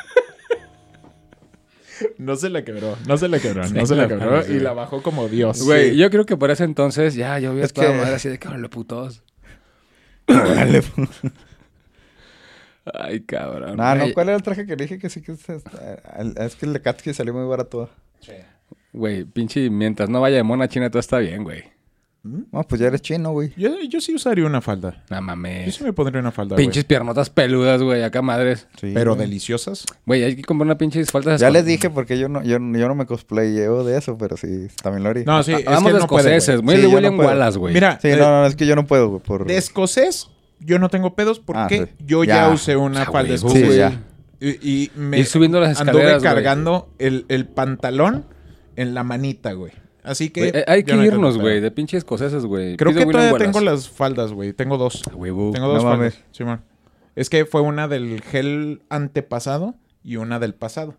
[2.16, 5.03] No se le quebró, no se le quebró, no se le quebró y la bajó
[5.03, 5.62] como Dios.
[5.62, 8.30] Güey, yo creo que por ese entonces ya yo había Es toda que- madre así
[8.30, 9.22] de cabrón, lo putos.
[10.26, 10.82] Órale.
[12.95, 13.76] Ay, cabrón.
[13.76, 15.49] No, no, ¿cuál era el traje que le dije que sí que es?
[15.49, 15.68] este?
[16.45, 17.88] Es que el de Katsuki salió muy barato.
[18.93, 21.62] Güey, pinche, mientras no vaya de mona china, todo está bien, güey.
[22.22, 23.51] No, pues ya eres chino, güey.
[23.57, 25.05] Yo, yo sí usaría una falda.
[25.09, 25.74] No Yo mames.
[25.74, 26.66] sí me pondría una falda, güey.
[26.66, 28.66] Pinches piernotas peludas, güey, acá madres.
[28.78, 29.26] Sí, Pero güey.
[29.26, 29.86] deliciosas.
[30.05, 31.41] Güey, hay que comprar una pinches faltas.
[31.41, 34.66] Ya les dije porque yo no, yo, yo no me cosplayeo de eso, pero sí,
[34.82, 35.24] también lo haría.
[35.24, 36.64] No, sí, es Vamos que de no puede, escoceses, güey.
[36.64, 37.18] muy Sí, de yo no William.
[37.26, 37.72] Wallace, güey.
[37.72, 39.47] Mira, Sí, de, no, no, es que yo no puedo, güey, por...
[39.47, 40.28] de escocés
[40.61, 42.05] yo no tengo pedos porque Ah, sí.
[42.07, 42.49] yo ya, Ya.
[42.51, 43.71] usé una Ah, falda güey, escocés.
[43.73, 44.03] sí, ya.
[44.41, 46.35] Y, y me subiendo las anduve escaleras, güey.
[46.35, 48.25] cargando el, el pantalón
[48.77, 49.73] en la manita, güey.
[50.03, 50.49] Así que...
[50.49, 52.77] Eh, hay que no irnos, güey, de pinches escoceses, güey.
[52.79, 54.55] Creo Pido que todavía tengo las faldas, güey.
[54.55, 55.03] Tengo dos.
[55.03, 56.23] Tengo dos No faldas.
[56.39, 56.61] mames.
[57.17, 60.94] Es que fue una del gel antepasado y una del pasado.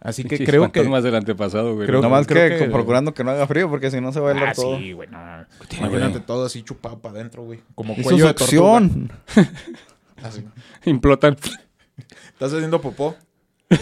[0.00, 0.80] Así que creo que...
[0.80, 1.86] fantasmas del antepasado, güey.
[1.86, 4.32] Creo- Nada más que, procurando que no haga frío, porque si no se va a
[4.32, 4.78] helar Ah, todo.
[4.78, 5.08] sí, güey.
[5.08, 5.18] no.
[5.78, 7.60] Imagínate todo así chupado para adentro, güey.
[7.74, 8.80] Como cuello de tortuga.
[8.80, 9.12] succión.
[10.22, 10.44] Así.
[10.84, 11.36] Implotan.
[12.32, 13.14] ¿Estás haciendo popó?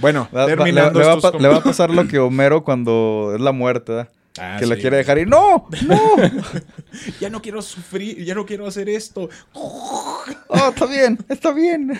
[0.00, 3.52] bueno, terminando le va a le va a pasar lo que Homero cuando es la
[3.52, 4.12] muerte, ¿verdad?
[4.40, 5.28] Ah, que la quiere dejar ir.
[5.28, 5.68] ¡No!
[5.86, 6.00] ¡No!
[7.20, 9.28] Ya no quiero sufrir, ya no quiero hacer esto.
[9.52, 10.22] ¡Oh,
[10.70, 11.18] está bien!
[11.28, 11.92] ¡Está bien!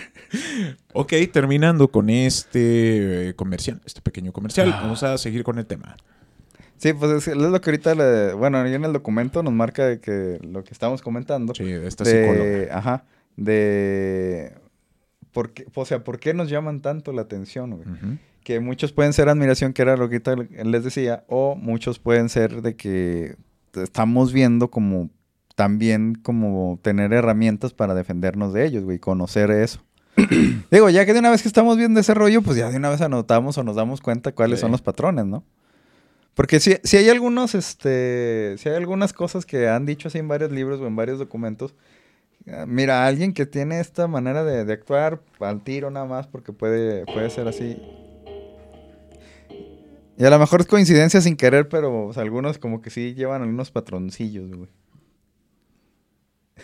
[0.93, 4.81] Ok, terminando con este eh, comercial, este pequeño comercial, Ah.
[4.83, 5.97] vamos a seguir con el tema.
[6.77, 10.39] Sí, pues es, lo que ahorita, le- bueno, ahí en el documento nos marca que
[10.43, 11.55] lo que estamos comentando.
[11.55, 12.11] Sí, esta de,
[12.65, 12.79] psicóloga.
[12.79, 13.05] Ajá.
[13.37, 14.53] De...
[15.33, 17.89] ¿por qué, o sea, ¿por qué nos llaman tanto la atención, güey?
[17.89, 18.19] Ujú.
[18.43, 20.21] Que muchos pueden ser admiración, que era lo que
[20.65, 23.37] les decía, o muchos pueden ser de que
[23.75, 25.11] estamos viendo como
[25.55, 29.83] también como tener herramientas para defendernos de ellos, güey, conocer eso.
[30.71, 32.89] Digo, ya que de una vez que estamos viendo ese rollo, pues ya de una
[32.91, 34.63] vez anotamos o nos damos cuenta cuáles Sí.
[34.63, 35.45] son los patrones, ¿no?
[36.35, 40.29] Porque si, si hay algunos, este, si hay algunas cosas que han dicho así en
[40.29, 41.75] varios libros o en varios documentos,
[42.51, 46.53] ah, mira, alguien que tiene esta manera de, de actuar al tiro nada más, porque
[46.53, 47.77] puede, puede ser así.
[50.21, 53.15] Y a lo mejor es coincidencia sin querer, pero o sea, algunos como que sí
[53.15, 54.69] llevan algunos patroncillos, güey.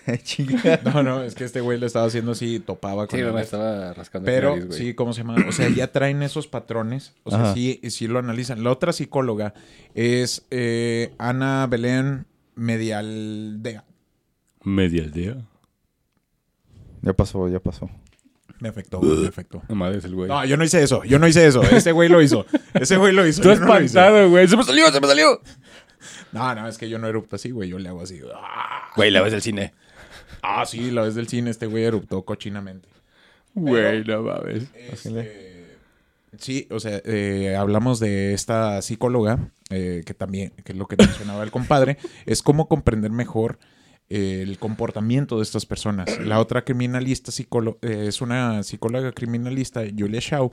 [0.84, 3.40] No, no, es que este güey lo estaba haciendo así, topaba con Sí, el- me
[3.40, 4.78] estaba rascando el Pero nariz, güey.
[4.78, 5.36] sí, ¿cómo se llama?
[5.48, 7.14] O sea, ya traen esos patrones.
[7.24, 7.54] O sea, Ajá.
[7.54, 8.62] sí, sí lo analizan.
[8.62, 9.54] La otra psicóloga
[9.94, 12.26] es eh, Ana Belén
[12.56, 13.84] Medialdea.
[14.64, 15.38] Media aldea.
[17.02, 17.88] Ya pasó, ya pasó.
[18.60, 19.62] Me afectó, güey, me afectó.
[19.68, 20.28] No mames, el güey.
[20.28, 21.04] No, yo no hice eso.
[21.04, 21.62] Yo no hice eso.
[21.62, 22.46] Ese güey lo hizo.
[22.74, 23.42] Ese güey lo hizo.
[23.42, 24.48] Tú yo no espantado, güey.
[24.48, 25.40] Se me salió, se me salió.
[26.32, 27.68] No, no, es que yo no erupto así, güey.
[27.68, 28.20] Yo le hago así.
[28.34, 29.74] Ah, Güey, la ves del cine.
[30.42, 32.88] Ah, sí, la vez del cine, este güey eruptó cochinamente.
[33.54, 34.64] Güey, no mames.
[34.74, 35.76] Este,
[36.38, 40.96] sí, o sea, eh, hablamos de esta psicóloga, eh, que también, que es lo que
[40.96, 41.96] mencionaba el compadre,
[42.26, 43.58] es cómo comprender mejor
[44.08, 46.18] el comportamiento de estas personas.
[46.20, 50.50] La otra criminalista psicóloga, es una psicóloga criminalista, Julia Shaw,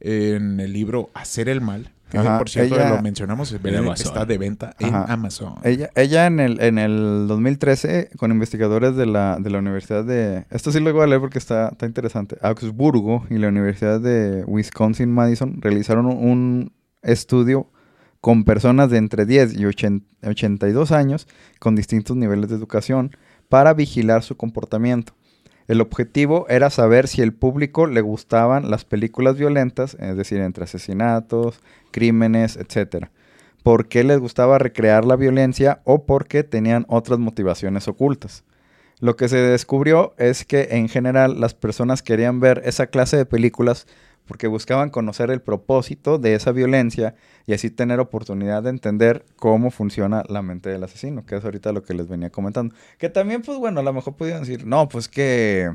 [0.00, 4.06] en el libro Hacer el Mal, que Ajá, por cierto ella- lo mencionamos, En Amazon.
[4.06, 5.12] está de venta en Ajá.
[5.12, 5.54] Amazon.
[5.64, 10.44] Ella, ella en el, en el 2013, con investigadores de la, de la Universidad de...
[10.50, 12.36] Esto sí lo voy a leer porque está, está interesante.
[12.42, 17.70] Augsburgo y la Universidad de Wisconsin-Madison realizaron un estudio
[18.24, 23.14] con personas de entre 10 y 80 82 años con distintos niveles de educación
[23.50, 25.12] para vigilar su comportamiento.
[25.68, 30.64] El objetivo era saber si el público le gustaban las películas violentas, es decir, entre
[30.64, 31.60] asesinatos,
[31.90, 33.10] crímenes, etcétera
[33.62, 38.44] por qué les gustaba recrear la violencia o porque tenían otras motivaciones ocultas.
[39.00, 43.26] Lo que se descubrió es que en general las personas querían ver esa clase de
[43.26, 43.86] películas
[44.26, 47.14] porque buscaban conocer el propósito de esa violencia
[47.46, 51.72] y así tener oportunidad de entender cómo funciona la mente del asesino, que es ahorita
[51.72, 52.74] lo que les venía comentando.
[52.98, 55.70] Que también, pues bueno, a lo mejor pudieran decir, no, pues que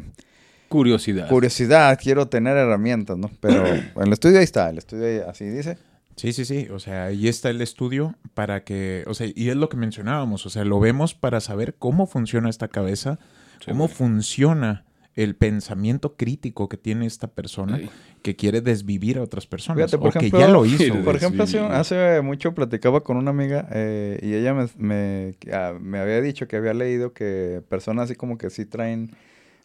[0.67, 1.27] Curiosidad.
[1.29, 3.29] curiosidad, quiero tener herramientas, ¿no?
[3.39, 3.63] Pero
[4.01, 5.77] el estudio ahí está, el estudio ahí así dice.
[6.15, 6.67] Sí, sí, sí.
[6.69, 10.45] O sea, ahí está el estudio para que, o sea, y es lo que mencionábamos,
[10.45, 13.19] o sea, lo vemos para saber cómo funciona esta cabeza,
[13.59, 14.83] Sí, cómo funciona
[15.23, 17.79] el pensamiento crítico que tiene esta persona
[18.21, 20.93] que quiere desvivir a otras personas Fíjate, por o que ejemplo, ya lo hizo.
[21.03, 25.99] Por ejemplo, hace, mucho platicaba con una amiga eh, y ella me, me, ah, me
[25.99, 29.11] había dicho que había leído que personas así como que sí traen,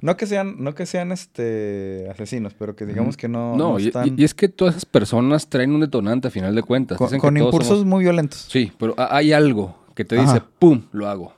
[0.01, 4.15] no que sean, no que sean este asesinos, pero que digamos que no, No, están
[4.19, 6.99] y es que todas esas personas traen un detonante a final de cuentas.
[6.99, 8.47] con, Dicen con que todos impulsos somos- muy violentos.
[8.51, 10.43] Sí, pero ha- hay algo que te dice.
[10.59, 10.83] ¡pum!
[10.93, 11.33] Lo hago.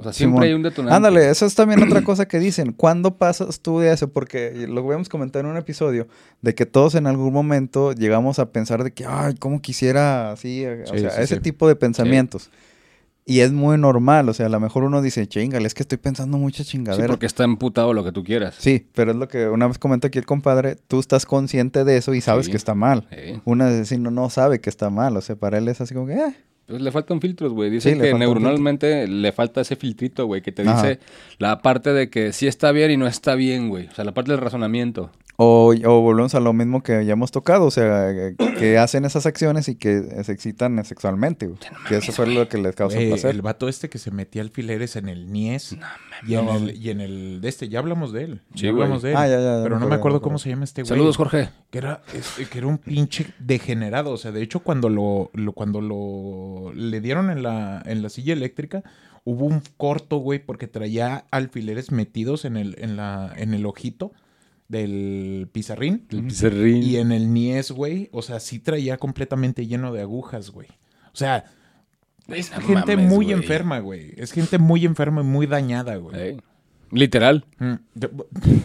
[0.00, 0.42] O sea, siempre Simón.
[0.44, 0.96] hay un detonante.
[0.96, 2.72] Ándale, eso es también otra cosa que dicen.
[2.72, 4.08] ¿Cuándo pasas tú de eso?
[4.12, 6.08] Porque lo habíamos comentado en un episodio
[6.42, 10.64] de que todos en algún momento llegamos a pensar de que, ay, cómo quisiera así,
[10.66, 11.40] o Sí, sea, sí, ese sí.
[11.40, 12.50] tipo de pensamientos.
[13.26, 15.98] Y es muy normal, o sea, a lo mejor uno dice, chingale, es que estoy
[15.98, 17.06] pensando mucha Sí, chingadera.
[17.06, 18.56] porque está emputado lo que tú quieras.
[18.58, 21.98] Sí, pero es lo que una vez comentó aquí el compadre, tú estás consciente de
[21.98, 22.50] eso y sabes Sí.
[22.50, 23.06] que está mal.
[23.10, 23.40] Sí.
[23.44, 26.14] Un asesino no sabe que está mal, o sea, para él es así como que,
[26.14, 26.34] eh,
[26.70, 27.68] Pues le faltan filtros, güey.
[27.68, 30.80] Dice Sí, le que neuronalmente le falta ese filtrito, güey, que te Ajá.
[30.80, 31.00] dice
[31.38, 33.88] la parte de que sí está bien y no está bien, güey.
[33.88, 35.10] O sea, la parte del razonamiento.
[35.42, 39.06] O, o volvemos a lo mismo que ya hemos tocado, o sea, eh, que hacen
[39.06, 41.58] esas acciones y que se excitan sexualmente, güey.
[41.88, 43.30] que eso fue lo que les causa Güey, placer.
[43.30, 45.78] el vato este que se metía alfileres en el Nies
[46.26, 48.42] y, en el, y en el de este, ya hablamos de él.
[48.54, 48.82] Sí, ya güey.
[48.82, 49.16] hablamos de él.
[49.16, 50.88] Ah, ya, ya, ya pero no me acuerdo, cómo se llama este güey.
[50.90, 51.48] Saludos, Jorge.
[51.70, 54.10] Que era, este, que era un pinche degenerado.
[54.10, 58.10] O sea, de hecho, cuando lo, lo- cuando lo le dieron en la, en la
[58.10, 58.82] silla eléctrica,
[59.24, 64.12] hubo un corto, güey, porque traía alfileres metidos en el, en la, en el ojito
[64.70, 66.06] del pizarrín.
[66.10, 66.82] El pizarrín.
[66.82, 70.68] Y en el Nies, güey, o sea, sí traía completamente lleno de agujas, güey.
[71.12, 71.44] O sea,
[72.28, 74.14] es No gente mames, muy enferma, güey.
[74.16, 76.16] Es gente muy enferma y muy dañada, güey.
[76.16, 76.36] Eh,
[76.92, 77.44] Literal.
[77.58, 77.74] Mm.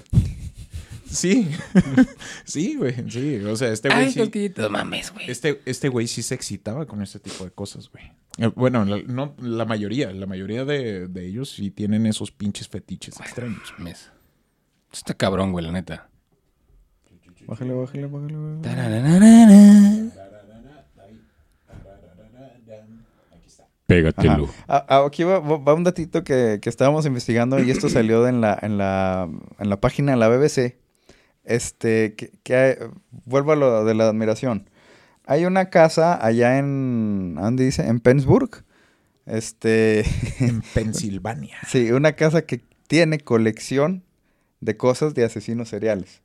[1.07, 1.47] Sí.
[2.43, 2.93] sí, güey.
[3.09, 3.37] Sí.
[3.45, 4.19] O sea, este güey Ay, sí.
[4.19, 5.29] cosquillitas, mames, güey.
[5.31, 8.03] Este, este güey sí se excitaba con este tipo de cosas, güey.
[8.37, 12.67] Eh, Bueno, la, no, la mayoría, la mayoría de, de ellos sí tienen esos pinches
[12.67, 13.73] fetiches extraños.
[13.77, 14.11] Mames.
[14.95, 16.09] Está cabrón, güey, la neta.
[17.47, 20.09] Bájale, bájale, bájale, bájale.
[23.87, 24.49] Pégatelo.
[24.67, 28.27] Ah, ah, aquí va, va- va un datito que, que estábamos investigando y esto salió
[28.27, 30.77] en la, en la, en la página de la BBC.
[31.43, 32.75] Este, que, que hay-
[33.25, 34.67] vuelvo a lo de la admiración.
[35.27, 37.85] Hay una casa allá en, ¿a ¿dónde dice?
[37.87, 38.63] En Pennsburg.
[39.27, 40.03] Este,
[40.39, 41.57] En Pensilvania.
[41.67, 44.03] sí, una casa que tiene colección
[44.65, 46.21] de cosas de asesinos seriales.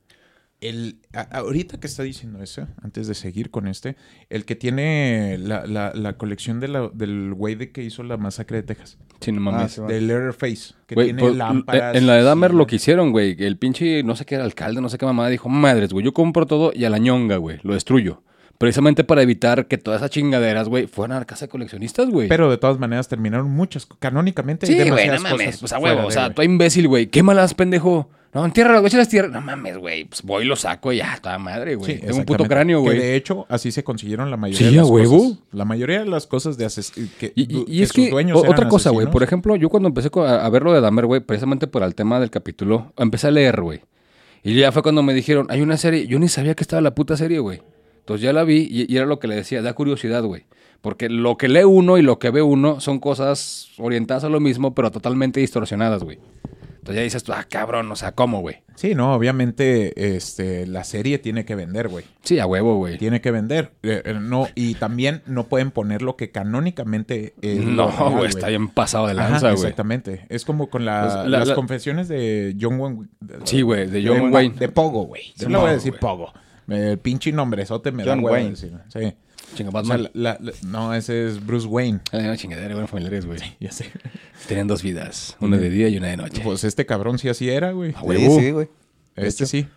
[0.59, 3.95] El, a- ahorita que está diciendo eso, antes de seguir con este,
[4.29, 8.17] el que tiene la, la- la colección de la- del güey de que hizo la
[8.17, 9.71] masacre de Texas, Sí, no Ah, mames.
[9.71, 9.93] sí, bueno.
[9.95, 11.95] del Leatherface, que Güey, tiene pues, lámparas.
[11.95, 13.35] en la de Dahmer lo que hicieron, güey.
[13.39, 16.13] El pinche, no sé qué era alcalde, no sé qué mamada, dijo, madres, güey, yo
[16.13, 18.21] compro todo y a la ñonga, güey, lo destruyo.
[18.59, 22.27] Precisamente para evitar que todas esas chingaderas, güey, fueran a la casa de coleccionistas, güey.
[22.27, 23.87] Pero de todas maneras terminaron muchas.
[23.87, 25.31] Canónicamente hay sí, güey, no mames.
[25.47, 27.07] cosas Pues a huevo, o de, sea, tú imbécil, güey.
[27.07, 28.11] Quémalas, pendejo.
[28.33, 29.31] No, entierra las las tierras.
[29.31, 30.05] No mames, güey.
[30.05, 31.95] Pues voy y lo saco y ya, toda madre, güey.
[31.95, 32.97] Sí, Tengo un puto cráneo, Que güey.
[32.99, 35.17] de hecho, así se consiguieron la mayoría Sí, de las huevo.
[35.17, 35.37] cosas.
[35.51, 38.53] La mayoría de las cosas de ases- que, Y, es sus que, dueños o- eran
[38.53, 39.07] otra cosa, güey.
[39.07, 41.93] Por ejemplo, yo cuando empecé a, a ver lo de Dahmer, güey, precisamente por el
[41.93, 43.81] tema del capítulo, empecé a leer, güey.
[44.43, 46.07] Y ya fue cuando me dijeron, hay una serie.
[46.07, 47.61] Yo ni sabía que estaba la puta serie, güey.
[47.99, 50.45] Entonces ya la vi y, y era lo que le decía, da curiosidad, güey.
[50.81, 54.39] Porque lo que lee uno y lo que ve uno son cosas orientadas a lo
[54.39, 56.17] mismo, pero totalmente distorsionadas, güey.
[56.81, 58.63] Entonces ya dices tú, ah, cabrón, o sea, ¿cómo, güey?
[58.75, 62.05] Sí, no, obviamente este, la serie tiene que vender, güey.
[62.23, 62.97] Sí, a huevo, güey.
[62.97, 63.73] Tiene que vender.
[63.83, 68.47] Eh, eh, no, y también no pueden poner lo que canónicamente lo No, güey, está
[68.47, 69.53] bien pasado de lanza, güey.
[69.53, 70.25] exactamente.
[70.29, 73.07] Es como con la- Pues, la- las la- confesiones de John Wayne.
[73.43, 74.55] Sí, güey, de John Wayne.
[74.57, 75.33] De Pogo, güey.
[75.37, 75.93] De Yo le voy a decir.
[75.99, 76.33] Pogo.
[76.67, 78.49] El pinche nombrezote me da John hueva Wayne.
[78.51, 78.73] decir.
[78.87, 79.13] Sí.
[79.55, 80.09] Chinga, O sea, Batman.
[80.13, 81.99] la- la- no, ese es Bruce Wayne.
[82.11, 83.39] Ay, no, chingadera, güey, familiares, güey.
[83.59, 83.85] Ya sé.
[84.47, 86.41] Tenían dos vidas, una de día y una de noche.
[86.43, 87.93] Pues este cabrón sí así era, güey.
[87.95, 88.67] A Sí, sí, güey.
[89.15, 89.67] Este sí.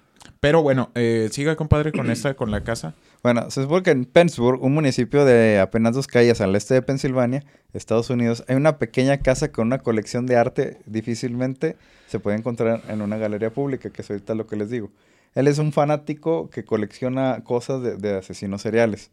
[0.40, 2.94] Pero bueno, eh, siga, compadre, con esta, con la casa.
[3.22, 6.82] Bueno, se supone que en Pennsburg, un municipio de apenas dos calles al este de
[6.82, 7.42] Pensilvania,
[7.72, 11.76] Estados Unidos, hay una pequeña casa con una colección de arte difícilmente
[12.06, 14.90] se puede encontrar en una galería pública, que es ahorita lo que les digo.
[15.34, 19.10] Él es un fanático que colecciona cosas de, de asesinos seriales.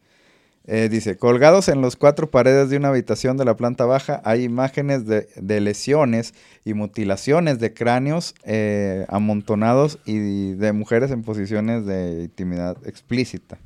[0.67, 4.43] Eh, dice, colgados en las cuatro paredes de una habitación de la planta baja hay
[4.43, 11.85] imágenes de, de lesiones y mutilaciones de cráneos eh, amontonados y de mujeres en posiciones
[11.87, 13.57] de intimidad explícita.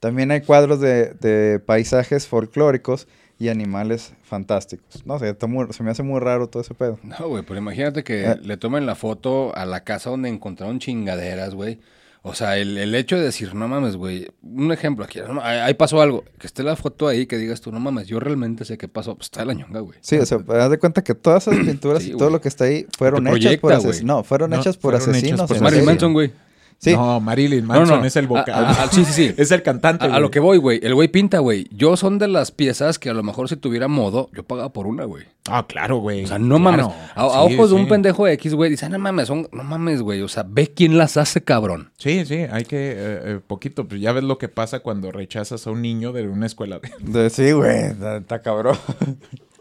[0.00, 3.06] También hay cuadros de, de paisajes folclóricos
[3.38, 5.06] y animales fantásticos.
[5.06, 5.36] No sé,
[5.70, 6.98] se me hace muy raro todo ese pedo.
[7.02, 8.36] No, güey, pero imagínate que Eh.
[8.42, 11.78] le tomen la foto a la casa donde encontraron chingaderas, güey.
[12.26, 14.28] O sea, el, el hecho de decir, no mames, güey.
[14.42, 16.24] Un ejemplo aquí, no ahí pasó algo.
[16.38, 19.14] Que esté la foto ahí, que digas tú, no mames, yo realmente sé qué pasó.
[19.14, 19.98] Pues está de la ñonga, güey.
[20.00, 22.32] Sí, o sea, haz de cuenta que todas esas pinturas Sí, y todo güey.
[22.32, 24.16] lo que está ahí fueron hechas por proyecta, asesinos.
[24.16, 25.48] No, fueron No, hechas por fueron hechas asesinos.
[25.48, 25.84] por en Marilyn.
[25.84, 26.32] Manson, güey.
[26.78, 26.92] Sí.
[26.92, 28.04] No, Marilyn Manson no.
[28.06, 28.64] es el vocal.
[28.64, 29.34] A- a- sí, sí, sí.
[29.38, 30.04] es el cantante.
[30.06, 30.80] A, lo que voy, güey.
[30.82, 31.66] El güey pinta, güey.
[31.70, 34.86] Yo son de las piezas que a lo mejor si tuviera modo, yo pagaba por
[34.86, 35.24] una, güey.
[35.48, 36.24] Ah, claro, güey.
[36.24, 36.60] O sea, no Claro.
[36.60, 36.86] mames.
[37.14, 40.00] A, a Sí, ojos de un pendejo X, güey, dice, no mames, son, no mames,
[40.02, 40.20] güey.
[40.22, 41.90] O sea, ve quién las hace, cabrón.
[41.98, 45.66] Sí, sí, hay que, eh, eh, poquito, pues ya ves lo que pasa cuando rechazas
[45.66, 46.80] a un niño de una escuela.
[47.00, 48.76] De- sí, güey, está cabrón.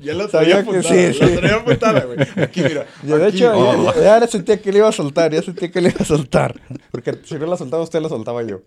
[0.00, 1.36] ya lo Sabía que sí, sí.
[1.36, 2.18] traía apuntada, güey.
[2.36, 2.86] Aquí, mira.
[3.02, 3.36] Yo, de aquí.
[3.38, 3.94] hecho, Oh.
[3.96, 6.04] ya, ya le sentía que le iba a soltar, ya sentía que le iba a
[6.04, 6.60] soltar.
[6.90, 8.62] Porque si no la soltaba usted, la soltaba yo.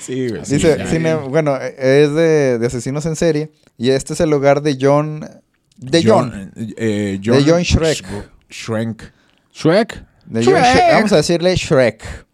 [0.00, 0.42] Sí, güey.
[0.42, 3.50] Dice, cine- bueno, eh, es de, de asesinos en serie.
[3.78, 5.28] Y este es el lugar de John.
[5.76, 6.52] De John.
[6.76, 8.04] eh, De John Shrek.
[8.50, 9.12] Shrek.
[10.26, 10.92] De John Shrek.
[10.92, 12.25] Vamos a decirle Shrek.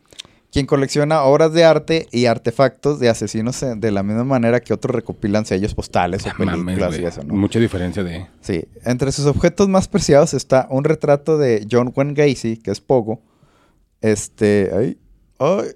[0.52, 4.74] Quien colecciona obras de arte y artefactos de asesinos eh, de la misma manera que
[4.74, 7.34] otros recopilan sellos postales o Ah, mames, películas y eso, ¿no?
[7.34, 8.26] Mucha diferencia de...
[8.42, 12.80] Sí, entre sus objetos más preciados está un retrato de John Wayne Gacy, que es
[12.82, 13.22] Pogo,
[14.00, 14.98] este, ay,
[15.38, 15.68] ay,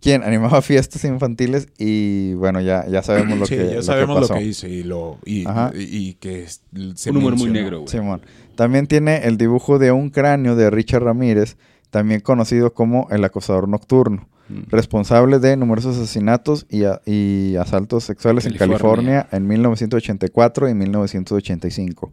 [0.00, 4.16] quien animaba fiestas infantiles y bueno, ya, ya sabemos lo sí, que ya lo sabemos
[4.20, 4.34] lo pasó.
[4.34, 5.72] que hice y lo y, Ajá.
[5.74, 6.60] y- y que es-
[6.96, 7.88] se un humor muy negro, güey.
[7.90, 8.20] Simón.
[8.56, 11.56] También tiene el dibujo de un cráneo de Richard Ramírez,
[11.96, 14.64] también conocido como el acosador nocturno, Mm.
[14.68, 19.26] responsable de numerosos asesinatos y, a- y asaltos sexuales en California.
[19.32, 22.12] En 1984 y 1985.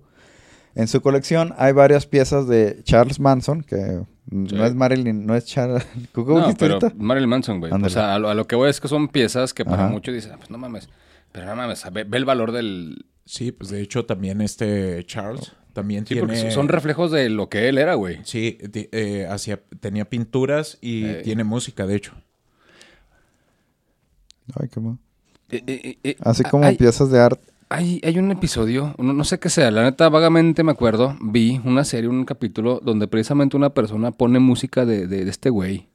[0.76, 3.76] En su colección hay varias piezas de Charles Manson, que
[4.32, 4.56] Sí.
[4.56, 5.86] no es Marilyn, no es Charles.
[6.14, 6.80] ¿Cómo No, pero?
[6.96, 7.72] Marilyn Manson, güey.
[7.74, 9.92] O sea, a lo, a lo que voy es que son piezas que para Ajá.
[9.92, 10.88] muchos dicen, "Ah, pues no mames.
[11.34, 13.06] Pero no mames, ve, ve el valor del...
[13.26, 17.50] Sí, pues de hecho también este Charles también Sí, tiene porque son reflejos de lo
[17.50, 18.20] que él era, güey.
[18.24, 21.22] Sí, eh, hacía, tenía pinturas y Eh.
[21.24, 22.14] tiene música, de hecho.
[24.60, 24.98] Ay, qué mal.
[25.50, 27.48] Eh, eh, eh, Así como hay, piezas de arte.
[27.70, 31.62] hay, hay un episodio, no, no sé qué sea, la neta vagamente me acuerdo, vi
[31.64, 35.88] una serie, un capítulo donde precisamente una persona pone música de, de- de este güey.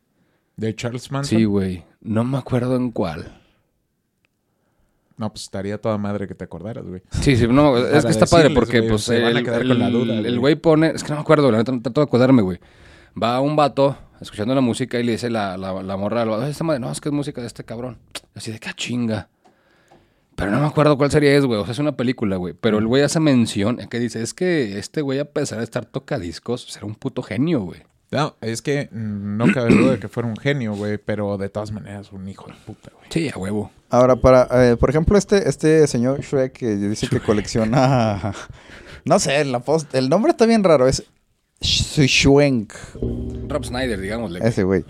[0.57, 1.39] De Charles Manson.
[1.39, 1.85] Sí, güey.
[2.01, 3.41] No me acuerdo en cuál.
[5.19, 7.03] No, pues estaría toda madre que te acordaras, güey.
[7.21, 9.45] Sí, sí, no, es Para que está padre porque güey, pues se van a el,
[9.45, 10.37] quedar con la el- duda, el güey.
[10.39, 12.59] güey pone, es que no me acuerdo, la neta no trato de acordarme, güey.
[13.21, 16.43] Va un vato escuchando la música y le dice la, la, la morra al vato,
[16.45, 17.99] "Ay, esta madre, no, es que es música de este cabrón.
[18.35, 19.29] Así de qué chinga.
[20.37, 21.59] Pero no me acuerdo cuál sería es, güey.
[21.59, 22.55] O sea, es una película, güey.
[22.55, 25.85] Pero el güey hace mención que dice, es que este güey, a pesar de estar
[25.85, 27.83] tocadiscos, será un puto genio, güey.
[28.13, 31.49] No, es que mm, no cabe duda de que fuera un genio, güey, pero de
[31.49, 33.07] todas maneras un hijo de puta, güey.
[33.11, 33.73] Sí, a huevo.
[33.91, 38.33] Ahora, para, eh, por ejemplo, este, este señor Shrek que dice que colecciona.
[39.05, 40.87] No sé, la post, el nombre está bien raro.
[40.87, 41.03] Es
[41.63, 42.73] Schwenk.
[43.49, 44.41] Rob Snyder, digámosle.
[44.47, 44.85] Ese güey.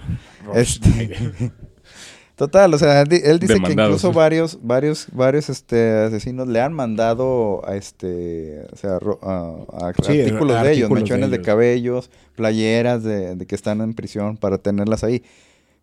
[0.45, 1.53] Rob Este-.
[2.35, 6.61] Total, o sea, él, di- él dice que incluso varios, varios, varios este, asesinos le
[6.61, 11.31] han mandado a este, o sea, ro- a, a Sí, artículos de ellos, de mechones
[11.31, 11.47] de, ellos.
[11.47, 15.25] cabellos, playeras de, de que están en prisión para tenerlas ahí.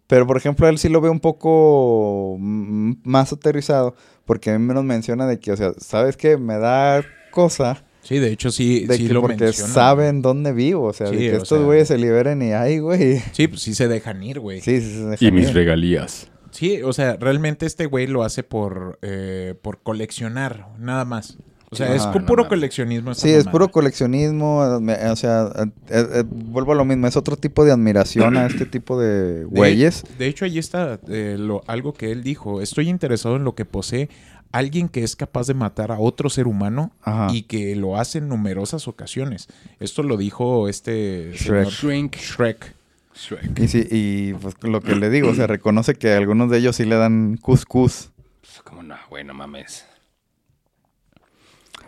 [0.07, 3.95] Pero, por ejemplo, él sí lo ve un poco más aterrizado,
[4.25, 6.37] porque a mí nos menciona de que, o sea, ¿sabes qué?
[6.37, 9.73] Me da cosa Sí, de hecho sí, de sí que lo porque menciona.
[9.73, 12.77] saben dónde vivo, o sea, Sí, de que estos sea- güeyes se liberen y, ay,
[12.77, 13.19] güey.
[13.31, 14.61] Sí, pues sí se dejan ir, güey.
[14.61, 15.55] Sí, sí, se Y dejan mis ir.
[15.55, 16.29] regalías.
[16.51, 21.37] Sí, o sea, realmente este güey lo hace por, eh, por coleccionar, nada más.
[21.71, 23.13] O sea, es no puro coleccionismo.
[23.15, 27.65] Sí, es puro coleccionismo, o sea, eh, eh, vuelvo a lo mismo, es otro tipo
[27.65, 30.03] de admiración a este tipo de güeyes.
[30.17, 32.61] De, hecho, ahí está eh, lo, algo que él dijo.
[32.61, 34.09] Estoy interesado en lo que posee
[34.51, 37.27] alguien que es capaz de matar a otro ser humano Ajá.
[37.33, 39.47] y que lo hace en numerosas ocasiones.
[39.79, 41.69] Esto lo dijo este Shrek.
[41.69, 42.15] señor Shrink.
[42.15, 42.75] Shrek.
[43.15, 43.59] Shrek.
[43.59, 46.75] Y sí, y pues lo que le digo, o sea, reconoce que algunos de ellos
[46.75, 48.11] sí le dan cuscús.
[48.41, 49.23] Pues, ¿Cómo no, güey?
[49.23, 49.85] No mames.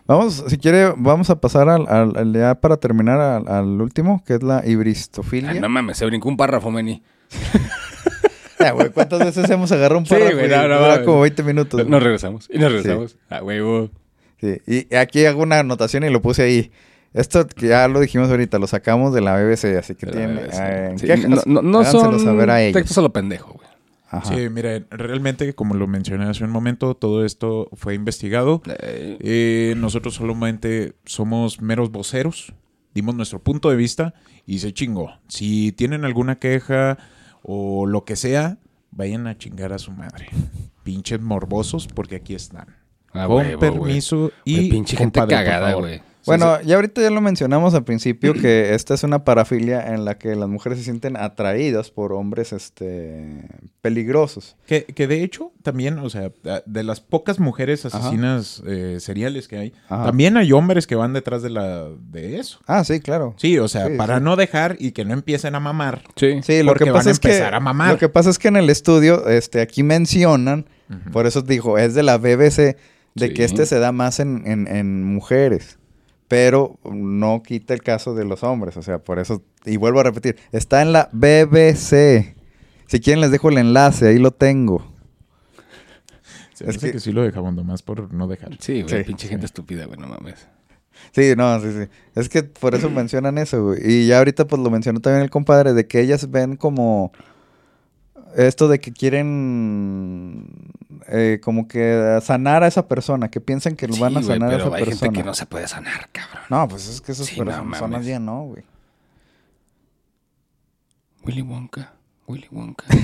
[0.08, 4.24] Vamos, si quiere, vamos a pasar al, al- al- ya para terminar al, al último,
[4.26, 5.52] que es la hibristofilia.
[5.52, 7.04] Ay, no mames, se brincó un párrafo, Meni.
[8.60, 11.00] Ya, güey, ¿cuántas veces hemos agarrado un Sí, párrafo güey, y no, no, mames.
[11.06, 11.88] como 20 minutos?
[11.88, 12.50] Nos regresamos.
[12.52, 13.16] Y nos regresamos.
[13.30, 13.92] A huevo.
[14.42, 16.72] Sí, y aquí hago una anotación y lo puse ahí.
[17.14, 20.42] Esto que ya lo dijimos ahorita, lo sacamos de la BBC, así que De tiene...
[20.52, 23.66] Eh, Sí, no, no, no son saber a textos a lo pendejo, güey.
[24.10, 24.34] Ajá.
[24.34, 28.62] Sí, miren, realmente, como lo mencioné hace un momento, todo esto fue investigado.
[28.80, 32.54] Eh, nosotros solamente somos meros voceros,
[32.94, 34.14] dimos nuestro punto de vista
[34.46, 35.20] y se chingó.
[35.28, 36.98] Si tienen alguna queja
[37.44, 38.58] o lo que sea,
[38.92, 40.30] vayan a chingar a su madre.
[40.84, 42.78] Pinches morbosos, porque aquí están.
[43.12, 44.70] Con permiso y.
[44.70, 46.02] pinche gente cagada, güey.
[46.28, 50.18] Bueno, ya ahorita ya lo mencionamos al principio que esta es una parafilia en la
[50.18, 53.48] que las mujeres se sienten atraídas por hombres este
[53.82, 54.56] peligrosos.
[54.66, 56.32] Que, que de hecho, también, o sea,
[56.66, 60.06] de las pocas mujeres asesinas eh, seriales que hay, Ajá.
[60.06, 62.60] también hay hombres que van detrás de la de eso.
[62.68, 63.34] Ah, sí, claro.
[63.38, 64.24] Sí, o sea, Sí, para sí.
[64.24, 66.04] no dejar y que no empiecen a mamar.
[66.16, 66.40] Sí.
[66.44, 67.91] Sí, lo Porque que van pasa a es que empezar a mamar.
[67.94, 70.66] lo que pasa es que en el estudio este aquí mencionan,
[71.12, 72.78] por eso dijo, es de la BBC
[73.16, 73.34] de Sí.
[73.34, 75.80] que este se da más en, en- en mujeres.
[76.28, 80.04] Pero no quita el caso de los hombres, o sea, por eso, y vuelvo a
[80.04, 82.36] repetir, está en la BBC.
[82.88, 84.86] Si quieren les dejo el enlace, ahí lo tengo.
[86.54, 86.99] Se Es que- que...
[86.99, 88.58] sí lo dejamos nomás por no dejar.
[88.60, 88.98] Sí, güey.
[88.98, 89.04] Sí.
[89.06, 89.99] pinche gente estúpida, güey.
[89.99, 90.48] No mames.
[91.12, 91.90] Sí, no, sí, sí.
[92.16, 93.80] Es que por eso mencionan eso, güey.
[93.84, 97.12] Y ya ahorita pues lo mencionó también el compadre, de que ellas ven como
[98.45, 100.45] esto de que quieren
[101.07, 104.57] eh, como que sanar a esa persona, que piensan que lo van a sanar a
[104.57, 104.99] esa hay persona.
[105.07, 106.43] gente que no se puede sanar, cabrón.
[106.49, 108.64] No, pues es que esas Sí, personas ya no, güey.
[111.26, 111.93] Willy Wonka.
[112.27, 112.85] Willy Wonka.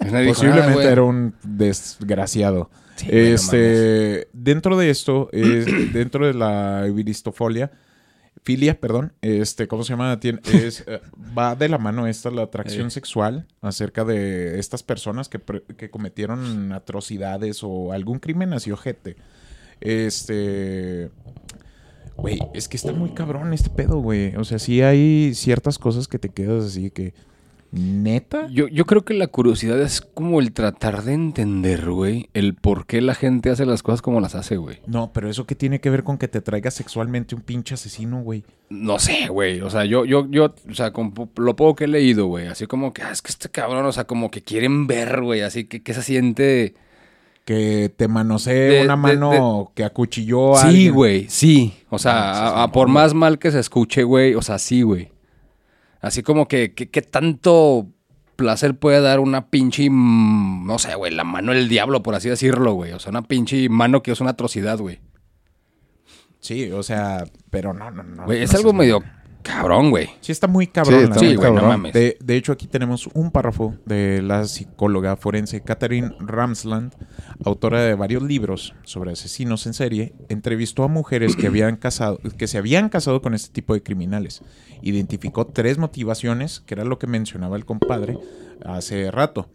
[0.00, 2.70] Dijo Posiblemente nada, era un desgraciado.
[2.96, 7.72] Sí, güey, no este, dentro de esto, es, dentro de la viristofolia,
[8.46, 10.16] filia, perdón, este, ¿cómo se llama?
[10.22, 11.00] Es, eh,
[11.36, 12.90] va de la mano esta la atracción Eh.
[12.90, 15.40] sexual acerca de estas personas que,
[15.76, 19.16] que cometieron atrocidades o algún crimen así ojete.
[19.80, 21.10] Este,
[22.16, 24.36] güey, es que está muy cabrón este pedo, güey.
[24.36, 27.14] O sea, sí hay ciertas cosas que te quedas así que,
[27.76, 28.48] neta.
[28.50, 32.86] Yo, yo creo que la curiosidad es como el tratar de entender, güey, el por
[32.86, 34.78] qué la gente hace las cosas como las hace, güey.
[34.86, 38.22] No, pero eso qué tiene que ver con que te traiga sexualmente un pinche asesino,
[38.22, 38.44] güey.
[38.68, 39.60] No sé, güey.
[39.60, 42.66] O sea, yo, yo, yo, o sea, con lo poco que he leído, güey, así
[42.66, 45.64] como que, ah, es que este cabrón, o sea, como que quieren ver, güey, así
[45.64, 46.74] que, que se siente.
[47.44, 51.74] Que te manosee De- una de- mano que acuchilló a Sí, güey, sí.
[51.90, 54.42] O sea, No, eso es a- a por más mal que se escuche, güey, o
[54.42, 55.10] sea, sí, güey.
[56.00, 57.88] Así como que, que tanto
[58.36, 62.28] placer puede dar una pinche, mm, no sé, güey, la mano del diablo, por así
[62.28, 62.92] decirlo, güey.
[62.92, 65.00] O sea, una pinche mano que es una atrocidad, güey.
[66.38, 68.24] Sí, o sea, pero no, no, no.
[68.26, 69.02] Güey, es no algo medio
[69.46, 70.08] cabrón, güey.
[70.20, 71.00] Sí, está muy cabrón.
[71.00, 71.40] Sí, la está Sí, muy neta.
[71.48, 71.80] güey, no cabrón.
[71.80, 71.92] mames.
[71.94, 76.92] De, de hecho, aquí tenemos un párrafo de la psicóloga forense Catherine Ramsland,
[77.44, 82.46] autora de varios libros sobre asesinos en serie, entrevistó a mujeres que habían casado, que
[82.46, 84.42] se habían casado con este tipo de criminales.
[84.82, 88.18] Identificó tres motivaciones, que era lo que mencionaba el compadre
[88.64, 89.48] hace rato.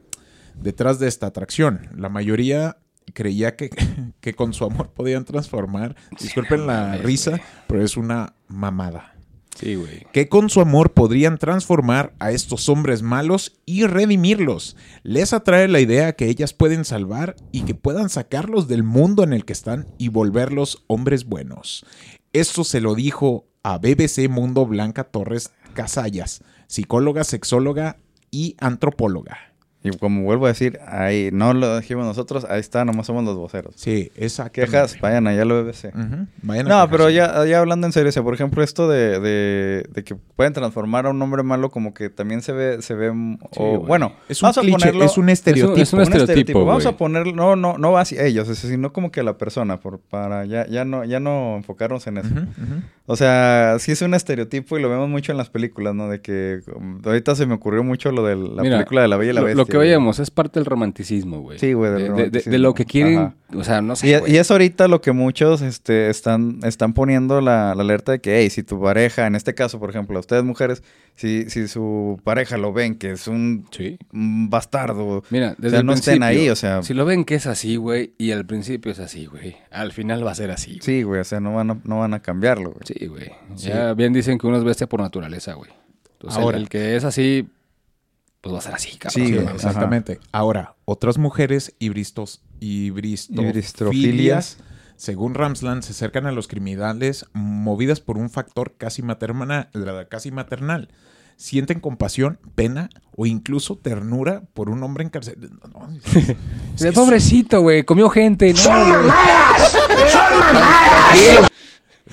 [0.55, 2.77] Detrás de esta atracción, la mayoría
[3.13, 3.69] creía que,
[4.21, 9.10] que con su amor podían transformar, disculpen la risa, pero es una mamada
[10.11, 14.75] Que con su amor podrían transformar a estos hombres malos y redimirlos.
[15.03, 19.33] Les atrae la idea que ellas pueden salvar y que puedan sacarlos del mundo en
[19.33, 21.85] el que están y volverlos hombres buenos.
[22.33, 27.97] Esto se lo dijo a BBC Mundo Blanca Torres Casallas, psicóloga, sexóloga
[28.31, 29.50] y antropóloga.
[29.83, 33.35] Y como vuelvo a decir, ahí no lo dijimos nosotros, ahí está, nomás somos los
[33.35, 33.73] voceros.
[33.77, 34.53] Sí, exacto.
[34.53, 35.91] Quejas, vayan allá a la BBC.
[36.43, 36.91] Vayan a No, quejarse.
[36.91, 40.13] pero ya, ya hablando en serio, o sea, por ejemplo, esto de, de, de que
[40.13, 43.57] pueden transformar a un hombre malo como que también se ve, se ve, mm, Sí,
[43.57, 45.81] o, bueno, Es un vamos a cliché, ponerlo, es un estereotipo.
[45.81, 49.21] es un estereotipo, Vamos a ponerlo, no, no, no va hacia ellos, sino como que
[49.21, 52.27] a la persona, por, para ya, ya no, ya no enfocarnos en eso.
[52.29, 52.81] Ujú, ujú.
[53.07, 56.07] O sea, sí es un estereotipo y lo vemos mucho en las películas, ¿no?
[56.07, 59.17] De que um, ahorita se me ocurrió mucho lo de la Mira, película de la
[59.17, 59.63] Bella y la lo, Bestia.
[59.63, 61.57] lo que veíamos es parte del romanticismo, güey.
[61.59, 62.57] Sí, güey, del De, de- de- de romanticismo.
[62.59, 63.35] lo que quieren, Ajá.
[63.55, 64.33] o sea, no sé, Y, güey.
[64.33, 68.39] y es ahorita lo que muchos este, están, están poniendo la, la alerta de que,
[68.39, 70.83] hey, si tu pareja, en este caso, por ejemplo, ustedes mujeres,
[71.15, 73.97] si, si su pareja lo ven que es un, Sí.
[74.13, 77.25] un bastardo, Mira, o desde sea, el no estén ahí, o sea, Si lo ven
[77.25, 80.51] que es así, güey, y al principio es así, güey, al final va a ser
[80.51, 80.71] así.
[80.71, 80.81] güey.
[80.81, 82.81] sí, güey, o sea, no van a, no van a cambiarlo, güey.
[82.85, 83.31] Sí, güey.
[83.57, 85.69] Ya bien dicen que uno es bestia por naturaleza, güey.
[86.13, 86.57] Entonces, Ahora.
[86.57, 87.47] el, el que es así,
[88.41, 89.27] pues va a ser así, cabrón.
[89.27, 90.19] Sí, exactamente.
[90.31, 94.57] Ahora, otras mujeres hibristos, Hibristrofilias.
[94.95, 99.69] según Ramsland, se acercan a los criminales movidas por un factor casi maternal,
[100.09, 100.89] casi maternal.
[101.37, 105.49] Sienten compasión, pena o incluso ternura por un hombre encarcelado.
[105.73, 106.35] No, no, es-
[106.77, 108.51] que pobrecito, güey, comió gente.
[108.53, 108.91] No, ¡Son güey.
[109.07, 109.71] mamadas!
[109.71, 111.47] ¡Son mamadas!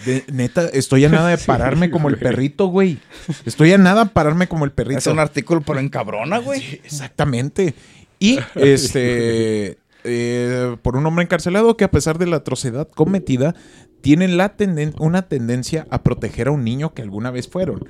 [0.05, 2.99] De- neta, estoy a nada de pararme como el perrito, güey.
[3.45, 4.99] Estoy a nada de pararme como el perrito.
[4.99, 6.61] Es un artículo, pero encabrona, güey.
[6.61, 7.75] Sí, exactamente.
[8.19, 13.55] Y este eh, por un hombre encarcelado que a pesar de la atrocidad cometida,
[14.01, 17.85] tienen la tenden- una tendencia a proteger a un niño que alguna vez fueron.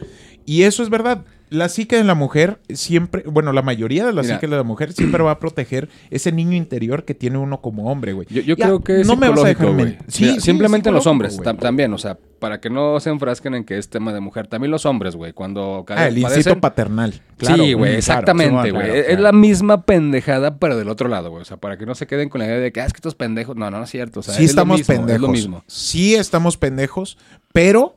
[0.47, 1.25] Y eso es verdad.
[1.51, 4.35] La psique de la mujer siempre, bueno, la mayoría de la Mira.
[4.35, 7.91] psique de la mujer siempre va a proteger ese niño interior que tiene uno como
[7.91, 8.27] hombre, güey.
[8.31, 10.91] Yo, yo Ya, creo que es no me vas a dejar Sí, Mira, sí, simplemente
[10.91, 14.21] los hombres también, o sea, para que no se enfrasquen en que es tema de
[14.21, 17.15] mujer, también los hombres, güey, cuando Ah, el padecen- instinto paternal.
[17.37, 18.85] Claro, sí, güey, exactamente, güey.
[18.87, 21.43] claro, es la misma pendejada, pero del otro lado, güey.
[21.43, 22.99] O sea, para que no se queden con la idea de que, ah, es que
[22.99, 23.57] estos pendejos.
[23.57, 24.21] No, no, no es cierto.
[24.21, 25.15] O sea, sí es estamos lo mismo, pendejos.
[25.17, 25.65] Es lo mismo.
[25.67, 27.19] Sí estamos pendejos,
[27.53, 27.97] pero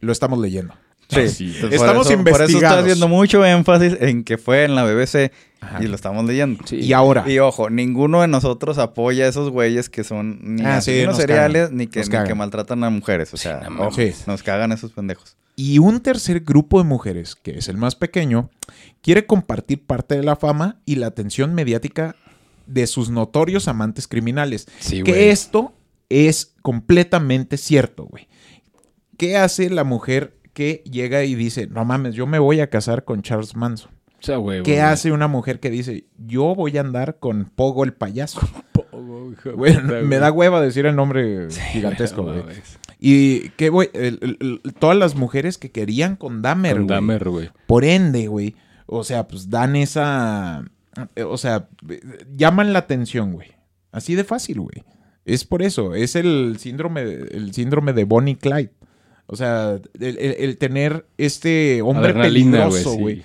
[0.00, 0.74] lo estamos leyendo.
[1.08, 1.46] Sí, Así.
[1.54, 5.32] Entonces, Estamos eso, Por eso está haciendo mucho énfasis en que fue en la BBC
[5.60, 5.82] Ajá.
[5.82, 6.64] y lo estamos leyendo.
[6.66, 6.76] Sí.
[6.76, 10.80] Y ahora, Y ojo, ninguno de nosotros apoya a esos güeyes que son ni Ah,
[10.80, 13.32] sí, cagan, ni que, ni maltratan a mujeres.
[13.34, 15.36] O sea, no ojo, nos cagan esos pendejos.
[15.56, 18.50] Y un tercer grupo de mujeres, que es el más pequeño,
[19.02, 22.16] quiere compartir parte de la fama y la atención mediática
[22.66, 24.66] de sus notorios amantes criminales.
[24.88, 25.28] Que güey.
[25.28, 25.72] esto
[26.08, 28.28] es completamente cierto, güey.
[29.16, 33.04] ¿Qué hace la mujer que llega y dice, no mames, yo me voy a casar
[33.04, 33.90] con Charles Manson?
[34.20, 34.62] O sea, güey.
[34.62, 38.40] ¿Qué hace una mujer que dice, yo voy a andar con Pogo el payaso?
[38.82, 42.42] Güey, Güey, me da hueva decir el nombre gigantesco, güey.
[42.98, 46.94] Y que, güey, el- el- el- todas las mujeres que querían con Dahmer, Con güey.
[46.94, 47.50] Dahmer, güey.
[47.66, 48.54] Por ende, güey,
[48.86, 50.64] o sea, pues dan esa,
[51.16, 52.00] eh, o sea, eh,
[52.34, 53.48] llaman la atención, güey.
[53.92, 54.84] Así de fácil, güey.
[55.26, 58.72] Es por eso, es el síndrome, el síndrome de Bonnie Clyde.
[59.26, 62.98] O sea, el, el- el tener este hombre güey, peligroso, sí.
[62.98, 63.22] güey.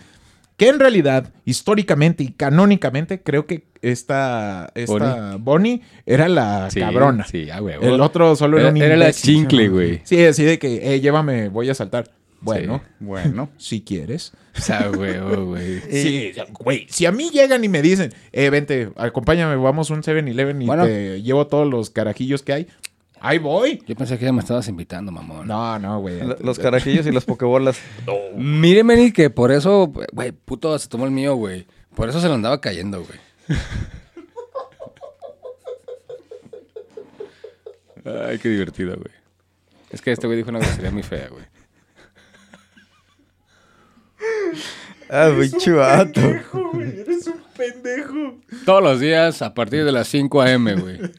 [0.58, 7.26] Que en realidad, históricamente y canónicamente, creo que esta, esta Bonnie era la Sí, cabrona.
[7.26, 7.76] Sí, ah, güey.
[7.82, 10.02] El otro solo era, Era- un era la chincle, güey.
[10.04, 12.12] Sí, así de que, eh, llévame, voy a saltar.
[12.42, 13.50] Bueno, Bueno.
[13.58, 14.34] si quieres.
[14.58, 15.80] O sea, güey, oh, güey.
[15.92, 16.88] Sí, güey.
[16.90, 20.66] Si a mí llegan y me dicen, eh, vente, acompáñame, vamos a un 7-Eleven y
[20.66, 20.86] Bueno.
[20.86, 22.68] te llevo todos los carajillos que hay.
[23.22, 23.84] Ahí voy.
[23.86, 25.48] Yo pensé que ya me estabas invitando, mamón.
[25.48, 26.20] No, no, güey.
[26.42, 27.80] Los carajillos y las pokebolas.
[28.36, 31.68] Mire, Meni, que por eso, güey, puto, se tomó el mío, güey.
[31.96, 33.20] Por eso se lo andaba cayendo, güey.
[38.06, 39.14] Ay, qué divertido, güey.
[39.90, 41.44] Es que este güey dijo una grosería muy fea, güey.
[45.10, 46.22] Ah, muy chivato.
[46.22, 48.40] Eres un pendejo.
[48.64, 51.00] Todos los días a partir de las 5 a.m., güey.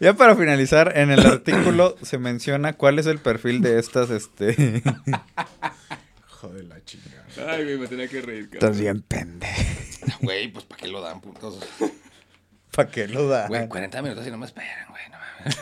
[0.00, 4.82] Ya para finalizar, en el artículo se menciona cuál es el perfil de estas, este...
[6.28, 7.24] Joder, la chingada.
[7.48, 9.62] Ay, güey, me tenía que reír, Estás bien pendejo.
[10.20, 11.58] Güey, pues ¿para qué lo dan, putos?
[12.70, 13.48] ¿Para qué lo da?
[13.48, 15.58] Güey, 40 minutos y no me esperan, güey, no mames.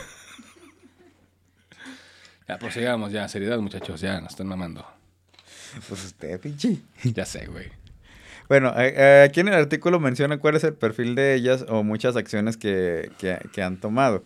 [2.47, 4.85] Ya, prosigamos, ya, seriedad, muchachos, ya, nos están mamando.
[5.87, 6.77] Pues usted, pinche.
[7.03, 7.71] Ya sé, güey.
[8.47, 11.83] Bueno, eh, eh, aquí en el artículo menciona cuál es el perfil de ellas o
[11.83, 14.23] muchas acciones que, que- que han tomado.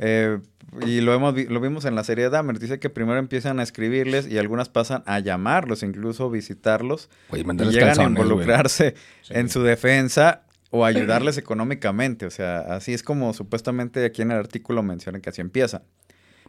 [0.00, 0.38] Eh,
[0.86, 2.58] y lo, hemos, lo vimos en la serie de Dahmer.
[2.58, 7.08] Dice que primero empiezan a escribirles y algunas pasan a llamarlos, incluso visitarlos.
[7.30, 8.94] Güey, Y llegan a involucrarse
[9.30, 12.26] en su defensa o ayudarles económicamente.
[12.26, 15.82] O sea, así es como supuestamente aquí en el artículo menciona que así empieza.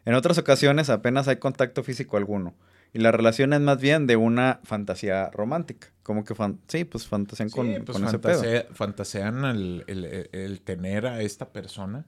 [0.05, 2.53] En otras ocasiones apenas hay contacto físico alguno.
[2.93, 5.87] Y la relación es más bien de una fantasía romántica.
[6.03, 8.41] Como que, fan- sí, pues fantasean con, pues con ese pedo.
[8.41, 12.05] fantasea- fantasean el, el- el- el tener a esta persona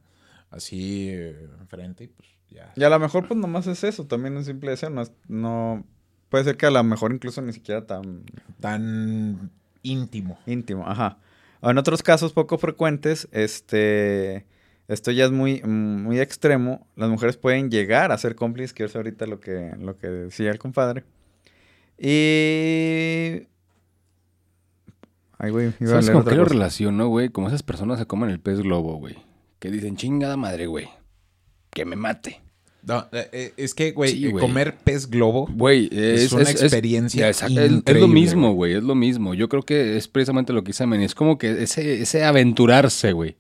[0.50, 2.74] así eh, enfrente y pues ya.
[2.76, 4.90] Y a lo mejor pues nomás es eso, también un simple deseo.
[4.90, 5.86] No, es- no
[6.30, 8.24] puede ser que a lo mejor incluso ni siquiera tan
[8.60, 9.52] Tan
[9.84, 10.40] íntimo.
[10.48, 11.20] íntimo, ajá.
[11.62, 14.48] En otros casos poco frecuentes, este,
[14.94, 16.86] esto ya es muy, muy extremo.
[16.96, 20.52] Las mujeres pueden llegar a ser cómplices, que es ahorita lo que, lo que decía
[20.52, 21.04] el compadre.
[21.98, 23.48] Y...
[25.38, 27.30] Ay, güey, iba a ¿Sabes con qué lo relaciono, güey?
[27.30, 29.16] Como esas personas se comen el pez globo, güey.
[29.60, 30.88] Que dicen, chingada madre, güey.
[31.72, 32.42] Que me mate.
[32.84, 34.42] No, eh, eh, es que, güey, Sí, eh, güey.
[34.42, 35.48] comer pez globo.
[35.52, 37.44] Güey, es, Es una experiencia es-
[37.88, 38.74] lo mismo, güey.
[38.74, 39.34] Es lo mismo.
[39.34, 41.06] Yo creo que es precisamente lo que dice Meni.
[41.06, 43.38] Es como que ese, ese aventurarse, güey.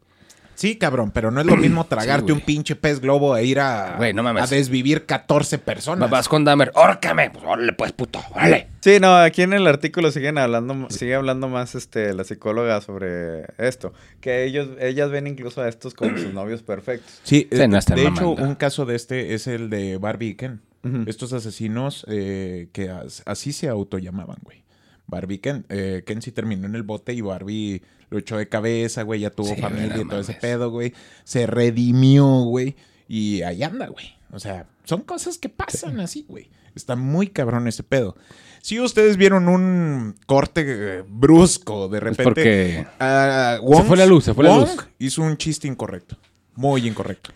[0.61, 3.95] Sí, cabrón, pero no es lo mismo tragarte un pinche pez globo e ir a,
[3.97, 4.43] Güey, no mames.
[4.43, 6.07] a desvivir 14 personas.
[6.09, 7.31] Vas con Dahmer, ¡órcame!
[7.31, 8.67] Pues órale, pues, puto, órale.
[8.81, 13.45] Sí, no, aquí en el artículo siguen hablando, sigue hablando más este la psicóloga sobre
[13.57, 17.19] esto, que ellos, ellas ven incluso a estos como sus novios perfectos.
[17.23, 18.43] Sí, Sí, no están de hecho, mamando.
[18.43, 20.61] un caso de este es el de Barbie y Ken.
[21.07, 24.63] Estos asesinos eh, que as- así se autollamaban, güey.
[25.11, 25.65] Barbie Ken.
[25.69, 29.19] Eh, Ken sí terminó en el bote y Barbie lo echó de cabeza, güey.
[29.19, 30.93] Ya tuvo Sí, familia y todo ese pedo, güey.
[31.23, 32.75] Se redimió, güey.
[33.07, 34.15] Y ahí anda, güey.
[34.31, 36.49] O sea, son cosas que pasan así, güey.
[36.73, 38.15] Está muy cabrón ese pedo.
[38.61, 42.23] Si ustedes vieron un corte eh, brusco de Es repente.
[42.23, 42.87] porque...
[42.99, 44.87] ah, Se fue la luz, se fue la Wong luz.
[44.99, 46.15] hizo un chiste incorrecto.
[46.55, 47.31] Muy incorrecto.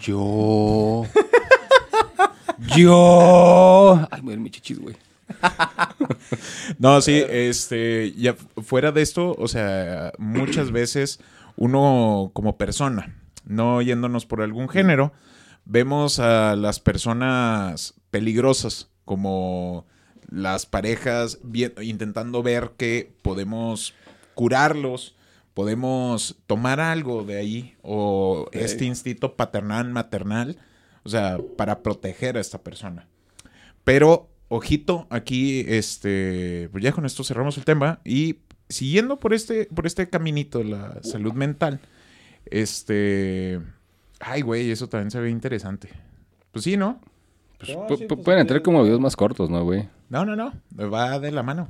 [0.00, 1.04] Yo...
[2.76, 4.06] Yo...
[4.10, 4.96] Ay, me mi chichis, güey.
[6.78, 11.20] No, sí, este, ya fuera de esto, o sea, muchas veces
[11.56, 15.12] uno como persona, no yéndonos por algún género,
[15.64, 19.86] vemos a las personas peligrosas como
[20.30, 21.38] las parejas
[21.82, 23.94] intentando ver que podemos
[24.34, 25.16] curarlos,
[25.54, 30.56] podemos tomar algo de ahí o este instinto paternal, maternal,
[31.02, 33.08] o sea, para proteger a esta persona.
[33.84, 38.00] Pero, ojito, aquí, este, pues ya con esto cerramos el tema.
[38.04, 38.36] Y
[38.68, 41.80] siguiendo por este, por este caminito de la salud mental,
[42.50, 43.60] este.
[44.18, 45.88] Ay, güey, eso también se ve interesante.
[46.52, 47.00] Pues sí, ¿no?
[47.58, 49.88] Pues, No, sí, pu- pues, pueden sí, entrar como videos más cortos, ¿no, güey?
[50.10, 50.52] No, no, no.
[50.92, 51.68] Va de la mano.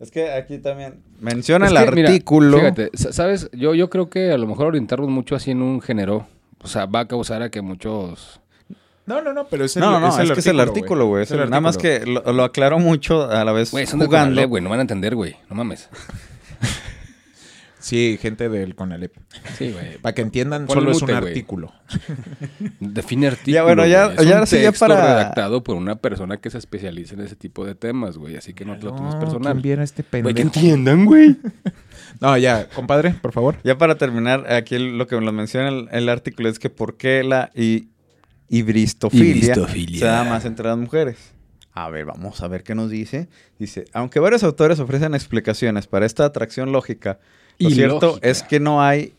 [0.00, 2.58] Es que aquí también menciona Es el que, mira, artículo.
[2.58, 3.48] fíjate, sa- ¿sabes?
[3.52, 6.26] Yo, yo creo que a lo mejor orientarnos mucho así en un género,
[6.60, 8.40] o sea, va a causar a que muchos...
[9.06, 11.24] No, no, no, pero es el no, no, no, es, que es el artículo, güey.
[11.24, 12.22] Es el el- Nada más artículo.
[12.22, 14.46] que lo, lo aclaro mucho a la vez Güey, son jugando.
[14.48, 15.88] Güey, no van a entender, güey, no mames.
[17.80, 19.12] Sí, gente del Conalep.
[19.58, 19.98] Sí, güey.
[19.98, 21.16] Para que entiendan, Ponle solo es un güey.
[21.16, 21.72] artículo.
[22.78, 23.54] Define artículo.
[23.56, 24.18] Ya, bueno, ya- güey.
[24.18, 27.22] Es ya un sí, ya texto para- redactado por una persona que se especializa en
[27.22, 28.36] ese tipo de temas, güey.
[28.36, 29.54] Así que no te lo tomes personal.
[29.54, 30.46] ¿quién viera este Güey, que pendejo?
[30.60, 31.36] entiendan, güey.
[32.20, 33.56] No, ya, compadre, por favor.
[33.64, 37.24] Ya para terminar, aquí lo que nos menciona el, el artículo es que por qué
[37.24, 37.50] la
[38.56, 39.98] hibristofilia, Hibristofilia.
[40.00, 41.16] se da más entre las mujeres.
[41.72, 43.28] A ver, vamos a ver qué nos dice.
[43.58, 47.18] Dice, aunque varios autores ofrecen explicaciones para esta atracción lógica,
[47.58, 49.14] lo cierto es que no hay...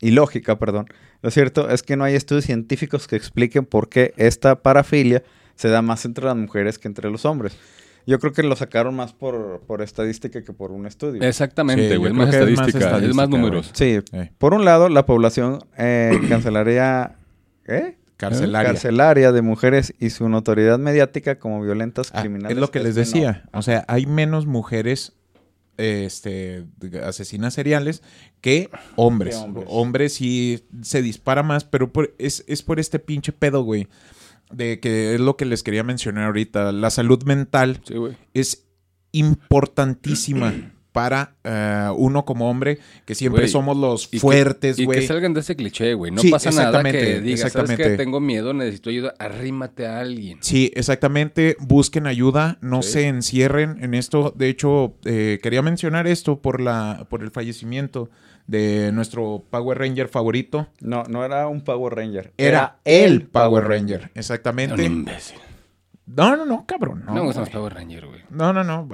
[0.00, 0.86] Ilógica, perdón.
[1.22, 5.22] Lo cierto es que no hay estudios científicos que expliquen por qué esta parafilia
[5.56, 7.56] se da más entre las mujeres que entre los hombres.
[8.06, 11.22] Yo creo que lo sacaron más por, por estadística que por un estudio.
[11.22, 12.12] Exactamente, Sí, güey.
[12.12, 12.98] es más estadística.
[12.98, 13.70] Es más números.
[13.72, 14.30] Sí, Eh.
[14.36, 17.16] por un lado, la población eh, cancelaria,
[17.66, 17.96] ¿eh?
[18.16, 18.70] Carcelaria.
[18.70, 22.56] carcelaria de mujeres y su notoriedad mediática como violentas Ah, criminales.
[22.56, 23.06] es lo que les menor.
[23.06, 23.44] decía.
[23.52, 25.12] O sea, hay menos mujeres
[25.76, 26.64] este,
[27.02, 28.02] asesinas seriales
[28.40, 29.34] que hombres.
[29.36, 29.66] Hombres.
[29.68, 30.14] hombres.
[30.14, 33.88] sí se dispara más, pero por- es, es por este pinche pedo, güey.
[34.52, 36.70] De que es lo que les quería mencionar ahorita.
[36.70, 37.94] La salud mental Sí,
[38.34, 38.66] es
[39.10, 40.52] importantísima
[40.94, 45.00] para eh, uno como hombre, que siempre somos los Y fuertes, Y güey.
[45.00, 46.12] que salgan de ese cliché, güey.
[46.12, 47.82] No Sí, pasa nada que exactamente, digas, ¿sabes exactamente.
[47.90, 49.12] que Tengo miedo, necesito ayuda.
[49.18, 50.38] Arrímate a alguien.
[50.40, 51.56] Sí, exactamente.
[51.58, 52.92] Busquen ayuda, no Sí.
[52.92, 54.32] se encierren en esto.
[54.36, 58.08] De hecho, eh, quería mencionar esto por la, por el fallecimiento
[58.46, 60.68] de nuestro Power Ranger favorito.
[60.80, 62.32] No, no era un Power Ranger.
[62.38, 64.74] Era el Power Ranger, exactamente.
[64.74, 65.38] Un imbécil.
[66.06, 67.00] No, no, no, cabrón.
[67.06, 67.50] No, No, me gustan los.
[67.50, 68.20] Power Ranger, güey.
[68.30, 68.88] no, no, no.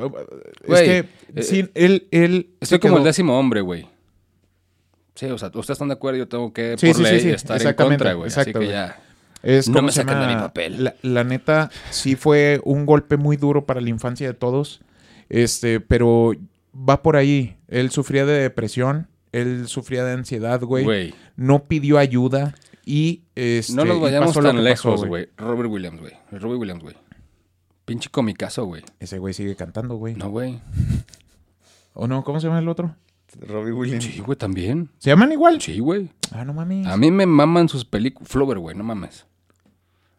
[0.62, 0.98] Es Güey, que
[1.34, 3.88] eh, él, él Estoy como el décimo hombre, güey.
[5.14, 7.20] Sí, o sea, ustedes están de acuerdo, yo tengo que Sí, por sí, sí, ley
[7.20, 8.30] sí, estar en contra, güey.
[8.34, 9.00] Así que ya.
[9.42, 10.84] Es No me saquen de mi papel.
[10.84, 14.80] La, la neta, sí fue un golpe muy duro para la infancia de todos.
[15.28, 16.32] Este, pero
[16.74, 17.56] va por ahí.
[17.68, 20.60] Él sufría de depresión, él sufría de ansiedad.
[20.60, 22.54] Güey, No pidió ayuda
[22.90, 25.28] y este, no nos vayamos tan lejos, güey.
[25.36, 26.12] Robert Williams, güey.
[26.32, 26.96] Robert Williams, güey.
[27.84, 28.82] Pinche comicazo, güey.
[28.98, 30.14] Ese güey sigue cantando, güey.
[30.14, 30.60] No, güey.
[31.94, 32.24] ¿O no?
[32.24, 32.94] ¿Cómo se llama el otro?
[33.46, 34.04] Robbie Williams.
[34.04, 34.88] Sí, güey, también.
[34.98, 35.60] ¿Se llaman igual?
[35.60, 36.08] Sí, güey.
[36.32, 36.86] Ah, no mames.
[36.86, 38.28] A mí me maman sus películas.
[38.28, 39.24] Flover, güey, no mames.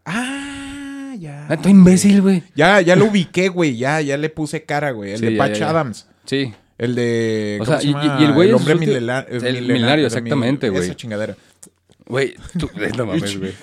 [0.06, 1.48] Ah, ya.
[1.50, 2.44] Ah, tú imbécil, güey.
[2.56, 3.76] Ya, ya lo ubiqué, güey.
[3.78, 5.12] Ya, ya le puse cara, güey.
[5.12, 5.70] El Sí, de ya, Patch ya, ya.
[5.70, 6.08] Adams.
[6.26, 6.54] Sí.
[6.78, 7.58] El de.
[7.62, 10.84] O ¿cómo sea, se y- y el güey hombre el milenario, milenario, exactamente, güey.
[10.86, 11.36] Esa chingadera.
[12.06, 12.70] Güey, tú.
[12.98, 13.54] No mames, güey.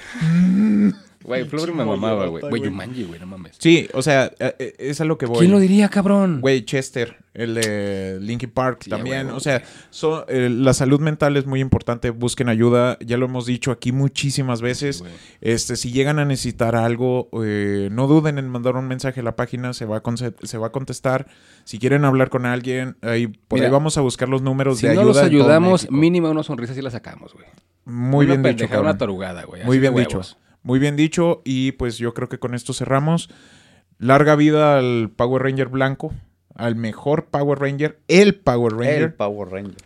[1.28, 2.42] Güey, Flover me mamaba, güey.
[2.48, 3.56] Güey, Yumanji, güey, no mames.
[3.58, 5.38] Sí, o sea, eh, eh, es a lo que voy.
[5.38, 6.40] ¿Quién lo diría, cabrón?
[6.40, 9.30] Güey, Chester, el de Linkin Park Sí, también.
[9.30, 12.10] o sea, so- eh, la salud mental es muy importante.
[12.10, 12.98] Busquen ayuda.
[13.00, 15.04] Ya lo hemos dicho aquí muchísimas veces.
[15.40, 19.36] este, si llegan a necesitar algo, eh, no duden en mandar un mensaje a la
[19.36, 19.72] página.
[19.74, 20.02] Se va a,
[20.42, 21.26] se va a contestar.
[21.64, 24.86] Si quieren hablar con alguien, ahí, por Mira, ahí vamos a buscar los números Si
[24.86, 25.06] de no ayuda.
[25.14, 27.44] los en todo ayudamos, mínima una sonrisa sí la sacamos, güey.
[27.84, 28.98] Muy Una bien dicho, Una cabrón.
[28.98, 29.64] tarugada, güey.
[29.64, 30.20] Muy bien dicho.
[30.68, 31.40] Muy bien dicho.
[31.46, 33.30] Y pues yo creo que con esto cerramos.
[33.96, 36.12] Larga vida al Power Ranger blanco.
[36.54, 38.00] Al mejor Power Ranger.
[38.06, 39.02] El Power Ranger.
[39.02, 39.76] El Power Ranger.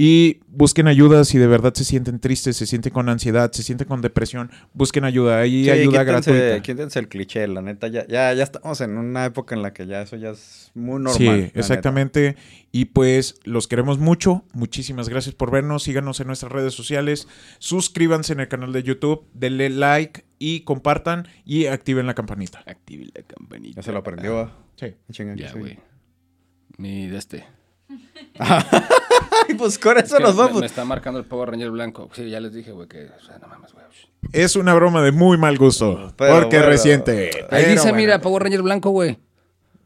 [0.00, 3.88] Y busquen ayuda si de verdad se sienten tristes, se sienten con ansiedad, se sienten
[3.88, 4.48] con depresión.
[4.72, 5.40] Busquen ayuda.
[5.40, 6.62] Hay Sí, ayuda quítense- gratuita.
[6.62, 7.88] Quítense el cliché, la neta.
[7.88, 11.00] Ya, ya, ya estamos en una época en la que ya eso ya es muy
[11.02, 11.14] normal.
[11.14, 11.58] Sí, neta.
[11.58, 12.36] exactamente.
[12.70, 14.44] Y pues los queremos mucho.
[14.52, 15.82] Muchísimas gracias por vernos.
[15.82, 17.26] Síganos en nuestras redes sociales.
[17.58, 19.24] Suscríbanse en el canal de YouTube.
[19.34, 22.62] Denle like y compartan y activen la campanita.
[22.66, 23.80] Active la campanita.
[23.80, 24.38] Ya se lo aprendió.
[24.38, 24.56] ah.
[24.76, 24.94] Sí.
[25.10, 25.76] Chinga, Ya, güey.
[26.76, 27.44] Ni de este.
[28.38, 30.60] Ay, pues con eso Es que nos me- vamos.
[30.60, 32.10] Me, está marcando el Power Ranger blanco.
[32.14, 33.04] Sí, ya les dije, güey, que.
[33.06, 33.84] O sea, no mames, güey.
[34.32, 36.12] Es una broma de muy mal gusto.
[36.16, 36.70] Pero porque bueno.
[36.70, 37.30] reciente.
[37.50, 37.96] Ahí dice, bueno.
[37.96, 39.18] mira, Power Ranger blanco, güey.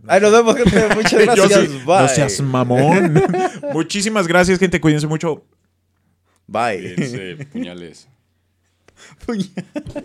[0.06, 0.88] Ay, nos vemos, gente.
[0.94, 1.60] Muchas gracias.
[1.60, 2.02] sí, Bye.
[2.02, 3.22] no seas mamón.
[3.72, 4.80] Muchísimas gracias, gente.
[4.80, 5.44] Cuídense mucho.
[6.46, 7.46] Bye.
[7.52, 8.08] puñales.